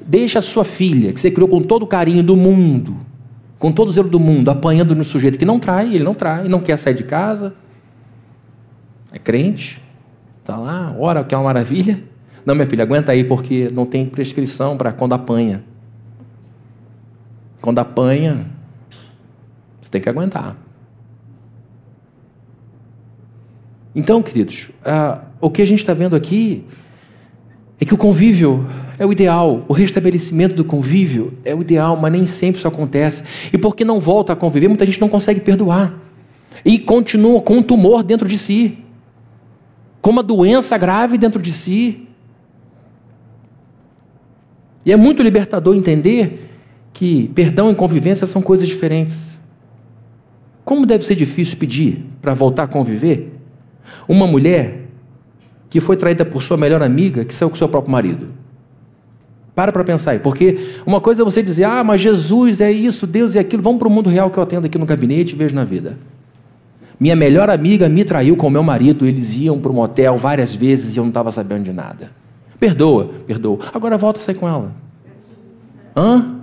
Deixa 0.06 0.40
a 0.40 0.42
sua 0.42 0.66
filha, 0.66 1.14
que 1.14 1.20
você 1.20 1.30
criou 1.30 1.48
com 1.48 1.62
todo 1.62 1.84
o 1.84 1.88
carinho 1.88 2.24
do 2.24 2.36
mundo, 2.36 2.98
com 3.60 3.72
todo 3.72 3.90
o 3.90 3.92
zelo 3.92 4.10
do 4.10 4.20
mundo, 4.20 4.50
apanhando 4.50 4.96
no 4.96 5.04
sujeito 5.04 5.38
que 5.38 5.46
não 5.46 5.60
trai, 5.60 5.94
ele 5.94 6.04
não 6.04 6.14
trai, 6.14 6.48
não 6.48 6.60
quer 6.60 6.78
sair 6.78 6.94
de 6.94 7.04
casa, 7.04 7.54
é 9.12 9.18
crente, 9.18 9.82
está 10.42 10.58
lá, 10.58 10.96
ora, 10.98 11.24
que 11.24 11.34
é 11.34 11.38
uma 11.38 11.46
maravilha. 11.46 12.04
Não, 12.46 12.56
minha 12.56 12.68
filha, 12.68 12.84
aguenta 12.84 13.12
aí, 13.12 13.24
porque 13.24 13.70
não 13.74 13.86
tem 13.86 14.06
prescrição 14.06 14.78
para 14.78 14.94
quando 14.94 15.14
apanha. 15.14 15.64
Quando 17.60 17.80
apanha, 17.80 18.46
você 19.82 19.90
tem 19.90 20.02
que 20.02 20.08
aguentar. 20.08 20.56
Então, 23.94 24.22
queridos, 24.22 24.70
uh, 24.82 25.26
o 25.42 25.50
que 25.50 25.62
a 25.62 25.66
gente 25.66 25.80
está 25.80 25.94
vendo 25.94 26.16
aqui 26.16 26.64
é 27.82 27.86
que 27.86 27.94
o 27.94 27.98
convívio 27.98 28.66
é 29.00 29.06
o 29.06 29.12
ideal, 29.12 29.64
o 29.68 29.74
restabelecimento 29.74 30.56
do 30.56 30.66
convívio 30.66 31.34
é 31.46 31.54
o 31.54 31.62
ideal, 31.62 31.96
mas 31.96 32.12
nem 32.12 32.26
sempre 32.26 32.58
isso 32.58 32.68
acontece. 32.68 33.24
E 33.54 33.58
porque 33.58 33.86
não 33.86 34.00
volta 34.00 34.34
a 34.34 34.36
conviver, 34.36 34.68
muita 34.68 34.86
gente 34.86 35.00
não 35.00 35.10
consegue 35.10 35.40
perdoar. 35.40 35.94
E 36.66 36.80
continua 36.80 37.42
com 37.42 37.58
um 37.58 37.64
tumor 37.64 38.02
dentro 38.02 38.28
de 38.28 38.38
si, 38.38 38.80
com 40.02 40.10
uma 40.10 40.24
doença 40.24 40.78
grave 40.78 41.18
dentro 41.18 41.40
de 41.40 41.52
si. 41.52 42.08
E 44.84 44.92
é 44.92 44.96
muito 44.96 45.22
libertador 45.22 45.76
entender 45.76 46.50
que 46.92 47.28
perdão 47.36 47.72
e 47.72 47.76
convivência 47.76 48.26
são 48.26 48.42
coisas 48.42 48.68
diferentes. 48.68 49.40
Como 50.66 50.86
deve 50.88 51.06
ser 51.06 51.16
difícil 51.16 51.58
pedir 51.58 52.04
para 52.20 52.34
voltar 52.34 52.64
a 52.64 52.68
conviver 52.68 53.32
uma 54.08 54.26
mulher 54.26 54.88
que 55.70 55.80
foi 55.80 55.96
traída 55.96 56.26
por 56.26 56.42
sua 56.42 56.58
melhor 56.58 56.82
amiga 56.82 57.24
que 57.24 57.34
saiu 57.34 57.50
com 57.50 57.56
seu 57.56 57.70
próprio 57.70 57.92
marido? 57.92 58.47
Para 59.58 59.72
para 59.72 59.84
pensar 59.84 60.12
aí, 60.12 60.20
porque 60.20 60.60
uma 60.86 61.02
coisa 61.02 61.24
é 61.24 61.26
você 61.26 61.42
dizer, 61.42 61.64
ah, 61.64 61.84
mas 61.84 62.00
Jesus 62.00 62.62
é 62.62 62.72
isso, 62.72 63.08
Deus 63.08 63.36
é 63.36 63.40
aquilo, 63.40 63.64
vamos 63.64 63.80
para 63.80 63.88
o 63.88 63.92
mundo 63.92 64.08
real 64.08 64.30
que 64.30 64.38
eu 64.38 64.44
atendo 64.44 64.68
aqui 64.68 64.78
no 64.78 64.86
gabinete 64.86 65.34
e 65.34 65.36
vejo 65.36 65.56
na 65.56 65.64
vida. 65.64 65.98
Minha 67.00 67.16
melhor 67.16 67.50
amiga 67.50 67.90
me 67.90 68.06
traiu 68.06 68.38
com 68.38 68.52
meu 68.52 68.62
marido, 68.62 69.08
eles 69.08 69.36
iam 69.36 69.60
para 69.60 69.72
o 69.72 69.74
motel 69.74 70.16
várias 70.16 70.54
vezes 70.54 70.94
e 70.94 71.00
eu 71.00 71.04
não 71.04 71.10
estava 71.10 71.32
sabendo 71.32 71.64
de 71.64 71.74
nada. 71.74 72.12
Perdoa, 72.60 73.10
perdoa. 73.26 73.58
Agora 73.74 73.98
volta 73.98 74.20
a 74.20 74.22
sair 74.22 74.36
com 74.36 74.48
ela. 74.48 74.76
Hã? 75.96 76.36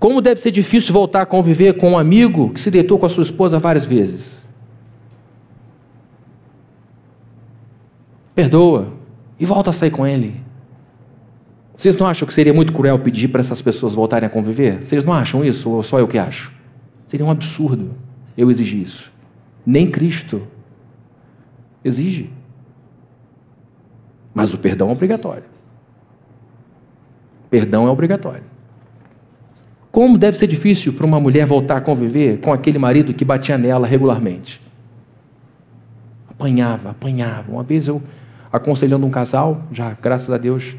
Como 0.00 0.20
deve 0.20 0.40
ser 0.40 0.50
difícil 0.50 0.92
voltar 0.92 1.20
a 1.20 1.26
conviver 1.26 1.74
com 1.74 1.92
um 1.92 1.98
amigo 1.98 2.50
que 2.50 2.58
se 2.58 2.72
deitou 2.72 2.98
com 2.98 3.06
a 3.06 3.08
sua 3.08 3.22
esposa 3.22 3.60
várias 3.60 3.86
vezes? 3.86 4.43
Perdoa 8.34 8.92
e 9.38 9.46
volta 9.46 9.70
a 9.70 9.72
sair 9.72 9.90
com 9.90 10.06
ele. 10.06 10.42
Vocês 11.76 11.98
não 11.98 12.06
acham 12.06 12.26
que 12.26 12.34
seria 12.34 12.54
muito 12.54 12.72
cruel 12.72 12.98
pedir 12.98 13.28
para 13.28 13.40
essas 13.40 13.60
pessoas 13.60 13.94
voltarem 13.94 14.26
a 14.26 14.30
conviver? 14.30 14.84
Vocês 14.84 15.04
não 15.04 15.12
acham 15.12 15.44
isso 15.44 15.70
ou 15.70 15.82
só 15.82 15.98
eu 15.98 16.08
que 16.08 16.18
acho? 16.18 16.52
Seria 17.08 17.26
um 17.26 17.30
absurdo 17.30 17.92
eu 18.36 18.50
exigir 18.50 18.82
isso. 18.82 19.12
Nem 19.66 19.90
Cristo 19.90 20.42
exige. 21.84 22.30
Mas 24.32 24.52
o 24.52 24.58
perdão 24.58 24.88
é 24.88 24.92
obrigatório. 24.92 25.44
Perdão 27.50 27.86
é 27.86 27.90
obrigatório. 27.90 28.42
Como 29.92 30.18
deve 30.18 30.36
ser 30.36 30.48
difícil 30.48 30.92
para 30.92 31.06
uma 31.06 31.20
mulher 31.20 31.46
voltar 31.46 31.76
a 31.76 31.80
conviver 31.80 32.40
com 32.40 32.52
aquele 32.52 32.78
marido 32.78 33.14
que 33.14 33.24
batia 33.24 33.56
nela 33.56 33.86
regularmente? 33.86 34.60
Apanhava, 36.28 36.90
apanhava. 36.90 37.52
Uma 37.52 37.62
vez 37.62 37.86
eu 37.86 38.02
aconselhando 38.54 39.04
um 39.04 39.10
casal, 39.10 39.64
já 39.72 39.96
graças 40.00 40.30
a 40.30 40.38
Deus, 40.38 40.76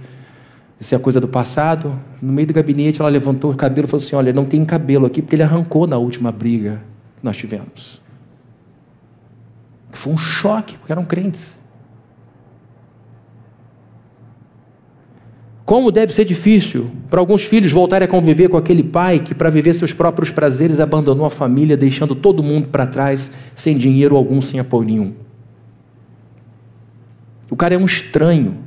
isso 0.80 0.96
é 0.96 0.98
coisa 0.98 1.20
do 1.20 1.28
passado. 1.28 1.94
No 2.22 2.32
meio 2.32 2.48
do 2.48 2.54
gabinete, 2.54 3.02
ela 3.02 3.10
levantou 3.10 3.52
o 3.52 3.56
cabelo 3.56 3.86
e 3.86 3.90
falou 3.90 4.04
assim: 4.04 4.16
Olha, 4.16 4.32
não 4.32 4.46
tem 4.46 4.64
cabelo 4.64 5.06
aqui 5.06 5.22
porque 5.22 5.36
ele 5.36 5.44
arrancou 5.44 5.86
na 5.86 5.98
última 5.98 6.32
briga 6.32 6.82
que 7.18 7.26
nós 7.26 7.36
tivemos. 7.36 8.02
Foi 9.92 10.14
um 10.14 10.18
choque, 10.18 10.78
porque 10.78 10.92
eram 10.92 11.04
crentes. 11.04 11.58
Como 15.66 15.92
deve 15.92 16.14
ser 16.14 16.26
difícil 16.26 16.92
para 17.10 17.20
alguns 17.20 17.44
filhos 17.44 17.72
voltarem 17.72 18.06
a 18.06 18.10
conviver 18.10 18.48
com 18.50 18.56
aquele 18.56 18.84
pai 18.84 19.20
que, 19.20 19.34
para 19.34 19.50
viver 19.50 19.74
seus 19.74 19.92
próprios 19.92 20.30
prazeres, 20.30 20.80
abandonou 20.80 21.26
a 21.26 21.30
família, 21.30 21.76
deixando 21.76 22.14
todo 22.16 22.44
mundo 22.44 22.68
para 22.68 22.86
trás, 22.86 23.32
sem 23.56 23.76
dinheiro 23.76 24.16
algum, 24.16 24.42
sem 24.42 24.60
apoio 24.60 24.86
nenhum. 24.86 25.25
O 27.50 27.56
cara 27.56 27.76
é 27.76 27.78
um 27.78 27.86
estranho. 27.86 28.58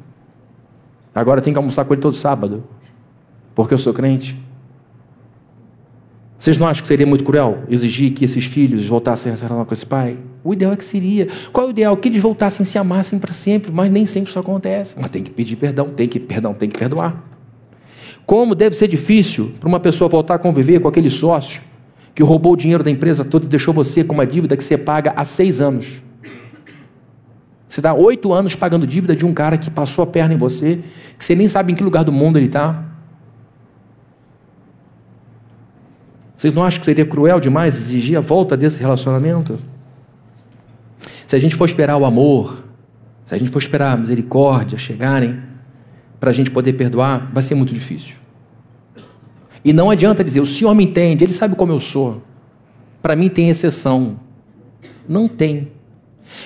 Agora 1.15 1.41
tem 1.41 1.53
que 1.53 1.59
almoçar 1.59 1.85
com 1.85 1.95
ele 1.95 2.01
todo 2.01 2.15
sábado, 2.15 2.65
porque 3.55 3.75
eu 3.75 3.79
sou 3.79 3.93
crente. 3.93 4.41
Vocês 6.39 6.57
não 6.57 6.69
acham 6.69 6.83
que 6.83 6.89
seria 6.89 7.07
muito 7.07 7.25
cruel 7.25 7.65
exigir 7.69 8.13
que 8.13 8.25
esses 8.25 8.45
filhos 8.45 8.87
voltassem 8.87 9.33
a 9.33 9.37
se 9.37 9.43
relacionar 9.43 9.65
com 9.65 9.75
esse 9.75 9.85
pai? 9.85 10.17
O 10.45 10.53
ideal 10.53 10.73
é 10.73 10.77
que 10.77 10.85
seria. 10.85 11.27
Qual 11.53 11.67
é 11.67 11.69
o 11.69 11.71
ideal? 11.71 11.97
Que 11.97 12.09
eles 12.09 12.23
voltassem 12.23 12.65
se 12.65 12.79
amassem 12.79 13.19
para 13.19 13.33
sempre, 13.33 13.73
mas 13.73 13.91
nem 13.91 14.07
sempre 14.07 14.31
isso 14.31 14.39
acontece. 14.39 14.95
Mas 14.97 15.11
tem 15.11 15.23
que 15.23 15.31
pedir 15.31 15.57
perdão, 15.57 15.89
tem 15.89 16.07
que 16.07 16.21
perdão, 16.21 16.55
tem 16.55 16.69
que 16.69 16.79
perdoar. 16.79 17.25
Como 18.25 18.55
deve 18.55 18.77
ser 18.77 18.87
difícil 18.87 19.53
para 19.59 19.69
uma 19.69 19.81
pessoa 19.81 20.09
voltar 20.09 20.35
a 20.35 20.39
conviver 20.39 20.79
com 20.81 20.87
aquele 20.87 21.11
sócio 21.11 21.61
que 22.15 22.23
roubou 22.23 22.53
o 22.53 22.57
dinheiro 22.57 22.85
da 22.85 22.91
empresa 22.91 23.25
toda 23.25 23.47
e 23.47 23.49
deixou 23.49 23.75
você 23.75 24.05
com 24.05 24.15
uma 24.15 24.27
dívida 24.27 24.57
que 24.57 24.63
você 24.63 24.79
paga 24.79 25.13
há 25.17 25.25
seis 25.25 25.61
anos. 25.61 26.01
Você 27.69 27.81
está 27.81 27.93
oito 27.93 28.33
anos 28.33 28.55
pagando 28.55 28.87
dívida 28.87 29.15
de 29.15 29.27
um 29.27 29.35
cara 29.35 29.59
que 29.59 29.71
passou 29.71 30.03
a 30.03 30.07
perna 30.07 30.35
em 30.35 30.39
você, 30.39 30.83
que 31.19 31.25
você 31.25 31.35
nem 31.35 31.47
sabe 31.47 31.73
em 31.73 31.75
que 31.75 31.85
lugar 31.85 32.03
do 32.03 32.13
mundo 32.13 32.39
ele 32.39 32.47
está. 32.47 32.85
Vocês 36.35 36.55
não 36.55 36.63
acham 36.63 36.81
que 36.81 36.87
seria 36.87 37.05
cruel 37.05 37.41
demais 37.41 37.77
exigir 37.77 38.17
a 38.17 38.21
volta 38.21 38.57
desse 38.57 38.81
relacionamento? 38.81 39.59
Se 41.27 41.37
a 41.37 41.39
gente 41.39 41.55
for 41.55 41.67
esperar 41.67 41.97
o 41.99 42.07
amor, 42.07 42.65
se 43.27 43.35
a 43.35 43.39
gente 43.39 43.51
for 43.51 43.59
esperar 43.59 43.93
a 43.93 43.97
misericórdia 43.97 44.79
chegarem, 44.79 45.43
para 46.19 46.31
a 46.31 46.33
gente 46.33 46.51
poder 46.51 46.73
perdoar, 46.73 47.31
vai 47.33 47.43
ser 47.43 47.55
muito 47.55 47.75
difícil. 47.75 48.17
E 49.65 49.73
não 49.73 49.91
adianta 49.91 50.25
dizer, 50.25 50.41
o 50.41 50.47
Senhor 50.47 50.75
me 50.75 50.85
entende, 50.85 51.25
Ele 51.25 51.33
sabe 51.33 51.55
como 51.55 51.73
eu 51.73 51.81
sou. 51.81 52.23
Para 53.03 53.15
mim 53.15 53.29
tem 53.29 53.51
exceção. 53.51 54.19
Não 55.09 55.29
tem. 55.29 55.71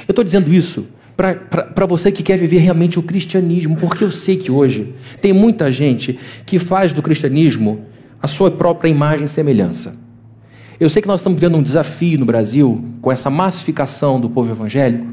Eu 0.06 0.12
estou 0.12 0.24
dizendo 0.24 0.52
isso 0.52 0.88
para 1.22 1.86
você 1.86 2.10
que 2.10 2.22
quer 2.22 2.36
viver 2.36 2.58
realmente 2.58 2.98
o 2.98 3.02
cristianismo, 3.02 3.76
porque 3.76 4.02
eu 4.02 4.10
sei 4.10 4.36
que 4.36 4.50
hoje 4.50 4.92
tem 5.20 5.32
muita 5.32 5.70
gente 5.70 6.18
que 6.44 6.58
faz 6.58 6.92
do 6.92 7.00
cristianismo 7.00 7.86
a 8.20 8.26
sua 8.26 8.50
própria 8.50 8.88
imagem 8.88 9.26
e 9.26 9.28
semelhança. 9.28 9.94
Eu 10.80 10.88
sei 10.88 11.00
que 11.00 11.06
nós 11.06 11.20
estamos 11.20 11.40
vivendo 11.40 11.58
um 11.58 11.62
desafio 11.62 12.18
no 12.18 12.24
Brasil, 12.24 12.84
com 13.00 13.12
essa 13.12 13.30
massificação 13.30 14.20
do 14.20 14.28
povo 14.28 14.50
evangélico, 14.50 15.06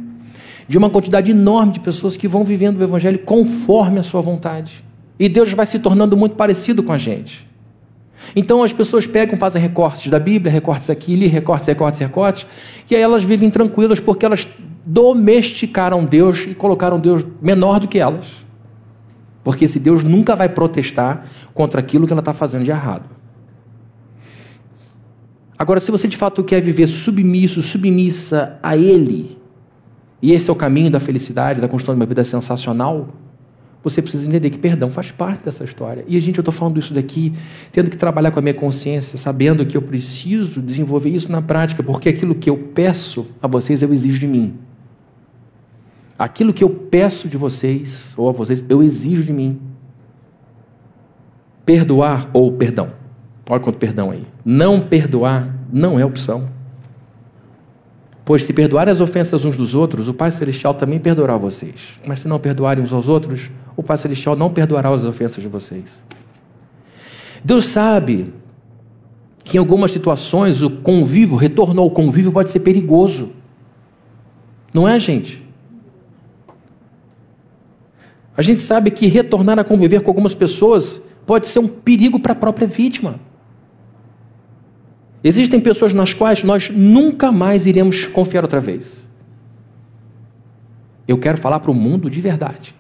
de 0.68 0.78
uma 0.78 0.90
quantidade 0.90 1.30
enorme 1.30 1.74
de 1.74 1.80
pessoas 1.80 2.18
que 2.18 2.28
vão 2.28 2.44
vivendo 2.44 2.80
o 2.80 2.84
evangelho 2.84 3.20
conforme 3.20 4.00
a 4.00 4.04
sua 4.04 4.22
vontade. 4.22 4.84
E 5.20 5.30
Deus 5.30 5.52
vai 5.54 5.66
se 5.68 5.78
tornando 5.78 6.18
muito 6.18 6.36
parecido 6.36 6.82
com 6.82 6.92
a 6.92 6.98
gente. 6.98 7.48
Então 8.36 8.64
as 8.64 8.74
pessoas 8.74 9.06
pegam, 9.06 9.38
fazem 9.38 9.62
recortes 9.62 10.10
da 10.10 10.20
Bíblia, 10.20 10.52
recortes 10.52 10.90
aqui, 10.90 11.14
ali, 11.14 11.28
recortes, 11.28 11.68
recortes, 11.68 12.00
recortes, 12.00 12.48
e 12.90 12.96
aí 12.96 13.02
elas 13.02 13.24
vivem 13.24 13.50
tranquilas 13.50 14.00
porque 14.00 14.26
elas 14.26 14.48
domesticaram 14.92 16.04
Deus 16.04 16.48
e 16.48 16.56
colocaram 16.56 17.00
Deus 17.00 17.24
menor 17.40 17.80
do 17.80 17.88
que 17.88 18.00
elas. 18.00 18.26
Porque 19.44 19.66
esse 19.66 19.80
Deus 19.80 20.04
nunca 20.04 20.36
vai 20.36 20.50
protestar 20.50 21.26
contra 21.54 21.80
aquilo 21.80 22.08
que 22.08 22.14
ela 22.14 22.22
está 22.22 22.34
fazendo 22.34 22.64
de 22.64 22.72
errado. 22.72 23.04
Agora, 25.58 25.80
se 25.80 25.92
você 25.92 26.08
de 26.08 26.18
fato 26.18 26.44
quer 26.44 26.60
viver 26.62 26.88
submisso, 26.88 27.62
submissa 27.62 28.58
a 28.64 28.76
Ele, 28.76 29.38
e 30.24 30.32
esse 30.32 30.50
é 30.50 30.54
o 30.54 30.56
caminho 30.56 30.90
da 30.90 31.00
felicidade, 31.00 31.62
da 31.62 31.68
construção 31.68 31.94
de 31.94 32.02
uma 32.02 32.08
vida 32.08 32.24
sensacional, 32.24 33.10
você 33.84 34.02
precisa 34.02 34.28
entender 34.28 34.50
que 34.50 34.58
perdão 34.58 34.90
faz 34.90 35.12
parte 35.12 35.44
dessa 35.46 35.64
história. 35.64 36.04
E, 36.08 36.20
gente, 36.20 36.40
eu 36.40 36.42
estou 36.42 36.54
falando 36.54 36.80
isso 36.80 36.94
daqui, 36.96 37.32
tendo 37.72 37.92
que 37.92 37.98
trabalhar 37.98 38.32
com 38.32 38.40
a 38.40 38.42
minha 38.42 38.56
consciência, 38.56 39.20
sabendo 39.20 39.66
que 39.68 39.78
eu 39.78 39.82
preciso 39.84 40.62
desenvolver 40.62 41.12
isso 41.12 41.32
na 41.32 41.44
prática, 41.44 41.84
porque 41.84 42.10
aquilo 42.10 42.34
que 42.34 42.50
eu 42.50 42.58
peço 42.58 43.28
a 43.40 43.48
vocês, 43.48 43.84
eu 43.84 43.94
exijo 43.94 44.20
de 44.20 44.28
mim. 44.28 44.69
Aquilo 46.20 46.52
que 46.52 46.66
eu 46.66 46.70
peço 46.70 47.30
de 47.30 47.38
vocês, 47.38 48.14
ou 48.18 48.28
a 48.28 48.34
vocês, 48.34 48.62
eu 48.68 48.84
exijo 48.84 49.24
de 49.24 49.32
mim. 49.32 49.58
Perdoar 51.66 52.30
ou 52.34 52.52
perdão. 52.52 52.92
Olha 53.50 53.62
quanto 53.62 53.78
perdão 53.78 54.12
aí. 54.12 54.28
Não 54.44 54.82
perdoar 54.82 55.56
não 55.72 55.98
é 55.98 56.04
opção. 56.04 56.50
Pois 58.26 58.44
se 58.44 58.52
perdoarem 58.52 58.92
as 58.92 59.00
ofensas 59.00 59.46
uns 59.46 59.56
dos 59.56 59.74
outros, 59.74 60.10
o 60.10 60.14
Pai 60.14 60.30
Celestial 60.30 60.74
também 60.74 61.00
perdoará 61.00 61.38
vocês. 61.38 61.98
Mas 62.06 62.20
se 62.20 62.28
não 62.28 62.38
perdoarem 62.38 62.84
uns 62.84 62.92
aos 62.92 63.08
outros, 63.08 63.50
o 63.78 63.82
Pai 63.82 63.98
Celestial 63.98 64.36
não 64.36 64.50
perdoará 64.50 64.90
as 64.90 65.06
ofensas 65.06 65.42
de 65.42 65.48
vocês. 65.48 66.04
Deus 67.42 67.64
sabe 67.64 68.34
que 69.46 69.56
em 69.56 69.60
algumas 69.60 69.92
situações 69.92 70.62
o 70.62 70.70
convívio, 70.70 71.38
retorno 71.38 71.82
ao 71.82 71.90
convívio 71.90 72.32
pode 72.34 72.50
ser 72.50 72.60
perigoso. 72.60 73.32
Não 74.74 74.86
é, 74.86 75.00
gente? 75.00 75.49
A 78.40 78.42
gente 78.42 78.62
sabe 78.62 78.90
que 78.90 79.06
retornar 79.06 79.60
a 79.60 79.66
conviver 79.66 80.00
com 80.00 80.10
algumas 80.10 80.34
pessoas 80.34 81.02
pode 81.26 81.50
ser 81.50 81.60
um 81.60 81.68
perigo 81.68 82.22
para 82.22 82.32
a 82.32 82.36
própria 82.36 82.66
vítima. 82.66 83.20
Existem 85.22 85.60
pessoas 85.60 85.94
nas 85.94 86.14
quais 86.14 86.42
nós 86.42 86.70
nunca 86.70 87.34
mais 87.34 87.68
iremos 87.68 88.06
confiar 88.06 88.46
outra 88.46 88.62
vez. 88.62 89.06
Eu 91.06 91.18
quero 91.18 91.38
falar 91.38 91.60
para 91.60 91.70
o 91.70 91.74
mundo 91.74 92.10
de 92.10 92.22
verdade. 92.22 92.74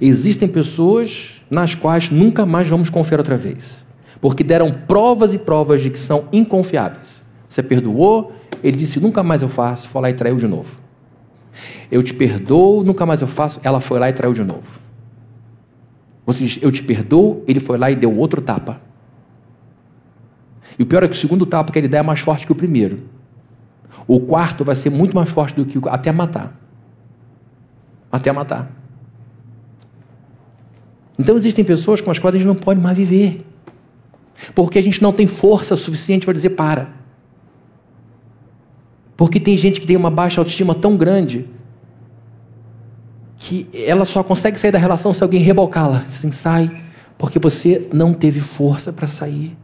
Existem 0.00 0.48
pessoas 0.48 1.42
nas 1.50 1.74
quais 1.74 2.08
nunca 2.08 2.46
mais 2.46 2.66
vamos 2.66 2.88
confiar 2.88 3.18
outra 3.18 3.36
vez, 3.36 3.84
porque 4.22 4.42
deram 4.42 4.72
provas 4.72 5.34
e 5.34 5.38
provas 5.38 5.82
de 5.82 5.90
que 5.90 5.98
são 5.98 6.24
inconfiáveis. 6.32 7.22
Você 7.46 7.62
perdoou, 7.62 8.32
ele 8.64 8.78
disse: 8.78 8.98
nunca 8.98 9.22
mais 9.22 9.42
eu 9.42 9.50
faço, 9.50 9.86
foi 9.90 10.00
lá 10.00 10.08
e 10.08 10.14
traiu 10.14 10.36
de 10.36 10.46
novo. 10.46 10.80
Eu 11.90 12.02
te 12.02 12.14
perdoo, 12.14 12.82
nunca 12.82 13.04
mais 13.04 13.20
eu 13.20 13.28
faço, 13.28 13.60
ela 13.62 13.80
foi 13.80 13.98
lá 13.98 14.08
e 14.08 14.12
traiu 14.12 14.32
de 14.32 14.44
novo. 14.44 14.80
Você 16.26 16.44
diz: 16.44 16.58
eu 16.62 16.70
te 16.70 16.82
perdoo, 16.82 17.44
ele 17.46 17.60
foi 17.60 17.76
lá 17.76 17.90
e 17.90 17.96
deu 17.96 18.16
outro 18.16 18.40
tapa. 18.40 18.80
E 20.78 20.82
o 20.82 20.86
pior 20.86 21.02
é 21.02 21.08
que 21.08 21.14
o 21.14 21.18
segundo 21.18 21.44
tapa 21.44 21.72
que 21.72 21.78
ele 21.78 21.88
dá 21.88 21.98
é 21.98 22.02
mais 22.02 22.20
forte 22.20 22.46
que 22.46 22.52
o 22.52 22.54
primeiro. 22.54 23.00
O 24.06 24.20
quarto 24.20 24.64
vai 24.64 24.74
ser 24.74 24.90
muito 24.90 25.14
mais 25.14 25.28
forte 25.28 25.54
do 25.54 25.64
que 25.64 25.78
o 25.78 25.88
até 25.88 26.10
matar. 26.12 26.58
Até 28.10 28.32
matar. 28.32 28.70
Então 31.18 31.36
existem 31.36 31.64
pessoas 31.64 32.00
com 32.00 32.10
as 32.10 32.18
quais 32.18 32.34
a 32.34 32.38
gente 32.38 32.46
não 32.46 32.54
pode 32.54 32.80
mais 32.80 32.96
viver. 32.96 33.44
Porque 34.54 34.78
a 34.78 34.82
gente 34.82 35.02
não 35.02 35.12
tem 35.12 35.26
força 35.26 35.76
suficiente 35.76 36.24
para 36.24 36.32
dizer 36.32 36.50
para. 36.50 36.99
Porque 39.20 39.38
tem 39.38 39.54
gente 39.54 39.82
que 39.82 39.86
tem 39.86 39.98
uma 39.98 40.10
baixa 40.10 40.40
autoestima 40.40 40.74
tão 40.74 40.96
grande 40.96 41.44
que 43.36 43.68
ela 43.74 44.06
só 44.06 44.22
consegue 44.22 44.58
sair 44.58 44.72
da 44.72 44.78
relação 44.78 45.12
se 45.12 45.22
alguém 45.22 45.42
rebocá-la. 45.42 46.06
Assim, 46.06 46.32
sai, 46.32 46.84
porque 47.18 47.38
você 47.38 47.86
não 47.92 48.14
teve 48.14 48.40
força 48.40 48.90
para 48.94 49.06
sair. 49.06 49.54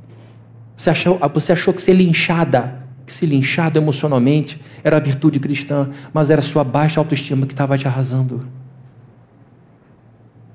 Você 0.77 0.91
achou, 0.91 1.19
você 1.33 1.53
achou 1.53 1.73
que 1.73 1.81
ser 1.81 1.95
linchada, 1.95 2.83
que 3.07 3.13
ser 3.15 3.25
linchado 3.25 3.79
emocionalmente 3.79 4.61
era 4.85 4.99
a 4.99 5.01
virtude 5.01 5.41
cristã, 5.41 5.89
mas 6.13 6.29
era 6.29 6.43
sua 6.43 6.63
baixa 6.63 7.01
autoestima 7.01 7.47
que 7.47 7.55
estava 7.55 7.79
te 7.79 7.89
arrasando. 7.89 8.47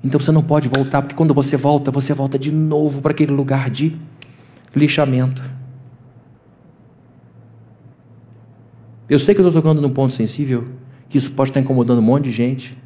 Então 0.04 0.20
você 0.20 0.30
não 0.30 0.44
pode 0.44 0.68
voltar, 0.68 1.02
porque 1.02 1.16
quando 1.16 1.34
você 1.34 1.56
volta, 1.56 1.90
você 1.90 2.14
volta 2.14 2.38
de 2.38 2.52
novo 2.52 3.02
para 3.02 3.10
aquele 3.10 3.32
lugar 3.32 3.68
de 3.68 3.96
lixamento. 4.72 5.42
Eu 9.08 9.18
sei 9.18 9.34
que 9.34 9.40
eu 9.40 9.46
estou 9.46 9.62
tocando 9.62 9.80
num 9.80 9.90
ponto 9.90 10.12
sensível, 10.12 10.64
que 11.08 11.18
isso 11.18 11.32
pode 11.32 11.50
estar 11.50 11.60
incomodando 11.60 11.98
um 11.98 12.02
monte 12.02 12.24
de 12.24 12.30
gente. 12.30 12.76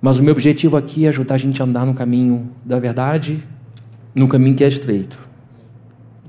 Mas 0.00 0.18
o 0.18 0.22
meu 0.22 0.32
objetivo 0.32 0.76
aqui 0.76 1.04
é 1.04 1.08
ajudar 1.08 1.34
a 1.34 1.38
gente 1.38 1.60
a 1.60 1.64
andar 1.64 1.84
no 1.84 1.94
caminho 1.94 2.50
da 2.64 2.78
verdade, 2.78 3.42
no 4.14 4.26
caminho 4.26 4.56
que 4.56 4.64
é 4.64 4.68
estreito 4.68 5.30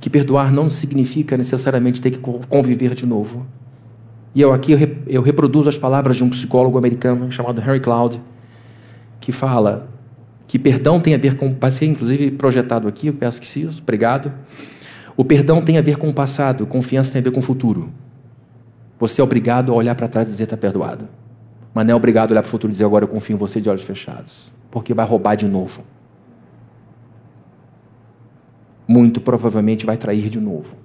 que 0.01 0.09
perdoar 0.09 0.51
não 0.51 0.67
significa 0.67 1.37
necessariamente 1.37 2.01
ter 2.01 2.09
que 2.09 2.17
conviver 2.17 2.95
de 2.95 3.05
novo. 3.05 3.45
E 4.33 4.41
eu 4.41 4.51
aqui 4.51 4.71
eu 5.07 5.21
reproduzo 5.21 5.69
as 5.69 5.77
palavras 5.77 6.17
de 6.17 6.23
um 6.23 6.29
psicólogo 6.29 6.77
americano 6.77 7.31
chamado 7.31 7.61
Harry 7.61 7.79
Cloud, 7.79 8.19
que 9.19 9.31
fala 9.31 9.87
que 10.47 10.57
perdão 10.57 10.99
tem 10.99 11.13
a 11.13 11.17
ver 11.17 11.35
com, 11.35 11.53
vai 11.53 11.71
ser 11.71 11.85
inclusive 11.85 12.31
projetado 12.31 12.87
aqui, 12.87 13.07
eu 13.07 13.13
peço 13.13 13.39
que 13.39 13.45
sim, 13.45 13.69
obrigado. 13.79 14.33
O 15.15 15.25
perdão 15.25 15.61
tem 15.61 15.77
a 15.77 15.81
ver 15.81 15.97
com 15.97 16.09
o 16.09 16.13
passado, 16.13 16.65
confiança 16.65 17.11
tem 17.11 17.19
a 17.19 17.23
ver 17.23 17.31
com 17.31 17.39
o 17.39 17.43
futuro. 17.43 17.89
Você 18.99 19.21
é 19.21 19.23
obrigado 19.23 19.71
a 19.71 19.75
olhar 19.75 19.95
para 19.95 20.07
trás 20.07 20.27
e 20.27 20.31
dizer 20.31 20.43
está 20.43 20.57
perdoado. 20.57 21.07
Mas 21.73 21.85
não 21.85 21.93
é 21.93 21.95
obrigado 21.95 22.31
a 22.31 22.33
olhar 22.33 22.41
para 22.41 22.47
o 22.47 22.51
futuro 22.51 22.71
e 22.71 22.73
dizer 22.73 22.85
agora 22.85 23.05
eu 23.05 23.09
confio 23.09 23.35
em 23.35 23.37
você 23.37 23.59
de 23.61 23.69
olhos 23.69 23.83
fechados, 23.83 24.51
porque 24.69 24.93
vai 24.93 25.05
roubar 25.05 25.35
de 25.35 25.47
novo 25.47 25.83
muito 28.91 29.21
provavelmente 29.21 29.85
vai 29.85 29.95
trair 29.95 30.29
de 30.29 30.39
novo. 30.39 30.75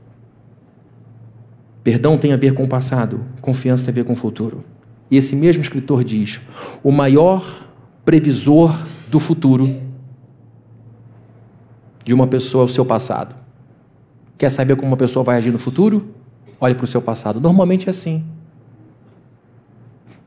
Perdão 1.82 2.16
tem 2.16 2.32
a 2.32 2.36
ver 2.36 2.54
com 2.54 2.64
o 2.64 2.68
passado, 2.68 3.20
confiança 3.40 3.84
tem 3.84 3.92
a 3.92 3.94
ver 3.94 4.04
com 4.04 4.12
o 4.12 4.16
futuro. 4.16 4.64
E 5.10 5.16
esse 5.16 5.34
mesmo 5.34 5.60
escritor 5.60 6.04
diz: 6.04 6.40
o 6.82 6.92
maior 6.92 7.44
previsor 8.04 8.86
do 9.08 9.18
futuro 9.18 9.68
de 12.04 12.14
uma 12.14 12.26
pessoa 12.26 12.62
é 12.62 12.64
o 12.66 12.68
seu 12.68 12.84
passado. 12.84 13.34
Quer 14.38 14.50
saber 14.50 14.76
como 14.76 14.88
uma 14.88 14.96
pessoa 14.96 15.24
vai 15.24 15.36
agir 15.36 15.50
no 15.50 15.58
futuro? 15.58 16.14
Olhe 16.60 16.74
para 16.74 16.84
o 16.84 16.86
seu 16.86 17.02
passado. 17.02 17.40
Normalmente 17.40 17.88
é 17.88 17.90
assim. 17.90 18.24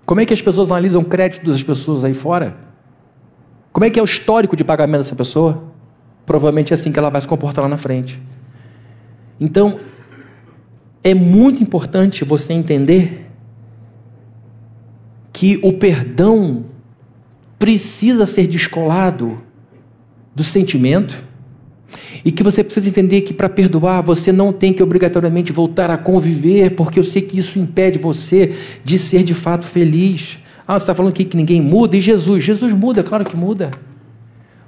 Como 0.05 0.22
é 0.22 0.26
que 0.26 0.34
as 0.34 0.41
pessoas 0.41 0.70
analisam 0.70 1.01
o 1.01 1.05
crédito 1.05 1.45
das 1.45 1.62
pessoas 1.62 2.03
aí 2.03 2.14
fora? 2.14 2.57
Como 3.72 3.86
é 3.86 3.89
que 3.89 3.99
é 3.99 4.01
o 4.01 4.05
histórico 4.05 4.55
de 4.55 4.64
pagamento 4.64 5.03
dessa 5.03 5.16
pessoa? 5.16 5.70
provavelmente 6.30 6.72
é 6.72 6.76
assim 6.76 6.91
que 6.91 6.99
ela 6.99 7.10
vai 7.10 7.20
se 7.20 7.28
comportar 7.28 7.64
lá 7.64 7.68
na 7.68 7.76
frente. 7.76 8.22
Então, 9.39 9.80
é 11.03 11.16
muito 11.16 11.64
importante 11.64 12.24
você 12.24 12.53
entender 12.53 13.32
que 15.34 15.60
o 15.64 15.74
perdão 15.74 16.66
precisa 17.57 18.28
ser 18.28 18.45
descolado 18.45 19.41
do 20.36 20.43
sentimento 20.43 21.16
e 22.23 22.31
que 22.31 22.43
você 22.43 22.63
precisa 22.63 22.89
entender 22.89 23.21
que 23.21 23.33
para 23.33 23.49
perdoar 23.49 24.01
você 24.01 24.31
não 24.31 24.51
tem 24.51 24.73
que 24.73 24.83
obrigatoriamente 24.83 25.51
voltar 25.51 25.89
a 25.89 25.97
conviver, 25.97 26.75
porque 26.75 26.99
eu 26.99 27.03
sei 27.03 27.21
que 27.21 27.37
isso 27.37 27.59
impede 27.59 27.97
você 27.97 28.53
de 28.83 28.97
ser 28.97 29.23
de 29.23 29.33
fato 29.33 29.65
feliz. 29.65 30.39
Ah, 30.67 30.73
você 30.73 30.83
está 30.83 30.93
falando 30.93 31.11
aqui 31.11 31.25
que 31.25 31.35
ninguém 31.35 31.61
muda, 31.61 31.97
e 31.97 32.01
Jesus? 32.01 32.43
Jesus 32.43 32.73
muda, 32.73 33.03
claro 33.03 33.25
que 33.25 33.35
muda. 33.35 33.71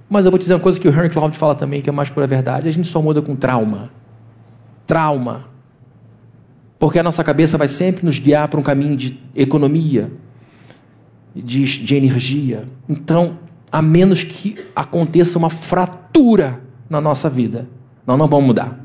Mas 0.10 0.26
eu 0.26 0.32
vou 0.32 0.38
te 0.38 0.42
dizer 0.42 0.56
uma 0.56 0.60
coisa 0.60 0.80
que 0.80 0.88
o 0.88 0.92
Henry 0.92 1.10
Cloud 1.10 1.38
fala 1.38 1.56
também, 1.56 1.82
que 1.82 1.90
é 1.90 1.94
mais 1.94 2.10
pura 2.10 2.28
verdade: 2.28 2.68
a 2.68 2.72
gente 2.72 2.88
só 2.88 3.02
muda 3.02 3.22
com 3.22 3.36
trauma. 3.36 3.92
Trauma. 4.86 5.46
Porque 6.78 6.98
a 6.98 7.04
nossa 7.04 7.24
cabeça 7.24 7.58
vai 7.58 7.68
sempre 7.68 8.04
nos 8.06 8.18
guiar 8.18 8.48
para 8.48 8.60
um 8.60 8.64
caminho 8.64 8.98
de 8.98 9.20
economia, 9.36 10.12
de, 11.36 11.64
de 11.64 11.96
energia. 11.96 12.66
Então, 12.90 13.38
a 13.72 13.82
menos 13.82 14.24
que 14.24 14.58
aconteça 14.76 15.38
uma 15.38 15.50
fratura 15.50 16.60
na 16.92 17.00
nossa 17.00 17.30
vida, 17.30 17.70
nós 18.06 18.20
não 18.20 18.28
vamos 18.28 18.48
mudar. 18.48 18.78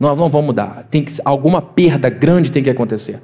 Nós 0.00 0.18
não 0.18 0.28
vamos 0.28 0.46
mudar. 0.48 0.84
Tem 0.90 1.04
que, 1.04 1.12
alguma 1.24 1.62
perda 1.62 2.10
grande 2.10 2.50
tem 2.50 2.60
que 2.60 2.68
acontecer. 2.68 3.22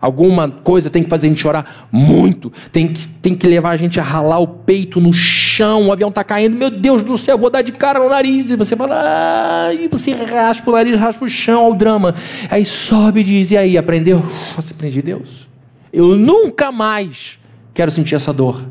Alguma 0.00 0.48
coisa 0.48 0.88
tem 0.88 1.02
que 1.02 1.10
fazer 1.10 1.26
a 1.26 1.30
gente 1.30 1.40
chorar 1.40 1.88
muito. 1.90 2.52
Tem 2.70 2.86
que, 2.86 3.08
tem 3.08 3.34
que 3.34 3.48
levar 3.48 3.70
a 3.70 3.76
gente 3.76 3.98
a 3.98 4.02
ralar 4.02 4.38
o 4.38 4.46
peito 4.46 5.00
no 5.00 5.12
chão. 5.12 5.88
O 5.88 5.92
avião 5.92 6.08
está 6.08 6.22
caindo. 6.22 6.54
Meu 6.54 6.70
Deus 6.70 7.02
do 7.02 7.18
céu, 7.18 7.36
vou 7.36 7.50
dar 7.50 7.62
de 7.62 7.72
cara 7.72 7.98
no 7.98 8.08
nariz. 8.08 8.50
E 8.50 8.56
você 8.56 8.76
fala, 8.76 8.94
ah, 8.96 9.74
e 9.74 9.88
você 9.88 10.12
raspa 10.12 10.70
o 10.70 10.74
nariz, 10.74 10.98
raspa 10.98 11.24
o 11.24 11.28
chão, 11.28 11.68
o 11.68 11.74
drama. 11.74 12.14
Aí 12.48 12.64
sobe 12.64 13.20
e 13.20 13.24
diz, 13.24 13.50
e 13.50 13.56
aí, 13.56 13.76
aprendeu? 13.76 14.22
Você 14.54 14.72
aprende 14.72 15.02
Deus. 15.02 15.48
Eu 15.92 16.16
nunca 16.16 16.70
mais 16.70 17.40
quero 17.74 17.90
sentir 17.90 18.14
essa 18.14 18.32
dor. 18.32 18.64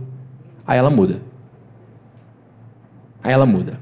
Aí 0.65 0.77
ela 0.77 0.89
muda. 0.89 1.21
Aí 3.21 3.33
ela 3.33 3.45
muda. 3.45 3.80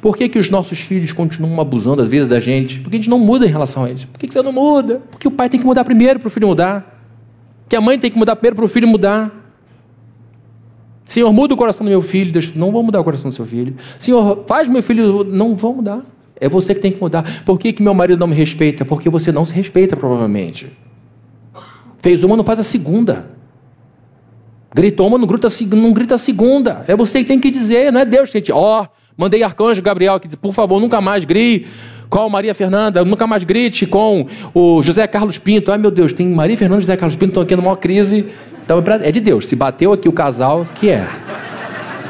Por 0.00 0.16
que, 0.16 0.28
que 0.28 0.38
os 0.38 0.50
nossos 0.50 0.80
filhos 0.80 1.12
continuam 1.12 1.60
abusando 1.60 2.02
às 2.02 2.08
vezes 2.08 2.28
da 2.28 2.40
gente? 2.40 2.80
Porque 2.80 2.96
a 2.96 2.98
gente 2.98 3.10
não 3.10 3.18
muda 3.18 3.46
em 3.46 3.48
relação 3.48 3.84
a 3.84 3.90
eles. 3.90 4.04
Por 4.04 4.18
que, 4.18 4.26
que 4.26 4.32
você 4.32 4.42
não 4.42 4.52
muda? 4.52 5.02
Porque 5.10 5.26
o 5.26 5.30
pai 5.30 5.48
tem 5.48 5.58
que 5.58 5.66
mudar 5.66 5.84
primeiro 5.84 6.18
para 6.18 6.28
o 6.28 6.30
filho 6.30 6.48
mudar. 6.48 6.98
Que 7.68 7.76
a 7.76 7.80
mãe 7.80 7.98
tem 7.98 8.10
que 8.10 8.18
mudar 8.18 8.36
primeiro 8.36 8.56
para 8.56 8.64
o 8.64 8.68
filho 8.68 8.88
mudar. 8.88 9.32
Senhor, 11.04 11.32
muda 11.32 11.54
o 11.54 11.56
coração 11.56 11.84
do 11.84 11.90
meu 11.90 12.02
filho. 12.02 12.32
Deus, 12.32 12.54
não 12.54 12.70
vou 12.70 12.82
mudar 12.82 13.00
o 13.00 13.04
coração 13.04 13.30
do 13.30 13.34
seu 13.34 13.46
filho. 13.46 13.74
Senhor, 13.98 14.44
faz 14.46 14.68
meu 14.68 14.82
filho. 14.82 15.24
Não 15.24 15.54
vou 15.54 15.74
mudar. 15.74 16.02
É 16.36 16.48
você 16.48 16.74
que 16.74 16.80
tem 16.80 16.92
que 16.92 17.00
mudar. 17.00 17.42
Por 17.44 17.58
que, 17.58 17.72
que 17.72 17.82
meu 17.82 17.92
marido 17.92 18.18
não 18.18 18.26
me 18.26 18.34
respeita? 18.34 18.84
Porque 18.84 19.10
você 19.10 19.30
não 19.30 19.44
se 19.44 19.52
respeita, 19.52 19.96
provavelmente. 19.96 20.70
Fez 21.98 22.24
uma, 22.24 22.36
não 22.36 22.44
faz 22.44 22.58
a 22.58 22.62
segunda. 22.62 23.30
Gritou 24.74 25.06
uma, 25.06 25.18
não 25.18 25.26
grita, 25.26 25.48
não 25.72 25.92
grita 25.92 26.14
a 26.14 26.18
segunda. 26.18 26.84
É 26.86 26.96
você 26.96 27.22
que 27.22 27.28
tem 27.28 27.40
que 27.40 27.50
dizer, 27.50 27.92
não 27.92 28.00
é 28.00 28.04
Deus, 28.04 28.30
gente. 28.30 28.52
Ó, 28.52 28.82
oh, 28.82 28.88
Mandei 29.20 29.42
arcanjo 29.42 29.82
Gabriel 29.82 30.18
que 30.18 30.26
disse, 30.28 30.38
por 30.38 30.54
favor, 30.54 30.80
nunca 30.80 30.98
mais 30.98 31.26
grite 31.26 31.68
com 32.08 32.26
Maria 32.30 32.54
Fernanda, 32.54 33.04
nunca 33.04 33.26
mais 33.26 33.44
grite 33.44 33.84
com 33.84 34.26
o 34.54 34.82
José 34.82 35.06
Carlos 35.06 35.36
Pinto. 35.36 35.70
Ai 35.70 35.76
meu 35.76 35.90
Deus, 35.90 36.14
tem 36.14 36.26
Maria 36.26 36.56
Fernanda 36.56 36.80
e 36.80 36.84
José 36.84 36.96
Carlos 36.96 37.16
Pinto 37.16 37.32
estão 37.32 37.42
aqui 37.42 37.54
numa 37.54 37.66
maior 37.66 37.76
crise. 37.76 38.24
Então 38.64 38.82
é 39.02 39.12
de 39.12 39.20
Deus. 39.20 39.46
Se 39.46 39.54
bateu 39.54 39.92
aqui 39.92 40.08
o 40.08 40.12
casal, 40.12 40.66
que 40.74 40.88
é. 40.88 41.06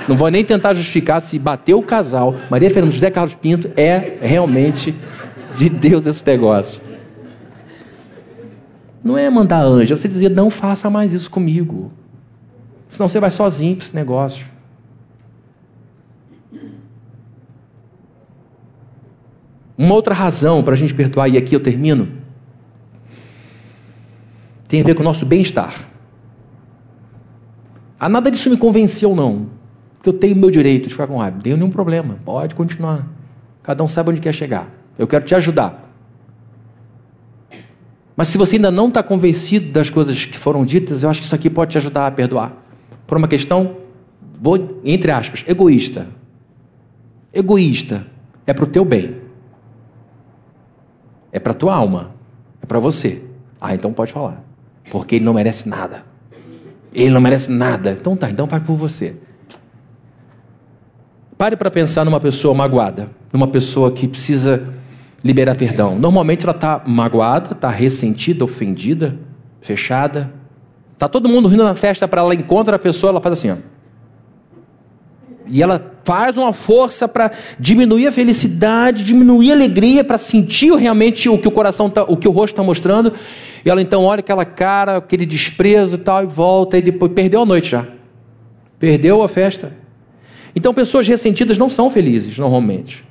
Não 0.06 0.16
vou 0.16 0.28
nem 0.28 0.44
tentar 0.44 0.72
justificar 0.72 1.20
se 1.20 1.36
bateu 1.36 1.80
o 1.80 1.82
casal. 1.82 2.36
Maria 2.48 2.70
Fernanda 2.70 2.92
e 2.92 2.94
José 2.94 3.10
Carlos 3.10 3.34
Pinto 3.34 3.72
é 3.76 4.18
realmente 4.22 4.94
de 5.58 5.68
Deus 5.68 6.06
esse 6.06 6.24
negócio. 6.24 6.80
Não 9.02 9.18
é 9.18 9.28
mandar 9.28 9.64
anjo, 9.64 9.94
é 9.94 9.96
você 9.96 10.06
dizer, 10.06 10.30
não 10.30 10.48
faça 10.48 10.88
mais 10.88 11.12
isso 11.12 11.28
comigo. 11.28 11.90
Senão 12.88 13.08
você 13.08 13.18
vai 13.18 13.32
sozinho 13.32 13.74
para 13.74 13.84
esse 13.84 13.96
negócio. 13.96 14.49
Uma 19.80 19.94
outra 19.94 20.12
razão 20.12 20.62
para 20.62 20.74
a 20.74 20.76
gente 20.76 20.92
perdoar, 20.92 21.26
e 21.26 21.38
aqui 21.38 21.56
eu 21.56 21.60
termino, 21.60 22.06
tem 24.68 24.82
a 24.82 24.84
ver 24.84 24.94
com 24.94 25.00
o 25.00 25.04
nosso 25.04 25.24
bem-estar. 25.24 25.88
A 27.98 28.06
nada 28.06 28.30
disso 28.30 28.50
me 28.50 28.58
convenceu, 28.58 29.16
não. 29.16 29.46
Porque 29.94 30.10
eu 30.10 30.12
tenho 30.12 30.36
meu 30.36 30.50
direito 30.50 30.84
de 30.84 30.90
ficar 30.90 31.06
com 31.06 31.16
raiva. 31.16 31.36
Não 31.36 31.42
tenho 31.42 31.56
nenhum 31.56 31.70
problema. 31.70 32.18
Pode 32.26 32.54
continuar. 32.54 33.08
Cada 33.62 33.82
um 33.82 33.88
sabe 33.88 34.10
onde 34.10 34.20
quer 34.20 34.34
chegar. 34.34 34.68
Eu 34.98 35.06
quero 35.06 35.24
te 35.24 35.34
ajudar. 35.34 35.90
Mas 38.14 38.28
se 38.28 38.36
você 38.36 38.56
ainda 38.56 38.70
não 38.70 38.88
está 38.88 39.02
convencido 39.02 39.72
das 39.72 39.88
coisas 39.88 40.26
que 40.26 40.36
foram 40.36 40.62
ditas, 40.62 41.04
eu 41.04 41.08
acho 41.08 41.20
que 41.20 41.26
isso 41.26 41.34
aqui 41.34 41.48
pode 41.48 41.70
te 41.70 41.78
ajudar 41.78 42.06
a 42.06 42.10
perdoar. 42.10 42.52
Por 43.06 43.16
uma 43.16 43.26
questão, 43.26 43.78
vou, 44.38 44.78
entre 44.84 45.10
aspas, 45.10 45.42
egoísta. 45.48 46.06
Egoísta. 47.32 48.06
É 48.46 48.52
para 48.52 48.64
o 48.64 48.66
teu 48.66 48.84
bem. 48.84 49.19
É 51.32 51.38
para 51.38 51.54
tua 51.54 51.74
alma. 51.74 52.10
É 52.62 52.66
para 52.66 52.78
você. 52.78 53.22
Ah, 53.60 53.74
então 53.74 53.92
pode 53.92 54.12
falar. 54.12 54.42
Porque 54.90 55.16
ele 55.16 55.24
não 55.24 55.34
merece 55.34 55.68
nada. 55.68 56.04
Ele 56.92 57.10
não 57.10 57.20
merece 57.20 57.50
nada. 57.50 57.92
Então 57.92 58.16
tá, 58.16 58.30
então 58.30 58.46
vai 58.46 58.60
por 58.60 58.76
você. 58.76 59.16
Pare 61.36 61.56
para 61.56 61.70
pensar 61.70 62.04
numa 62.04 62.20
pessoa 62.20 62.54
magoada, 62.54 63.08
numa 63.32 63.48
pessoa 63.48 63.90
que 63.92 64.06
precisa 64.06 64.62
liberar 65.24 65.54
perdão. 65.54 65.98
Normalmente 65.98 66.44
ela 66.44 66.54
está 66.54 66.82
magoada, 66.86 67.52
está 67.52 67.70
ressentida, 67.70 68.44
ofendida, 68.44 69.16
fechada. 69.60 70.32
Tá 70.98 71.08
todo 71.08 71.28
mundo 71.28 71.48
rindo 71.48 71.64
na 71.64 71.74
festa 71.74 72.06
para 72.06 72.20
ela 72.20 72.34
encontra 72.34 72.76
a 72.76 72.78
pessoa, 72.78 73.10
ela 73.10 73.20
faz 73.20 73.38
assim, 73.38 73.50
ó. 73.52 73.56
E 75.46 75.62
ela 75.62 75.94
faz 76.04 76.36
uma 76.36 76.52
força 76.52 77.08
para 77.08 77.30
diminuir 77.58 78.06
a 78.06 78.12
felicidade, 78.12 79.04
diminuir 79.04 79.52
a 79.52 79.54
alegria, 79.54 80.04
para 80.04 80.18
sentir 80.18 80.72
realmente 80.74 81.28
o 81.28 81.38
que 81.38 81.48
o 81.48 81.50
coração, 81.50 81.88
tá, 81.90 82.04
o 82.04 82.16
que 82.16 82.28
o 82.28 82.30
rosto 82.30 82.54
está 82.54 82.62
mostrando. 82.62 83.12
E 83.64 83.70
ela 83.70 83.80
então 83.80 84.04
olha 84.04 84.20
aquela 84.20 84.44
cara, 84.44 84.96
aquele 84.96 85.26
desprezo 85.26 85.96
e 85.96 85.98
tal, 85.98 86.24
e 86.24 86.26
volta, 86.26 86.78
e 86.78 86.82
depois 86.82 87.12
perdeu 87.12 87.42
a 87.42 87.46
noite 87.46 87.70
já. 87.70 87.86
Perdeu 88.78 89.22
a 89.22 89.28
festa. 89.28 89.72
Então 90.54 90.74
pessoas 90.74 91.06
ressentidas 91.06 91.58
não 91.58 91.68
são 91.68 91.90
felizes, 91.90 92.38
normalmente. 92.38 93.04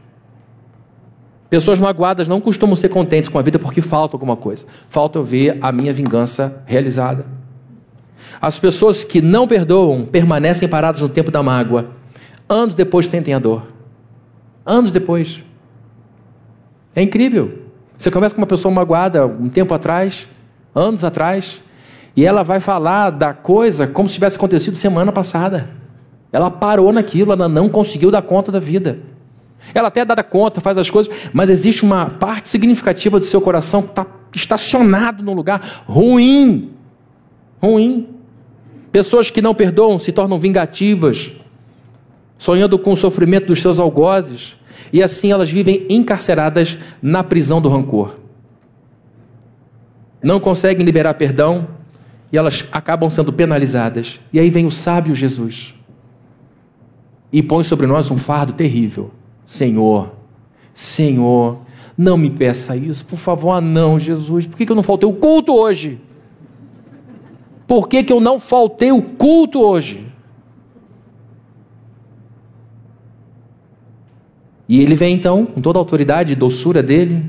Pessoas 1.50 1.80
magoadas 1.80 2.28
não 2.28 2.40
costumam 2.40 2.76
ser 2.76 2.90
contentes 2.90 3.30
com 3.30 3.40
a 3.40 3.42
vida 3.42 3.58
porque 3.58 3.82
falta 3.82 4.16
alguma 4.16 4.36
coisa. 4.36 4.66
Falta 4.90 5.18
eu 5.18 5.24
ver 5.24 5.58
a 5.62 5.72
minha 5.72 5.92
vingança 5.92 6.62
realizada. 6.66 7.26
As 8.42 8.60
pessoas 8.60 9.04
que 9.04 9.22
não 9.22 9.48
perdoam 9.48 10.06
permanecem 10.06 10.68
paradas 10.68 11.02
no 11.02 11.10
tempo 11.10 11.32
da 11.32 11.42
mágoa 11.42 11.99
Anos 12.50 12.74
depois 12.74 13.06
sentem 13.06 13.36
a 13.36 13.40
dor. 13.40 13.68
Anos 14.66 14.90
depois. 14.90 15.44
É 16.96 17.02
incrível. 17.04 17.60
Você 17.96 18.10
conversa 18.10 18.36
com 18.36 18.42
uma 18.42 18.48
pessoa 18.48 18.74
magoada 18.74 19.28
um 19.28 19.48
tempo 19.48 19.74
atrás, 19.74 20.28
anos 20.74 21.04
atrás, 21.04 21.62
e 22.16 22.26
ela 22.26 22.44
vai 22.44 22.60
falar 22.60 23.12
da 23.12 23.34
coisa 23.34 23.86
como 23.86 24.10
se 24.10 24.16
tivesse 24.16 24.36
acontecido 24.36 24.76
semana 24.76 25.12
passada. 25.12 25.70
Ela 26.32 26.50
parou 26.50 26.92
naquilo, 26.92 27.34
ela 27.34 27.48
não 27.48 27.70
conseguiu 27.70 28.10
dar 28.10 28.22
conta 28.24 28.52
da 28.52 28.60
vida. 28.60 29.00
Ela 29.74 29.90
até 29.90 30.04
dá 30.04 30.24
conta, 30.24 30.62
faz 30.62 30.78
as 30.78 30.90
coisas, 30.90 31.14
mas 31.34 31.50
existe 31.50 31.84
uma 31.84 32.10
parte 32.10 32.50
significativa 32.50 33.20
do 33.20 33.26
seu 33.26 33.42
coração 33.42 33.82
que 33.82 33.90
está 33.90 34.06
estacionado 34.34 35.22
num 35.22 35.34
lugar 35.34 35.84
ruim. 35.86 36.72
Ruim. 37.62 38.08
Pessoas 38.92 39.30
que 39.30 39.42
não 39.42 39.54
perdoam 39.54 40.00
se 40.00 40.12
tornam 40.12 40.40
vingativas, 40.40 41.32
sonhando 42.40 42.80
com 42.80 42.94
o 42.94 42.98
sofrimento 42.98 43.48
dos 43.48 43.62
seus 43.62 43.78
algozes, 43.78 44.56
e 44.92 45.04
assim 45.04 45.32
elas 45.32 45.52
vivem 45.52 45.86
encarceradas 45.90 46.78
na 47.00 47.24
prisão 47.24 47.62
do 47.62 47.70
rancor. 47.70 48.16
Não 50.24 50.40
conseguem 50.40 50.84
liberar 50.84 51.14
perdão 51.14 51.68
e 52.32 52.38
elas 52.38 52.66
acabam 52.72 53.10
sendo 53.10 53.32
penalizadas. 53.32 54.20
E 54.34 54.40
aí 54.40 54.50
vem 54.50 54.66
o 54.66 54.72
sábio 54.72 55.14
Jesus 55.14 55.76
e 57.32 57.44
põe 57.44 57.64
sobre 57.64 57.86
nós 57.86 58.10
um 58.10 58.18
fardo 58.18 58.54
terrível. 58.54 59.12
Senhor, 59.46 60.14
Senhor, 60.74 61.60
não 61.98 62.18
me 62.18 62.30
peça 62.30 62.76
isso, 62.76 63.06
por 63.06 63.20
favor, 63.20 63.52
ah 63.52 63.62
não, 63.62 64.00
Jesus, 64.00 64.48
por 64.48 64.58
que, 64.58 64.66
que 64.66 64.72
eu 64.72 64.76
não 64.76 64.84
faltei 64.84 65.08
o 65.08 65.14
culto 65.14 65.54
hoje? 65.54 66.00
Por 67.68 67.88
que, 67.88 68.04
que 68.04 68.14
eu 68.14 68.20
não 68.20 68.40
faltei 68.40 68.92
o 68.92 69.02
culto 69.02 69.60
hoje? 69.60 70.09
E 74.70 74.84
ele 74.84 74.94
vem 74.94 75.16
então, 75.16 75.48
com 75.48 75.60
toda 75.60 75.80
a 75.80 75.82
autoridade 75.82 76.34
e 76.34 76.36
doçura 76.36 76.84
dele. 76.84 77.26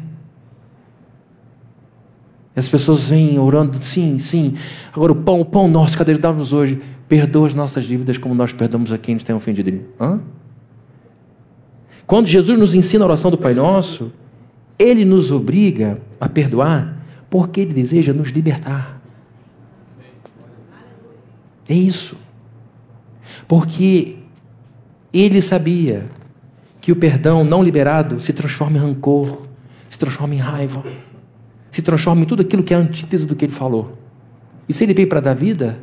E 2.55 2.61
as 2.61 2.69
pessoas 2.69 3.09
vêm 3.09 3.39
orando, 3.39 3.83
sim, 3.83 4.19
sim. 4.19 4.55
Agora 4.93 5.13
o 5.13 5.17
pão, 5.17 5.41
o 5.41 5.45
pão 5.47 5.67
nosso, 5.67 5.97
cadê 5.97 6.13
ele 6.13 6.19
dá-nos 6.19 6.53
hoje? 6.53 6.83
Perdoa 7.09 7.47
as 7.47 7.55
nossas 7.55 7.87
dívidas 7.87 8.19
como 8.19 8.35
nós 8.35 8.53
perdoamos 8.53 8.93
a 8.93 8.99
quem 8.99 9.15
nos 9.15 9.25
tem 9.25 9.35
ofendido. 9.35 9.81
Hã? 9.99 10.21
Quando 12.07 12.27
Jesus 12.27 12.59
nos 12.59 12.75
ensina 12.75 13.05
a 13.05 13.07
oração 13.07 13.31
do 13.31 13.39
Pai 13.39 13.55
Nosso, 13.55 14.13
ele 14.79 15.07
nos 15.07 15.33
obriga 15.33 15.99
a 16.21 16.29
perdoar 16.29 17.03
porque 17.31 17.61
ele 17.61 17.73
deseja 17.73 18.13
nos 18.13 18.29
libertar. 18.29 19.01
É 21.67 21.75
isso. 21.75 22.19
Porque 23.49 24.19
ele 25.11 25.41
sabia 25.41 26.07
que 26.81 26.93
o 26.93 26.97
perdão 26.97 27.45
não 27.45 27.63
liberado 27.63 28.19
se 28.21 28.33
transforma 28.33 28.79
em 28.79 28.81
rancor, 28.81 29.43
se 29.89 29.99
transforma 29.99 30.35
em 30.35 30.39
raiva, 30.39 30.85
se 31.71 31.83
transforma 31.83 32.23
em 32.23 32.25
tudo 32.25 32.43
aquilo 32.43 32.63
que 32.63 32.73
é 32.73 32.77
a 32.77 32.81
antítese 32.81 33.27
do 33.27 33.37
que 33.37 33.45
ele 33.45 33.53
falou. 33.53 33.99
E 34.69 34.73
se 34.73 34.85
ele 34.85 34.95
veio 34.95 35.09
para 35.09 35.21
dar 35.21 35.35
vida, 35.35 35.79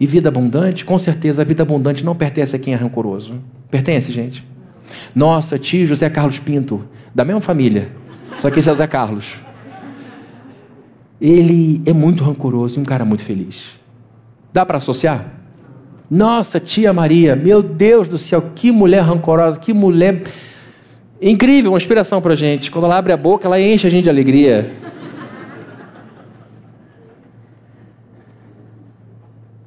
e 0.00 0.06
vida 0.06 0.28
abundante, 0.28 0.84
com 0.84 0.98
certeza 0.98 1.42
a 1.42 1.44
vida 1.44 1.62
abundante 1.62 2.04
não 2.04 2.14
pertence 2.14 2.54
a 2.54 2.58
quem 2.58 2.72
é 2.72 2.76
rancoroso. 2.76 3.34
Pertence, 3.70 4.12
gente? 4.12 4.46
Nossa, 5.14 5.58
tio 5.58 5.86
José 5.86 6.08
Carlos 6.08 6.38
Pinto, 6.38 6.84
da 7.14 7.24
mesma 7.24 7.40
família, 7.40 7.90
só 8.38 8.50
que 8.50 8.60
esse 8.60 8.68
é 8.68 8.72
José 8.72 8.86
Carlos. 8.86 9.36
Ele 11.20 11.82
é 11.84 11.92
muito 11.92 12.22
rancoroso 12.22 12.78
e 12.78 12.80
um 12.80 12.84
cara 12.84 13.04
muito 13.04 13.24
feliz. 13.24 13.76
Dá 14.52 14.64
para 14.64 14.78
associar? 14.78 15.37
Nossa, 16.10 16.58
tia 16.58 16.92
Maria, 16.92 17.36
meu 17.36 17.62
Deus 17.62 18.08
do 18.08 18.16
céu, 18.16 18.50
que 18.54 18.72
mulher 18.72 19.02
rancorosa, 19.02 19.60
que 19.60 19.74
mulher 19.74 20.22
incrível, 21.20 21.72
uma 21.72 21.78
inspiração 21.78 22.22
para 22.22 22.34
gente. 22.34 22.70
Quando 22.70 22.86
ela 22.86 22.96
abre 22.96 23.12
a 23.12 23.16
boca, 23.16 23.46
ela 23.46 23.60
enche 23.60 23.86
a 23.86 23.90
gente 23.90 24.04
de 24.04 24.10
alegria. 24.10 24.74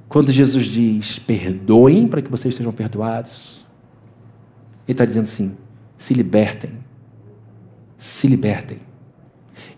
Quando 0.09 0.31
Jesus 0.31 0.65
diz, 0.65 1.19
perdoem 1.19 2.07
para 2.07 2.21
que 2.21 2.29
vocês 2.29 2.55
sejam 2.55 2.71
perdoados, 2.73 3.65
Ele 4.87 4.93
está 4.93 5.05
dizendo 5.05 5.23
assim: 5.23 5.55
se 5.97 6.13
libertem. 6.13 6.71
Se 7.97 8.27
libertem. 8.27 8.79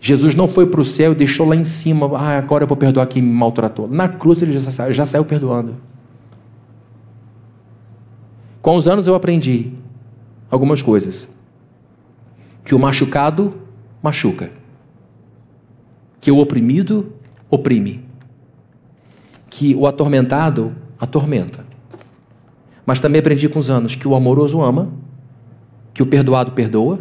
Jesus 0.00 0.34
não 0.34 0.48
foi 0.48 0.66
para 0.66 0.80
o 0.80 0.84
céu 0.84 1.12
e 1.12 1.14
deixou 1.14 1.46
lá 1.46 1.54
em 1.54 1.64
cima, 1.64 2.10
ah, 2.18 2.38
agora 2.38 2.64
eu 2.64 2.68
vou 2.68 2.76
perdoar 2.76 3.06
quem 3.06 3.22
me 3.22 3.32
maltratou. 3.32 3.86
Na 3.86 4.08
cruz 4.08 4.42
ele 4.42 4.52
já 4.52 4.70
saiu, 4.70 4.92
já 4.92 5.04
saiu 5.04 5.24
perdoando. 5.24 5.76
Com 8.64 8.76
os 8.76 8.88
anos 8.88 9.06
eu 9.06 9.14
aprendi 9.14 9.74
algumas 10.50 10.80
coisas. 10.80 11.28
Que 12.64 12.74
o 12.74 12.78
machucado 12.78 13.52
machuca. 14.02 14.50
Que 16.18 16.30
o 16.30 16.38
oprimido 16.38 17.12
oprime. 17.50 18.02
Que 19.50 19.74
o 19.74 19.86
atormentado 19.86 20.74
atormenta. 20.98 21.66
Mas 22.86 23.00
também 23.00 23.18
aprendi 23.18 23.50
com 23.50 23.58
os 23.58 23.68
anos 23.68 23.96
que 23.96 24.08
o 24.08 24.14
amoroso 24.14 24.62
ama, 24.62 24.90
que 25.92 26.02
o 26.02 26.06
perdoado 26.06 26.52
perdoa 26.52 27.00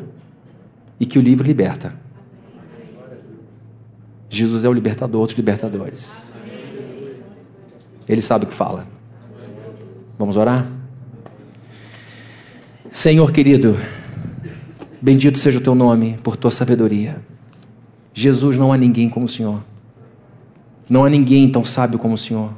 e 0.99 1.05
que 1.05 1.17
o 1.17 1.21
livre 1.21 1.47
liberta. 1.47 1.95
Jesus 4.29 4.65
é 4.65 4.67
o 4.67 4.73
libertador 4.73 5.25
dos 5.27 5.35
libertadores. 5.37 6.13
Ele 8.05 8.21
sabe 8.21 8.43
o 8.43 8.49
que 8.49 8.53
fala. 8.53 8.85
Vamos 10.19 10.35
orar? 10.35 10.82
Senhor 12.93 13.31
querido, 13.31 13.75
bendito 15.01 15.39
seja 15.39 15.57
o 15.57 15.61
teu 15.61 15.73
nome 15.73 16.15
por 16.21 16.37
tua 16.37 16.51
sabedoria. 16.51 17.19
Jesus, 18.13 18.55
não 18.55 18.71
há 18.71 18.77
ninguém 18.77 19.09
como 19.09 19.25
o 19.25 19.27
Senhor. 19.29 19.63
Não 20.87 21.03
há 21.03 21.09
ninguém 21.09 21.49
tão 21.49 21.65
sábio 21.65 21.97
como 21.97 22.13
o 22.13 22.17
Senhor. 22.19 22.53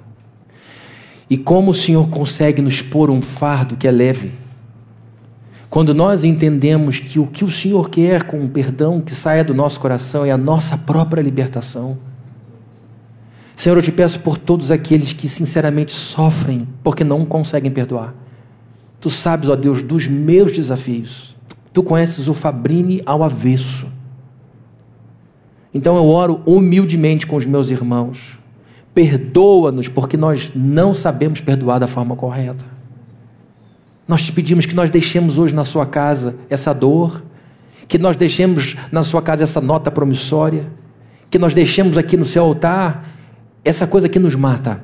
E 1.29 1.37
como 1.37 1.71
o 1.71 1.73
Senhor 1.73 2.09
consegue 2.09 2.61
nos 2.61 2.81
pôr 2.81 3.09
um 3.09 3.21
fardo 3.21 3.77
que 3.77 3.87
é 3.87 3.91
leve? 3.91 4.33
Quando 5.69 5.93
nós 5.93 6.25
entendemos 6.25 6.99
que 6.99 7.17
o 7.17 7.27
que 7.27 7.45
o 7.45 7.49
Senhor 7.49 7.89
quer 7.89 8.23
com 8.23 8.43
o 8.43 8.49
perdão 8.49 8.99
que 8.99 9.15
saia 9.15 9.41
do 9.41 9.53
nosso 9.53 9.79
coração 9.79 10.25
é 10.25 10.31
a 10.31 10.37
nossa 10.37 10.77
própria 10.77 11.21
libertação. 11.21 11.97
Senhor, 13.55 13.77
eu 13.77 13.81
te 13.81 13.91
peço 13.91 14.19
por 14.19 14.37
todos 14.37 14.69
aqueles 14.69 15.13
que 15.13 15.29
sinceramente 15.29 15.93
sofrem 15.93 16.67
porque 16.83 17.05
não 17.05 17.25
conseguem 17.25 17.71
perdoar. 17.71 18.24
Tu 19.05 19.11
sabes, 19.11 19.49
ó 19.49 19.55
Deus, 19.55 19.83
dos 19.83 20.07
meus 20.07 20.51
desafios. 20.51 21.35
Tu 21.71 21.83
conheces 21.83 22.27
o 22.27 22.33
Fabrini 22.33 23.03
ao 23.05 23.21
avesso. 23.21 23.85
Então 25.71 25.95
eu 25.95 26.07
oro 26.07 26.41
humildemente 26.43 27.27
com 27.27 27.35
os 27.35 27.45
meus 27.45 27.69
irmãos. 27.69 28.35
Perdoa-nos 28.95 29.87
porque 29.87 30.17
nós 30.17 30.51
não 30.55 30.95
sabemos 30.95 31.39
perdoar 31.39 31.77
da 31.77 31.85
forma 31.85 32.15
correta. 32.15 32.65
Nós 34.07 34.23
te 34.23 34.31
pedimos 34.31 34.65
que 34.65 34.73
nós 34.73 34.89
deixemos 34.89 35.37
hoje 35.37 35.53
na 35.53 35.63
sua 35.63 35.85
casa 35.85 36.35
essa 36.49 36.73
dor, 36.73 37.23
que 37.87 37.99
nós 37.99 38.17
deixemos 38.17 38.75
na 38.91 39.03
sua 39.03 39.21
casa 39.21 39.43
essa 39.43 39.61
nota 39.61 39.91
promissória, 39.91 40.65
que 41.29 41.37
nós 41.37 41.53
deixemos 41.53 41.95
aqui 41.95 42.17
no 42.17 42.25
seu 42.25 42.43
altar 42.43 43.07
essa 43.63 43.85
coisa 43.85 44.09
que 44.09 44.17
nos 44.17 44.33
mata. 44.33 44.81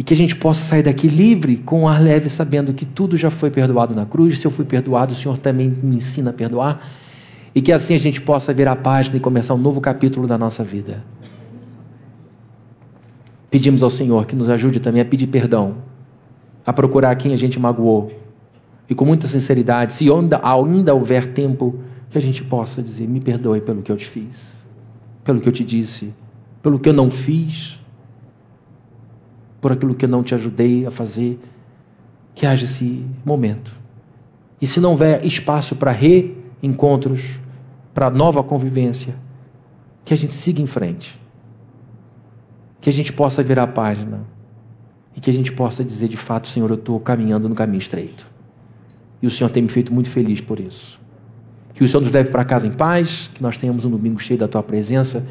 E 0.00 0.02
que 0.02 0.14
a 0.14 0.16
gente 0.16 0.34
possa 0.34 0.62
sair 0.64 0.82
daqui 0.82 1.08
livre, 1.08 1.58
com 1.58 1.86
ar 1.86 2.00
leve, 2.00 2.30
sabendo 2.30 2.72
que 2.72 2.86
tudo 2.86 3.18
já 3.18 3.30
foi 3.30 3.50
perdoado 3.50 3.94
na 3.94 4.06
cruz. 4.06 4.38
Se 4.38 4.46
eu 4.46 4.50
fui 4.50 4.64
perdoado, 4.64 5.12
o 5.12 5.14
Senhor 5.14 5.36
também 5.36 5.68
me 5.68 5.96
ensina 5.96 6.30
a 6.30 6.32
perdoar. 6.32 6.80
E 7.54 7.60
que 7.60 7.70
assim 7.70 7.94
a 7.94 7.98
gente 7.98 8.18
possa 8.18 8.50
virar 8.50 8.72
a 8.72 8.76
página 8.76 9.18
e 9.18 9.20
começar 9.20 9.52
um 9.52 9.58
novo 9.58 9.78
capítulo 9.78 10.26
da 10.26 10.38
nossa 10.38 10.64
vida. 10.64 11.04
Pedimos 13.50 13.82
ao 13.82 13.90
Senhor 13.90 14.24
que 14.24 14.34
nos 14.34 14.48
ajude 14.48 14.80
também 14.80 15.02
a 15.02 15.04
pedir 15.04 15.26
perdão, 15.26 15.74
a 16.64 16.72
procurar 16.72 17.14
quem 17.16 17.34
a 17.34 17.36
gente 17.36 17.60
magoou. 17.60 18.10
E 18.88 18.94
com 18.94 19.04
muita 19.04 19.26
sinceridade, 19.26 19.92
se 19.92 20.06
ainda 20.10 20.94
houver 20.94 21.26
tempo, 21.34 21.78
que 22.08 22.16
a 22.16 22.22
gente 22.22 22.42
possa 22.42 22.82
dizer: 22.82 23.06
me 23.06 23.20
perdoe 23.20 23.60
pelo 23.60 23.82
que 23.82 23.92
eu 23.92 23.98
te 23.98 24.06
fiz, 24.06 24.64
pelo 25.22 25.42
que 25.42 25.48
eu 25.50 25.52
te 25.52 25.62
disse, 25.62 26.14
pelo 26.62 26.78
que 26.78 26.88
eu 26.88 26.94
não 26.94 27.10
fiz, 27.10 27.78
por 29.60 29.72
aquilo 29.72 29.94
que 29.94 30.04
eu 30.04 30.08
não 30.08 30.22
te 30.22 30.34
ajudei 30.34 30.86
a 30.86 30.90
fazer. 30.90 31.38
Que 32.34 32.46
haja 32.46 32.64
esse 32.64 33.04
momento. 33.24 33.74
E 34.60 34.66
se 34.66 34.80
não 34.80 34.90
houver 34.90 35.24
espaço 35.26 35.74
para 35.76 35.90
reencontros, 35.90 37.38
para 37.92 38.08
nova 38.08 38.42
convivência, 38.42 39.14
que 40.04 40.14
a 40.14 40.16
gente 40.16 40.34
siga 40.34 40.62
em 40.62 40.66
frente 40.66 41.20
que 42.80 42.88
a 42.88 42.92
gente 42.92 43.12
possa 43.12 43.42
virar 43.42 43.64
a 43.64 43.66
página 43.66 44.20
e 45.14 45.20
que 45.20 45.28
a 45.28 45.32
gente 45.32 45.52
possa 45.52 45.84
dizer 45.84 46.08
de 46.08 46.16
fato, 46.16 46.48
Senhor, 46.48 46.70
eu 46.70 46.76
estou 46.76 46.98
caminhando 46.98 47.48
no 47.48 47.54
caminho 47.54 47.78
estreito. 47.78 48.26
E 49.20 49.26
o 49.26 49.30
Senhor 49.30 49.50
tem 49.50 49.62
me 49.62 49.68
feito 49.68 49.92
muito 49.92 50.08
feliz 50.08 50.40
por 50.40 50.58
isso. 50.58 50.98
Que 51.74 51.84
o 51.84 51.88
Senhor 51.88 52.00
nos 52.00 52.10
leve 52.10 52.30
para 52.30 52.44
casa 52.44 52.66
em 52.66 52.72
paz, 52.72 53.30
que 53.34 53.42
nós 53.42 53.58
tenhamos 53.58 53.84
um 53.84 53.90
domingo 53.90 54.18
cheio 54.18 54.38
da 54.38 54.48
tua 54.48 54.62
presença 54.62 55.26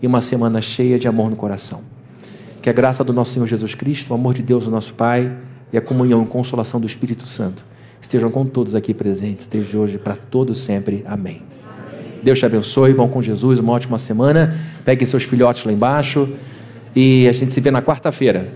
e 0.00 0.06
uma 0.06 0.20
semana 0.20 0.60
cheia 0.60 0.98
de 0.98 1.08
amor 1.08 1.28
no 1.28 1.36
coração. 1.36 1.82
Que 2.62 2.70
a 2.70 2.72
graça 2.72 3.02
do 3.02 3.12
nosso 3.12 3.32
Senhor 3.32 3.46
Jesus 3.46 3.74
Cristo, 3.74 4.12
o 4.12 4.14
amor 4.14 4.34
de 4.34 4.42
Deus, 4.42 4.66
o 4.66 4.70
nosso 4.70 4.94
Pai, 4.94 5.36
e 5.72 5.76
a 5.76 5.80
comunhão 5.80 6.22
e 6.22 6.26
consolação 6.26 6.80
do 6.80 6.86
Espírito 6.86 7.26
Santo 7.26 7.64
estejam 8.00 8.30
com 8.30 8.44
todos 8.44 8.74
aqui 8.74 8.92
presentes, 8.92 9.46
desde 9.46 9.76
hoje 9.76 9.98
para 9.98 10.14
todos 10.16 10.60
sempre. 10.60 11.02
Amém. 11.06 11.42
Amém. 11.64 12.06
Deus 12.22 12.38
te 12.38 12.46
abençoe, 12.46 12.92
vão 12.92 13.08
com 13.08 13.22
Jesus, 13.22 13.58
uma 13.58 13.72
ótima 13.72 13.98
semana. 13.98 14.56
Peguem 14.84 15.06
seus 15.06 15.22
filhotes 15.22 15.64
lá 15.64 15.72
embaixo. 15.72 16.28
E 16.94 17.26
a 17.26 17.32
gente 17.32 17.52
se 17.52 17.60
vê 17.60 17.70
na 17.70 17.80
quarta-feira. 17.80 18.52